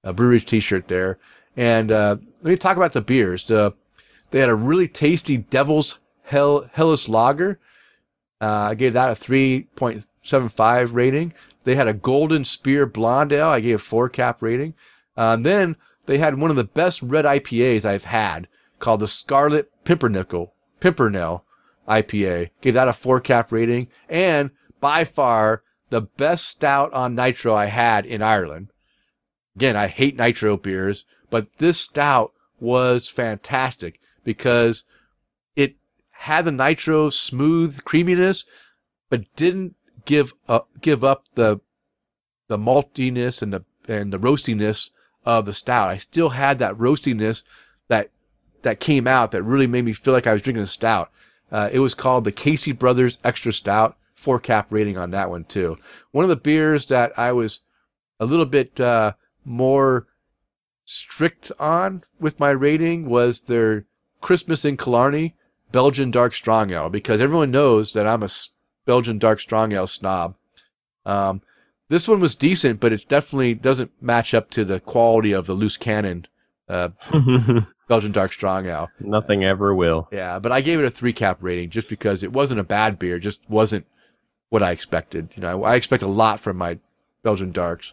[0.02, 1.18] a brewery T-shirt there.
[1.56, 3.44] And uh, let me talk about the beers.
[3.44, 3.74] The,
[4.30, 7.60] they had a really tasty Devil's Hell Helles Lager.
[8.40, 11.32] Uh, I gave that a 3.75 rating.
[11.64, 13.48] They had a Golden Spear Blonde Ale.
[13.48, 14.74] I gave a four cap rating.
[15.16, 15.76] Uh, then
[16.06, 18.48] they had one of the best red IPAs I've had
[18.84, 21.46] called the Scarlet Pimpernel, Pimpernel
[21.88, 22.50] IPA.
[22.60, 27.66] Gave that a four cap rating and by far the best stout on nitro I
[27.66, 28.68] had in Ireland.
[29.56, 34.84] Again, I hate nitro beers, but this stout was fantastic because
[35.56, 35.76] it
[36.10, 38.44] had the nitro smooth creaminess,
[39.08, 41.60] but didn't give up, give up the,
[42.48, 44.90] the maltiness and the, and the roastiness
[45.24, 45.88] of the stout.
[45.88, 47.44] I still had that roastiness
[47.88, 48.10] that
[48.64, 51.10] that came out that really made me feel like I was drinking a stout.
[51.52, 53.96] Uh, it was called the Casey Brothers Extra Stout.
[54.14, 55.76] Four cap rating on that one too.
[56.10, 57.60] One of the beers that I was
[58.18, 59.12] a little bit uh,
[59.44, 60.06] more
[60.84, 63.86] strict on with my rating was their
[64.20, 65.34] Christmas in Killarney
[65.72, 68.28] Belgian dark strong ale because everyone knows that I'm a
[68.86, 70.36] Belgian dark strong ale snob.
[71.04, 71.42] Um,
[71.88, 75.52] this one was decent, but it definitely doesn't match up to the quality of the
[75.52, 76.26] loose cannon
[76.68, 76.90] uh,
[77.88, 78.88] Belgian dark strong ale.
[79.00, 80.08] Nothing ever will.
[80.10, 82.98] Yeah, but I gave it a three cap rating just because it wasn't a bad
[82.98, 83.86] beer, just wasn't
[84.48, 85.30] what I expected.
[85.34, 86.78] You know, I expect a lot from my
[87.22, 87.92] Belgian darks.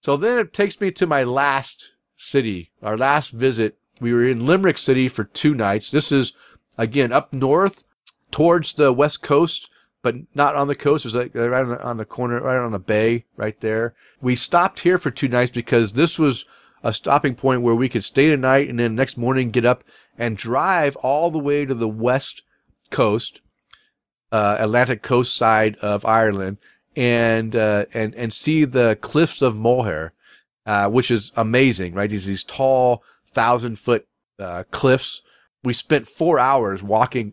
[0.00, 3.78] So then it takes me to my last city, our last visit.
[4.00, 5.90] We were in Limerick City for two nights.
[5.90, 6.32] This is
[6.76, 7.84] again up north
[8.30, 9.68] towards the west coast,
[10.02, 11.04] but not on the coast.
[11.04, 13.94] It was like right on the, on the corner, right on the bay, right there.
[14.20, 16.44] We stopped here for two nights because this was
[16.84, 19.82] a stopping point where we could stay the night and then next morning get up
[20.18, 22.42] and drive all the way to the west
[22.90, 23.40] coast,
[24.30, 26.58] uh, Atlantic coast side of Ireland,
[26.94, 30.12] and uh, and and see the cliffs of Moher,
[30.66, 32.10] uh, which is amazing, right?
[32.10, 34.06] These these tall thousand foot
[34.38, 35.22] uh, cliffs.
[35.64, 37.32] We spent four hours walking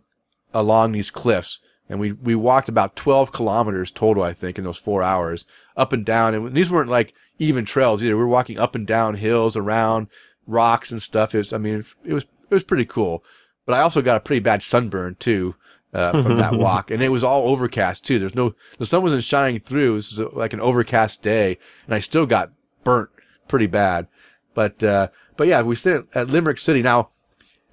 [0.53, 1.60] along these cliffs,
[1.90, 5.45] and we we walked about twelve kilometers total, I think, in those four hours,
[5.76, 6.34] up and down.
[6.34, 8.16] And these weren't like even trails either.
[8.16, 10.08] We were walking up and down hills, around
[10.46, 11.34] rocks and stuff.
[11.34, 13.24] It was, I mean, it was it was pretty cool.
[13.66, 15.56] But I also got a pretty bad sunburn too
[15.94, 18.20] uh, from that walk, and it was all overcast too.
[18.20, 19.92] There's no the sun wasn't shining through.
[19.92, 22.52] It was like an overcast day, and I still got
[22.84, 23.10] burnt
[23.48, 24.08] pretty bad.
[24.54, 26.84] But uh, but yeah, we stayed at Limerick City.
[26.84, 27.10] Now,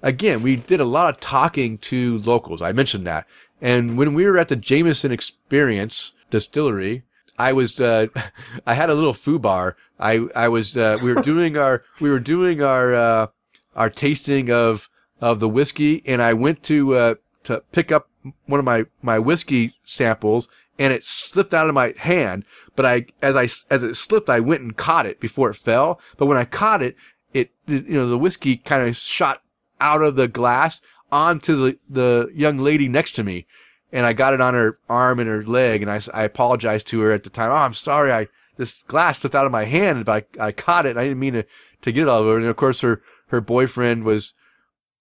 [0.01, 2.61] again, we did a lot of talking to locals.
[2.61, 3.27] I mentioned that,
[3.61, 7.03] and when we were at the Jameson Experience Distillery,
[7.39, 8.07] I was uh,
[8.67, 9.75] I had a little foo bar.
[9.99, 13.27] I I was uh, we were doing our we were doing our uh,
[13.75, 14.89] our tasting of
[15.21, 18.09] of the whiskey, and I went to uh, to pick up
[18.45, 20.47] one of my my whiskey samples,
[20.77, 22.43] and it slipped out of my hand.
[22.75, 23.43] But I as I
[23.73, 25.99] as it slipped, I went and caught it before it fell.
[26.17, 26.95] But when I caught it,
[27.33, 29.41] it you know the whiskey kind of shot
[29.79, 33.47] out of the glass onto the the young lady next to me
[33.91, 36.99] and I got it on her arm and her leg, and I, I apologized to
[37.01, 37.51] her at the time.
[37.51, 40.85] Oh, I'm sorry, I this glass slipped out of my hand, but I, I caught
[40.85, 40.91] it.
[40.91, 41.45] And I didn't mean to,
[41.81, 42.37] to get it all over.
[42.37, 44.33] And of course, her her boyfriend was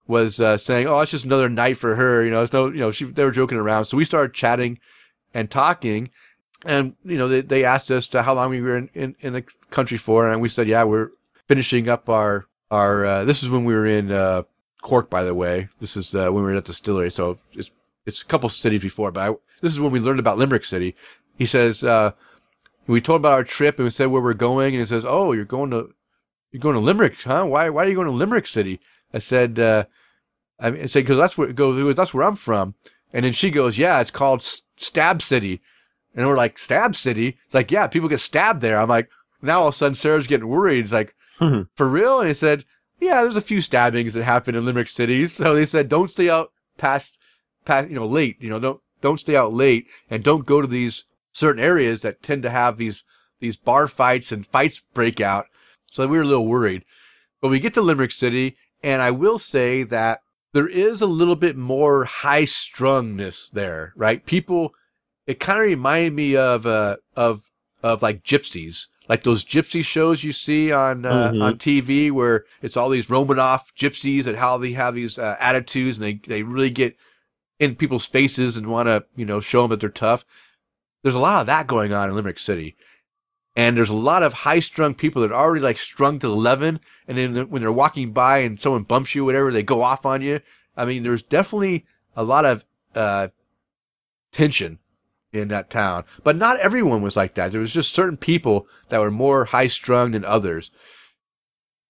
[0.07, 2.79] was uh, saying, "Oh, it's just another night for her." You know, it's no, you
[2.79, 3.85] know, she they were joking around.
[3.85, 4.79] So we started chatting
[5.35, 6.11] and talking,
[6.65, 9.33] and you know, they they asked us to how long we were in, in in
[9.35, 11.11] the country for, and we said, "Yeah, we're
[11.47, 14.45] finishing up our our." Uh, this is when we were in uh,
[14.83, 15.69] Cork, by the way.
[15.81, 17.71] This is uh, when we were at the distillery, so it's
[18.09, 20.97] it's a couple cities before, but I, this is when we learned about Limerick City.
[21.37, 22.13] He says, uh,
[22.89, 25.33] we told about our trip and we said where we're going, and he says, "Oh,
[25.33, 25.95] you're going to
[26.51, 27.45] you're going to Limerick, huh?
[27.45, 28.81] Why why are you going to Limerick City?"
[29.13, 29.85] I said, uh,
[30.59, 31.95] I, mean, I said because that's where goes.
[31.95, 32.75] That's where I'm from.
[33.13, 34.43] And then she goes, "Yeah, it's called
[34.77, 35.61] Stab City,"
[36.15, 39.09] and we're like, "Stab City?" It's like, "Yeah, people get stabbed there." I'm like,
[39.43, 40.85] now all of a sudden Sarah's getting worried.
[40.85, 41.69] It's like, Mhm.
[41.77, 42.19] for real?
[42.21, 42.65] And he said,
[43.01, 46.29] "Yeah, there's a few stabbings that happen in Limerick City." So they said, "Don't stay
[46.31, 47.19] out past
[47.69, 48.37] past you know late.
[48.41, 52.23] You know, don't don't stay out late and don't go to these certain areas that
[52.23, 53.05] tend to have these
[53.39, 55.47] these bar fights and fights break out."
[55.93, 56.83] So we were a little worried.
[57.41, 60.21] But we get to Limerick City, and I will say that
[60.53, 64.25] there is a little bit more high strungness there, right?
[64.27, 64.75] People,
[65.27, 67.43] it kind of reminded me of uh of
[67.83, 71.43] of like gypsies, like those gypsy shows you see on uh, Mhm.
[71.43, 75.97] on TV, where it's all these Romanov gypsies and how they have these uh, attitudes,
[75.99, 76.97] and they they really get
[77.59, 80.25] in people's faces and want to you know show them that they're tough.
[81.03, 82.77] There's a lot of that going on in Limerick City.
[83.57, 86.79] And there's a lot of high strung people that are already like strung to 11.
[87.09, 90.23] And then when they're walking by and someone bumps you, whatever, they go off on
[90.23, 90.41] you.
[90.77, 92.65] I mean, there's definitely a lot of,
[92.95, 93.29] uh,
[94.31, 94.79] tension
[95.33, 97.51] in that town, but not everyone was like that.
[97.51, 100.71] There was just certain people that were more high strung than others.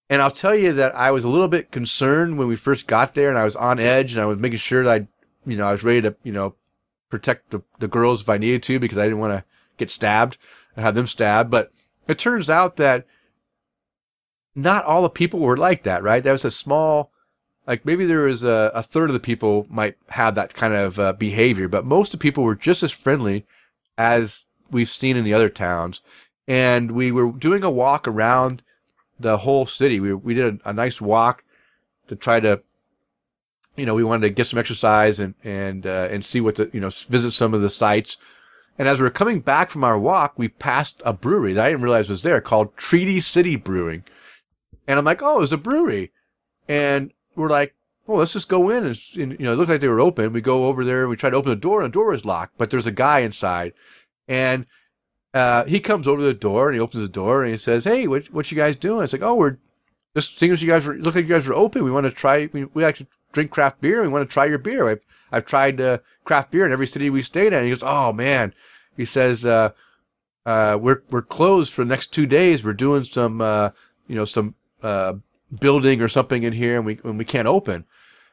[0.09, 3.13] And I'll tell you that I was a little bit concerned when we first got
[3.13, 5.07] there and I was on edge and I was making sure that I,
[5.49, 6.55] you know, I was ready to, you know,
[7.09, 9.43] protect the, the girls if I needed to because I didn't want to
[9.77, 10.37] get stabbed
[10.75, 11.49] and have them stabbed.
[11.49, 11.71] But
[12.07, 13.05] it turns out that
[14.55, 16.23] not all the people were like that, right?
[16.23, 17.11] There was a small,
[17.67, 20.99] like maybe there was a, a third of the people might have that kind of
[20.99, 23.45] uh, behavior, but most of the people were just as friendly
[23.97, 26.01] as we've seen in the other towns.
[26.47, 28.63] And we were doing a walk around
[29.19, 29.99] the whole city.
[29.99, 31.43] We, we did a, a nice walk
[32.07, 32.61] to try to,
[33.75, 36.69] you know, we wanted to get some exercise and, and, uh, and see what the,
[36.73, 38.17] you know, visit some of the sites.
[38.77, 41.69] And as we were coming back from our walk, we passed a brewery that I
[41.69, 44.03] didn't realize was there called Treaty City Brewing.
[44.87, 46.11] And I'm like, oh, it's a brewery.
[46.67, 47.75] And we're like,
[48.07, 48.85] well, let's just go in.
[48.85, 50.33] And, and, you know, it looked like they were open.
[50.33, 52.25] We go over there and we try to open the door and the door is
[52.25, 53.73] locked, but there's a guy inside.
[54.27, 54.65] And
[55.33, 57.83] uh, he comes over to the door and he opens the door and he says,
[57.83, 59.03] hey, what, what you guys doing?
[59.03, 59.57] It's like, oh, we're,
[60.15, 62.11] just seeing as you guys were look like you guys were open, we want to
[62.11, 62.49] try.
[62.51, 64.01] We, we to drink craft beer.
[64.01, 64.89] We want to try your beer.
[64.89, 65.01] I've
[65.31, 67.53] I've tried uh, craft beer in every city we stayed in.
[67.53, 68.53] And he goes, oh man,
[68.97, 69.71] he says, uh,
[70.45, 72.63] uh, we're we're closed for the next two days.
[72.63, 73.69] We're doing some uh,
[74.07, 75.13] you know some uh,
[75.59, 77.85] building or something in here, and we and we can't open.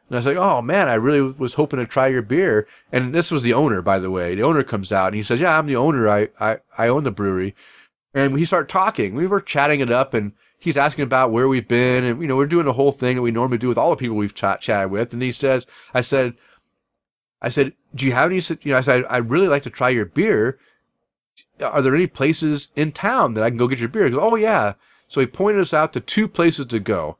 [0.08, 2.68] And I was like, oh man, I really was hoping to try your beer.
[2.92, 4.34] And this was the owner, by the way.
[4.34, 6.08] The owner comes out and he says, yeah, I'm the owner.
[6.08, 7.54] I I, I own the brewery.
[8.14, 9.14] And we start talking.
[9.14, 12.36] We were chatting it up, and he's asking about where we've been, and you know
[12.36, 14.60] we're doing the whole thing that we normally do with all the people we've ch-
[14.60, 15.12] chatted with.
[15.12, 16.34] And he says, I said,
[17.42, 18.40] I said, do you have any?
[18.62, 20.58] You know, I said, I'd really like to try your beer.
[21.60, 24.04] Are there any places in town that I can go get your beer?
[24.04, 24.74] He goes, oh yeah.
[25.08, 27.18] So he pointed us out to two places to go.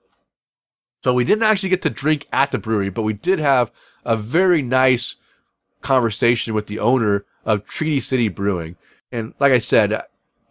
[1.05, 3.71] So we didn't actually get to drink at the brewery, but we did have
[4.05, 5.17] a very nice
[5.81, 8.77] conversation with the owner of Treaty City Brewing.
[9.13, 10.03] And like I said,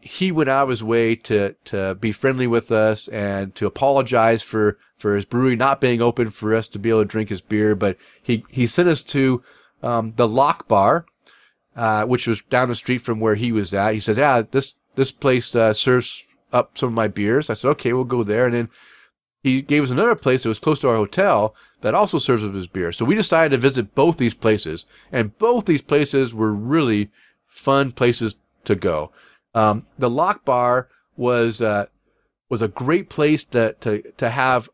[0.06, 4.44] he went out of his way to to be friendly with us and to apologize
[4.44, 7.42] for for his brewery not being open for us to be able to drink his
[7.42, 7.76] beer.
[7.76, 9.44] But he he sent us to
[9.82, 11.08] um, the Locke Bar,
[11.76, 13.96] uh, which was down the street from where he was at.
[13.96, 16.24] He says, "Yeah, this this place uh, serves
[16.54, 18.70] up some of my beers." I said, "Okay, we'll go there." And then
[19.42, 22.54] he gave us another place that was close to our hotel that also serves up
[22.54, 22.92] his beer.
[22.92, 27.10] So we decided to visit both these places, and both these places were really
[27.48, 29.12] fun places to go.
[29.56, 31.88] Um, the Locke Bar was uh,
[32.50, 34.70] was a great place to to to have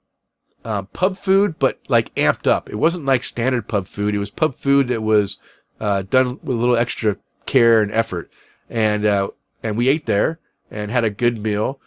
[0.65, 2.69] uh, pub food, but like amped up.
[2.69, 4.15] It wasn't like standard pub food.
[4.15, 5.37] It was pub food that was
[5.79, 8.29] uh, done with a little extra care and effort.
[8.69, 9.29] And uh,
[9.63, 10.39] and we ate there
[10.69, 11.79] and had a good meal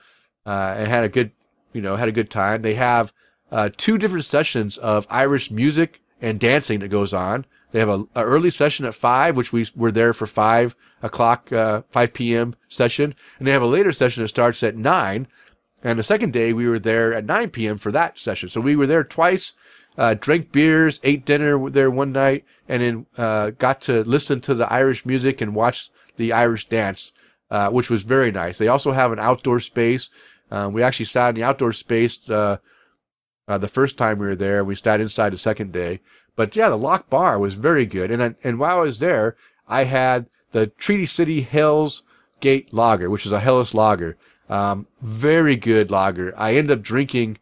[0.47, 1.33] uh, and had a good
[1.73, 2.63] you know had a good time.
[2.63, 3.13] They have
[3.51, 7.45] uh, two different sessions of Irish music and dancing that goes on.
[7.75, 11.83] They have a, early session at five, which we were there for five o'clock, uh,
[11.91, 12.55] 5 p.m.
[12.69, 13.17] session.
[13.37, 15.27] And they have a later session that starts at 9.
[15.83, 17.79] And the second day, we were there at 9 p.m.
[17.79, 18.49] for that session.
[18.49, 19.55] So we were there twice,
[19.99, 24.55] uh, drank beers, ate dinner there one night, and then uh, got to listen to
[24.55, 27.11] the Irish music and watch the Irish dance,
[27.51, 28.57] uh, which was very nice.
[28.57, 30.11] They also have an outdoor space.
[30.49, 32.59] Um, we actually sat in the outdoor space uh,
[33.49, 34.65] uh, the first time we were there.
[34.65, 35.99] We sat inside the second day.
[36.37, 38.11] But yeah, the Locke Bar was very good.
[38.11, 39.37] And I, and while I was there,
[39.69, 42.03] I had the Treaty City Hell's
[42.41, 44.17] Gate Lager, which is a Helles lager.
[44.49, 46.35] Um, very good lager.
[46.37, 47.39] I ended up drinking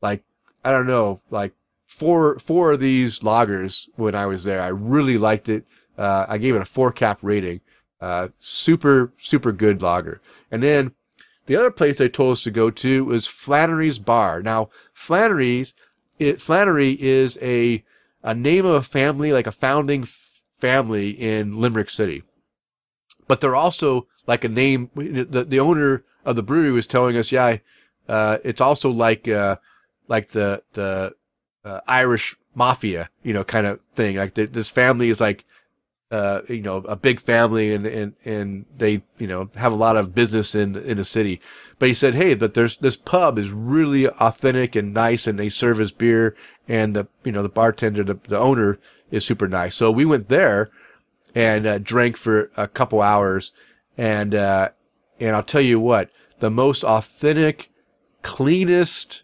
[0.00, 0.22] like,
[0.64, 1.52] I don't know, like
[1.86, 4.60] four, four of these lagers when I was there.
[4.60, 5.64] I really liked it.
[5.96, 7.60] Uh, I gave it a four cap rating.
[8.00, 10.20] Uh, super, super good lager.
[10.50, 10.92] And then
[11.46, 14.42] the other place they told us to go to was Flannery's Bar.
[14.42, 15.74] Now, Flannery's,
[16.18, 17.82] it, Flannery is a,
[18.24, 20.04] a name of a family, like a founding
[20.58, 22.24] family in Limerick City
[23.26, 24.90] but they're also like a name.
[24.94, 27.58] The the owner of the brewery was telling us, yeah,
[28.08, 29.56] uh, it's also like uh,
[30.08, 31.14] like the the
[31.64, 34.16] uh, Irish mafia, you know, kind of thing.
[34.16, 35.44] Like the, this family is like,
[36.10, 39.96] uh, you know, a big family, and and and they you know have a lot
[39.96, 41.40] of business in in the city.
[41.78, 45.48] But he said, hey, but there's this pub is really authentic and nice, and they
[45.48, 46.36] serve us beer,
[46.68, 48.78] and the you know the bartender, the the owner
[49.10, 49.74] is super nice.
[49.74, 50.70] So we went there
[51.34, 53.52] and uh, drank for a couple hours.
[53.98, 54.70] And, uh,
[55.20, 56.10] and I'll tell you what,
[56.40, 57.70] the most authentic,
[58.22, 59.22] cleanest,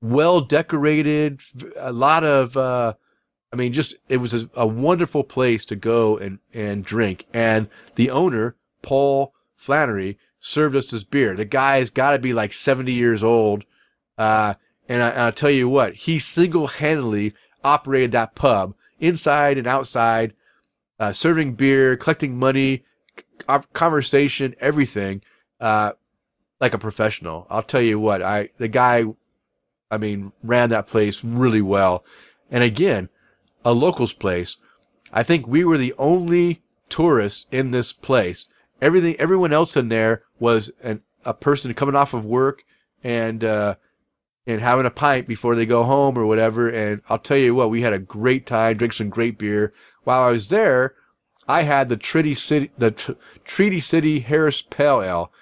[0.00, 1.40] well decorated,
[1.76, 2.94] a lot of, uh,
[3.52, 7.26] I mean, just, it was a, a, wonderful place to go and, and drink.
[7.32, 11.34] And the owner, Paul Flannery, served us this beer.
[11.34, 13.64] The guy's got to be like 70 years old.
[14.16, 14.54] Uh,
[14.88, 17.34] and I, will tell you what, he single handedly
[17.64, 20.34] operated that pub inside and outside
[20.98, 22.84] uh, serving beer, collecting money,
[23.72, 25.22] conversation, everything,
[25.60, 25.92] uh,
[26.60, 27.46] like a professional.
[27.50, 29.04] I'll tell you what, I, the guy,
[29.90, 32.04] I mean, ran that place really well.
[32.50, 33.08] And again,
[33.64, 34.56] a locals place.
[35.12, 38.46] I think we were the only tourists in this place.
[38.80, 42.64] Everything, everyone else in there was an, a person coming off of work
[43.02, 43.76] and, uh,
[44.46, 46.68] and having a pint before they go home or whatever.
[46.68, 49.72] And I'll tell you what, we had a great time, drank some great beer
[50.06, 50.94] while I was there,
[51.48, 55.32] I had the Treaty City, the T- Treaty City Harris Pale Ale.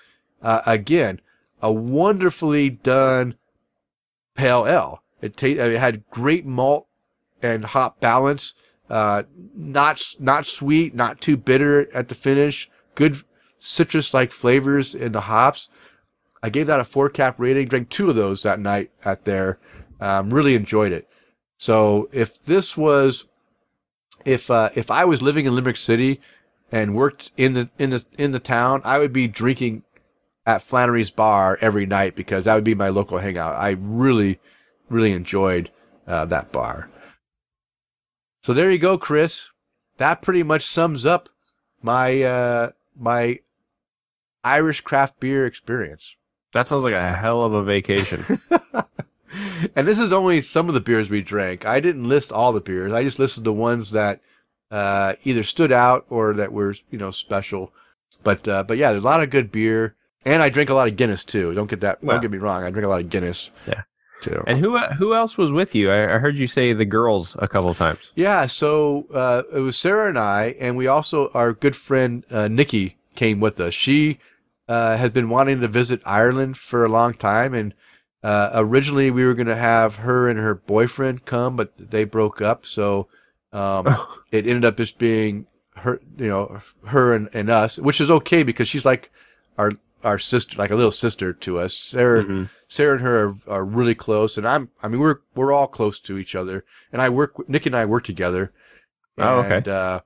[0.43, 1.21] Uh, again,
[1.61, 3.35] a wonderfully done
[4.35, 5.03] pale ale.
[5.21, 6.87] It, ta- it had great malt
[7.43, 8.55] and hop balance.
[8.89, 9.25] Uh,
[9.55, 12.71] not not sweet, not too bitter at the finish.
[12.95, 13.23] Good
[13.59, 15.69] citrus-like flavors in the hops.
[16.43, 17.69] I gave that a four cap rating.
[17.69, 19.59] Drank two of those that night at there.
[20.01, 21.09] Um, really enjoyed it.
[21.57, 23.25] So if this was
[24.25, 26.21] if uh, if I was living in Limerick City
[26.71, 29.83] and worked in the in the in the town, I would be drinking
[30.47, 33.55] at Flannery's Bar every night because that would be my local hangout.
[33.57, 34.41] I really,
[34.89, 35.71] really enjoyed
[36.07, 36.91] uh, that bar.
[38.43, 39.49] So there you go, Chris.
[39.97, 41.29] That pretty much sums up
[41.83, 43.41] my uh, my
[44.43, 46.17] Irish craft beer experience.
[46.53, 48.25] That sounds like a hell of a vacation.
[49.75, 51.67] and this is only some of the beers we drank.
[51.67, 52.93] I didn't list all the beers.
[52.93, 54.21] I just listed the ones that
[54.71, 57.73] uh, either stood out or that were you know special.
[58.23, 60.89] But uh, but yeah, there's a lot of good beer, and I drink a lot
[60.89, 61.55] of Guinness too.
[61.55, 62.05] Don't get that.
[62.05, 62.63] Don't get me wrong.
[62.63, 63.51] I drink a lot of Guinness.
[63.67, 63.83] Yeah.
[64.25, 64.43] Too.
[64.47, 65.91] and who who else was with you?
[65.91, 68.13] I, I heard you say the girls a couple times.
[68.15, 72.49] Yeah, so uh, it was Sarah and I, and we also our good friend uh,
[72.49, 73.75] Nikki came with us.
[73.75, 74.19] She
[74.69, 77.75] uh, has been wanting to visit Ireland for a long time, and
[78.23, 82.41] uh, originally we were going to have her and her boyfriend come, but they broke
[82.41, 82.65] up.
[82.65, 83.09] So
[83.53, 83.87] um,
[84.33, 85.47] it ended up just being
[85.77, 89.11] her, you know, her and, and us, which is okay because she's like
[89.59, 89.73] our
[90.05, 91.75] our sister, like a little sister to us.
[91.75, 92.51] Sarah, Mhm.
[92.69, 95.99] Sarah and her are, are really close, and I'm, I mean, we're we're all close
[96.01, 98.53] to each other, and I work, Nick and I work together.
[99.19, 99.57] Oh, okay.
[99.59, 100.01] And, uh,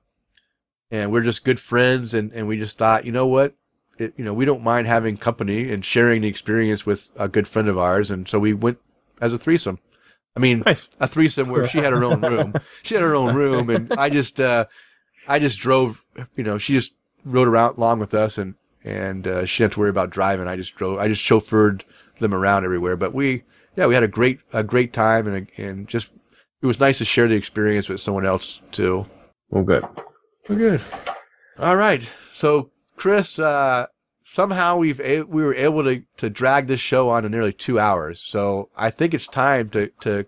[0.91, 3.55] and we're just good friends, and and we just thought, you know what,
[3.97, 7.47] it, you know, we don't mind having company and sharing the experience with a good
[7.47, 8.77] friend of ours, and so we went
[9.21, 9.79] as a threesome.
[10.35, 10.87] I mean, Nice.
[10.99, 12.53] a threesome where she had her own room.
[12.83, 14.65] She had her own room, and I just, uh,
[15.27, 16.05] I just drove.
[16.35, 16.93] You know, she just
[17.25, 20.47] rode around along with us, and and uh, she didn't have to worry about driving.
[20.47, 20.99] I just drove.
[20.99, 21.83] I just chauffeured
[22.19, 22.95] them around everywhere.
[22.95, 23.43] But we,
[23.75, 26.11] yeah, we had a great a great time, and and just
[26.61, 29.05] it was nice to share the experience with someone else too.
[29.49, 29.85] Well, good.
[30.47, 30.81] We're good.
[31.57, 32.09] All right.
[32.31, 33.87] So, Chris, uh,
[34.23, 37.79] somehow we've a- we were able to to drag this show on to nearly two
[37.79, 38.21] hours.
[38.25, 40.25] So I think it's time to to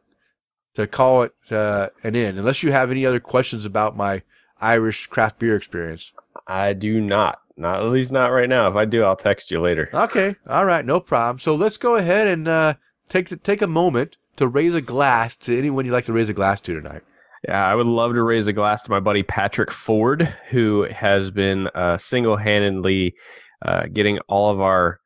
[0.76, 2.38] to call it uh, an end.
[2.38, 4.24] Unless you have any other questions about my
[4.60, 6.12] Irish craft beer experience.
[6.48, 7.41] I do not.
[7.58, 8.68] Not at least not right now.
[8.68, 9.90] If I do, I'll text you later.
[9.94, 10.36] Okay.
[10.48, 10.86] All right.
[10.86, 11.40] No problem.
[11.40, 12.74] So let's go ahead and uh,
[13.10, 16.34] take take a moment to raise a glass to anyone you'd like to raise a
[16.34, 17.04] glass to tonight.
[17.48, 21.32] Yeah, I would love to raise a glass to my buddy Patrick Ford, who has
[21.32, 23.16] been uh, single-handedly
[23.64, 25.00] uh, getting all of our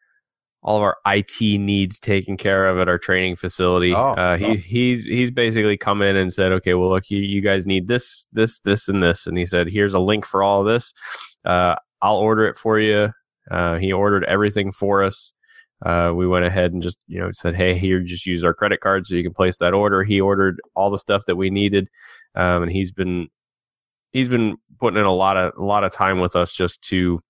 [0.62, 3.94] all of our IT needs taken care of at our training facility.
[3.94, 4.56] Oh, uh, he oh.
[4.56, 8.28] he's he's basically come in and said, okay, well, look, you, you guys need this,
[8.34, 10.94] this, this, and this, and he said, here's a link for all of this.
[11.46, 13.12] Uh, I'll order it for you.
[13.50, 15.34] Uh, he ordered everything for us.
[15.86, 18.80] Uh, we went ahead and just you know said, hey, here, just use our credit
[18.80, 20.04] card so you can place that order.
[20.04, 21.90] He ordered all the stuff that we needed
[22.36, 23.28] um, and he's been
[24.12, 27.22] he's been putting in a lot of a lot of time with us just to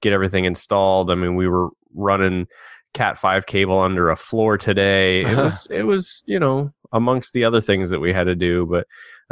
[0.00, 1.10] get everything installed.
[1.10, 2.46] I mean, we were running
[2.94, 5.22] Cat five cable under a floor today.
[5.22, 8.66] It was it was you know amongst the other things that we had to do,
[8.66, 8.86] but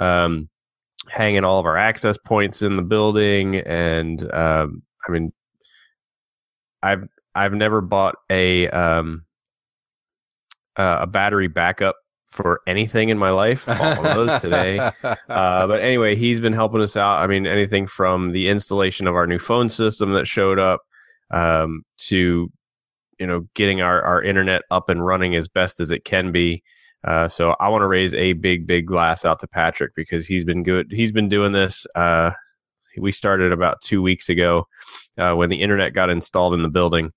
[0.04, 0.48] um,
[1.08, 5.32] hanging all of our access points in the building, and um, I mean,
[6.82, 7.04] I've
[7.34, 9.24] I've never bought a um,
[10.76, 11.96] uh, a battery backup
[12.32, 13.68] for anything in my life.
[13.68, 14.90] All of those today.
[15.28, 17.18] Uh, but anyway, he's been helping us out.
[17.18, 20.82] I mean, anything from the installation of our new phone system that showed up
[21.30, 22.50] um, to,
[23.18, 26.62] you know, getting our, our internet up and running as best as it can be.
[27.04, 30.44] Uh, so I want to raise a big, big glass out to Patrick because he's
[30.44, 30.90] been good.
[30.92, 31.86] He's been doing this.
[31.96, 32.30] Uh,
[32.98, 34.66] we started about two weeks ago
[35.18, 37.10] uh, when the internet got installed in the building,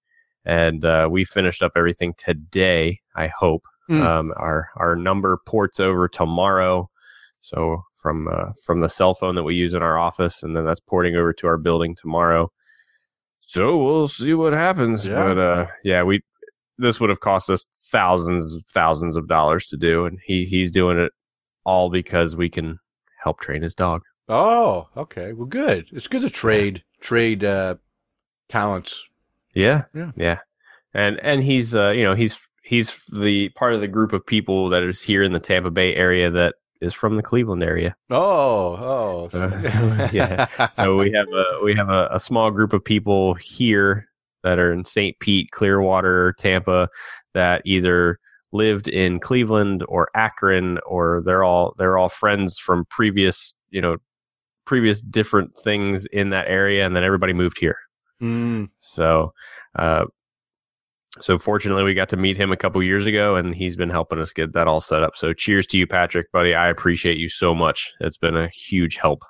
[0.46, 3.00] and uh, we finished up everything today.
[3.16, 4.02] I hope Mm.
[4.04, 6.90] um, our our number ports over tomorrow.
[7.40, 10.66] So from uh, from the cell phone that we use in our office, and then
[10.66, 12.52] that's porting over to our building tomorrow.
[13.42, 15.06] So we'll see what happens.
[15.06, 15.16] Yeah.
[15.24, 16.24] But uh, yeah, we
[16.80, 20.98] this would have cost us thousands thousands of dollars to do, and he he's doing
[21.00, 21.12] it
[21.66, 22.78] all because we can
[23.24, 24.02] help train his dog.
[24.28, 25.34] Oh, okay.
[25.34, 25.88] Well, good.
[25.92, 27.76] It's good to trade trade uh,
[28.50, 29.04] talents.
[29.54, 30.12] Yeah, Yeah.
[30.16, 30.40] yeah,
[30.94, 34.70] and and he's uh, you know he's he's the part of the group of people
[34.70, 37.96] that is here in the Tampa Bay area that is from the Cleveland area.
[38.10, 40.48] Oh, oh, So- so, yeah.
[40.74, 44.08] so we have a we have a, a small group of people here
[44.44, 45.18] that are in St.
[45.20, 46.90] Pete, Clearwater, Tampa
[47.36, 48.20] that either
[48.52, 53.98] lived in Cleveland or Akron or they're all they're all friends from previous, you know,
[54.66, 57.78] previous different things in that area and then everybody moved here.
[58.22, 59.34] Mm, So
[59.78, 60.06] uh
[61.22, 64.20] so fortunately we got to meet him a couple years ago and he's been helping
[64.20, 65.16] us get that all set up.
[65.16, 66.54] So cheers to you Patrick, buddy.
[66.54, 67.94] I appreciate you so much.
[68.02, 69.24] It's been a huge help.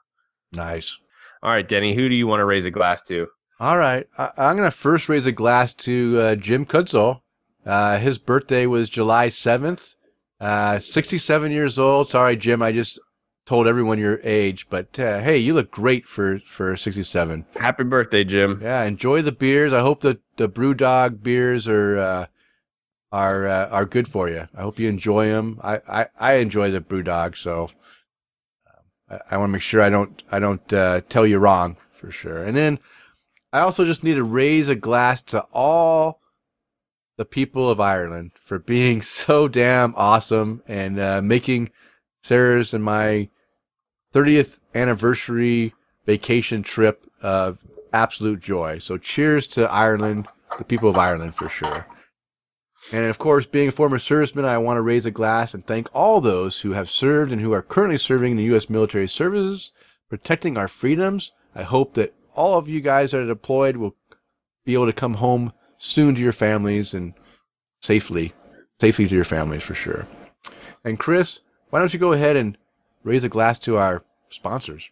[0.53, 0.97] nice.
[1.43, 3.27] All right, Denny, who do you want to raise a glass to?
[3.59, 4.07] All right.
[4.17, 7.19] I, I'm going to first raise a glass to uh, Jim Kudzol.
[7.65, 9.95] Uh, his birthday was July 7th.
[10.39, 12.11] Uh, 67 years old.
[12.11, 12.61] Sorry, Jim.
[12.61, 12.99] I just
[13.45, 17.45] told everyone your age, but uh, hey, you look great for for 67.
[17.55, 18.59] Happy birthday, Jim.
[18.61, 19.71] Yeah, enjoy the beers.
[19.71, 22.25] I hope that the BrewDog beers are uh,
[23.11, 24.47] are uh, are good for you.
[24.55, 25.59] I hope you enjoy them.
[25.63, 27.69] I I, I enjoy the BrewDog, so
[28.67, 31.77] um, I, I want to make sure I don't I don't uh, tell you wrong
[31.93, 32.43] for sure.
[32.43, 32.79] And then
[33.53, 36.19] I also just need to raise a glass to all
[37.17, 41.71] the people of Ireland for being so damn awesome and uh, making
[42.21, 43.29] Sarah's and my
[44.13, 45.73] 30th anniversary
[46.05, 47.59] vacation trip of
[47.93, 48.79] absolute joy.
[48.79, 50.27] So cheers to Ireland,
[50.57, 51.87] the people of Ireland for sure.
[52.93, 55.87] And of course, being a former serviceman, I want to raise a glass and thank
[55.93, 58.69] all those who have served and who are currently serving in the U.S.
[58.69, 59.71] military services,
[60.09, 61.31] protecting our freedoms.
[61.55, 63.95] I hope that all of you guys that are deployed will
[64.65, 65.53] be able to come home
[65.85, 67.13] soon to your families and
[67.81, 68.33] safely,
[68.81, 70.07] safely to your families for sure.
[70.83, 72.57] And Chris, why don't you go ahead and
[73.03, 74.89] raise a glass to our sponsors?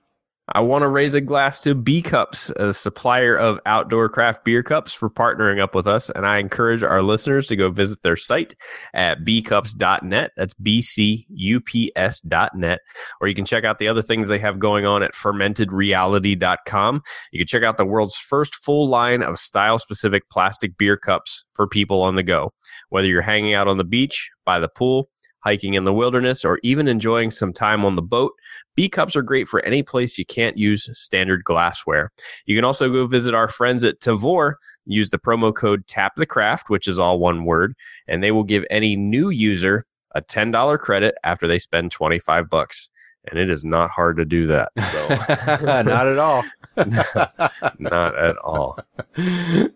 [0.50, 4.62] I want to raise a glass to B Cups, a supplier of outdoor craft beer
[4.62, 6.10] cups, for partnering up with us.
[6.10, 8.54] And I encourage our listeners to go visit their site
[8.94, 10.32] at bcups.net.
[10.36, 12.80] That's B C U P S.net.
[13.22, 17.02] Or you can check out the other things they have going on at fermentedreality.com.
[17.32, 21.46] You can check out the world's first full line of style specific plastic beer cups
[21.56, 22.52] for people on the go.
[22.90, 25.10] Whether you're hanging out on the beach, by the pool,
[25.44, 28.34] hiking in the wilderness, or even enjoying some time on the boat,
[28.76, 32.12] B cups are great for any place you can't use standard glassware.
[32.46, 34.56] You can also go visit our friends at Tavour.
[34.86, 37.74] Use the promo code Tap the Craft, which is all one word,
[38.08, 42.90] and they will give any new user a $10 credit after they spend 25 bucks.
[43.30, 44.72] And it is not hard to do that.
[44.94, 45.08] So.
[45.84, 46.44] Not at all.
[47.80, 48.80] not at all.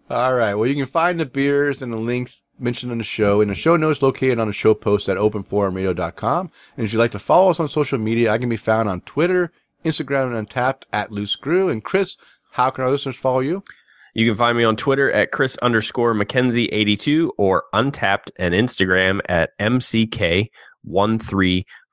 [0.10, 0.54] All right.
[0.54, 3.56] Well, you can find the beers and the links mentioned in the show in the
[3.56, 6.52] show notes located on the show post at openforumradio.com.
[6.76, 9.02] And if you'd like to follow us on social media, I can be found on
[9.02, 9.52] Twitter,
[9.86, 11.70] Instagram, and Untappd at Loose Screw.
[11.70, 12.18] And Chris,
[12.52, 13.64] how can our listeners follow you?
[14.14, 19.52] You can find me on Twitter at Chris underscore McKenzie82 or Untappd and Instagram at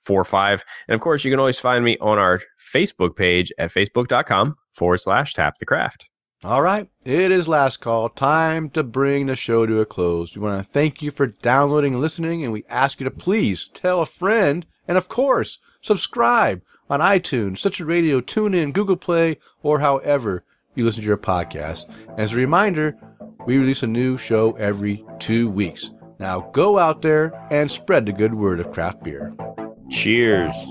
[0.05, 0.63] MCK1345.
[0.89, 4.99] And of course, you can always find me on our Facebook page at facebook.com forward
[4.99, 6.09] slash tap the craft.
[6.43, 6.89] All right.
[7.05, 8.11] It is last call.
[8.11, 10.35] Time to bring the show to a close.
[10.35, 13.71] We want to thank you for downloading and listening, and we ask you to please
[13.73, 16.61] tell a friend and, of course, subscribe
[16.91, 20.45] on iTunes, Stitcher Radio, TuneIn, Google Play, or however
[20.75, 21.87] you listen to your podcast.
[22.19, 22.99] As a reminder,
[23.47, 25.93] we release a new show every two weeks.
[26.19, 29.35] Now go out there and spread the good word of craft beer.
[29.91, 30.69] Cheers.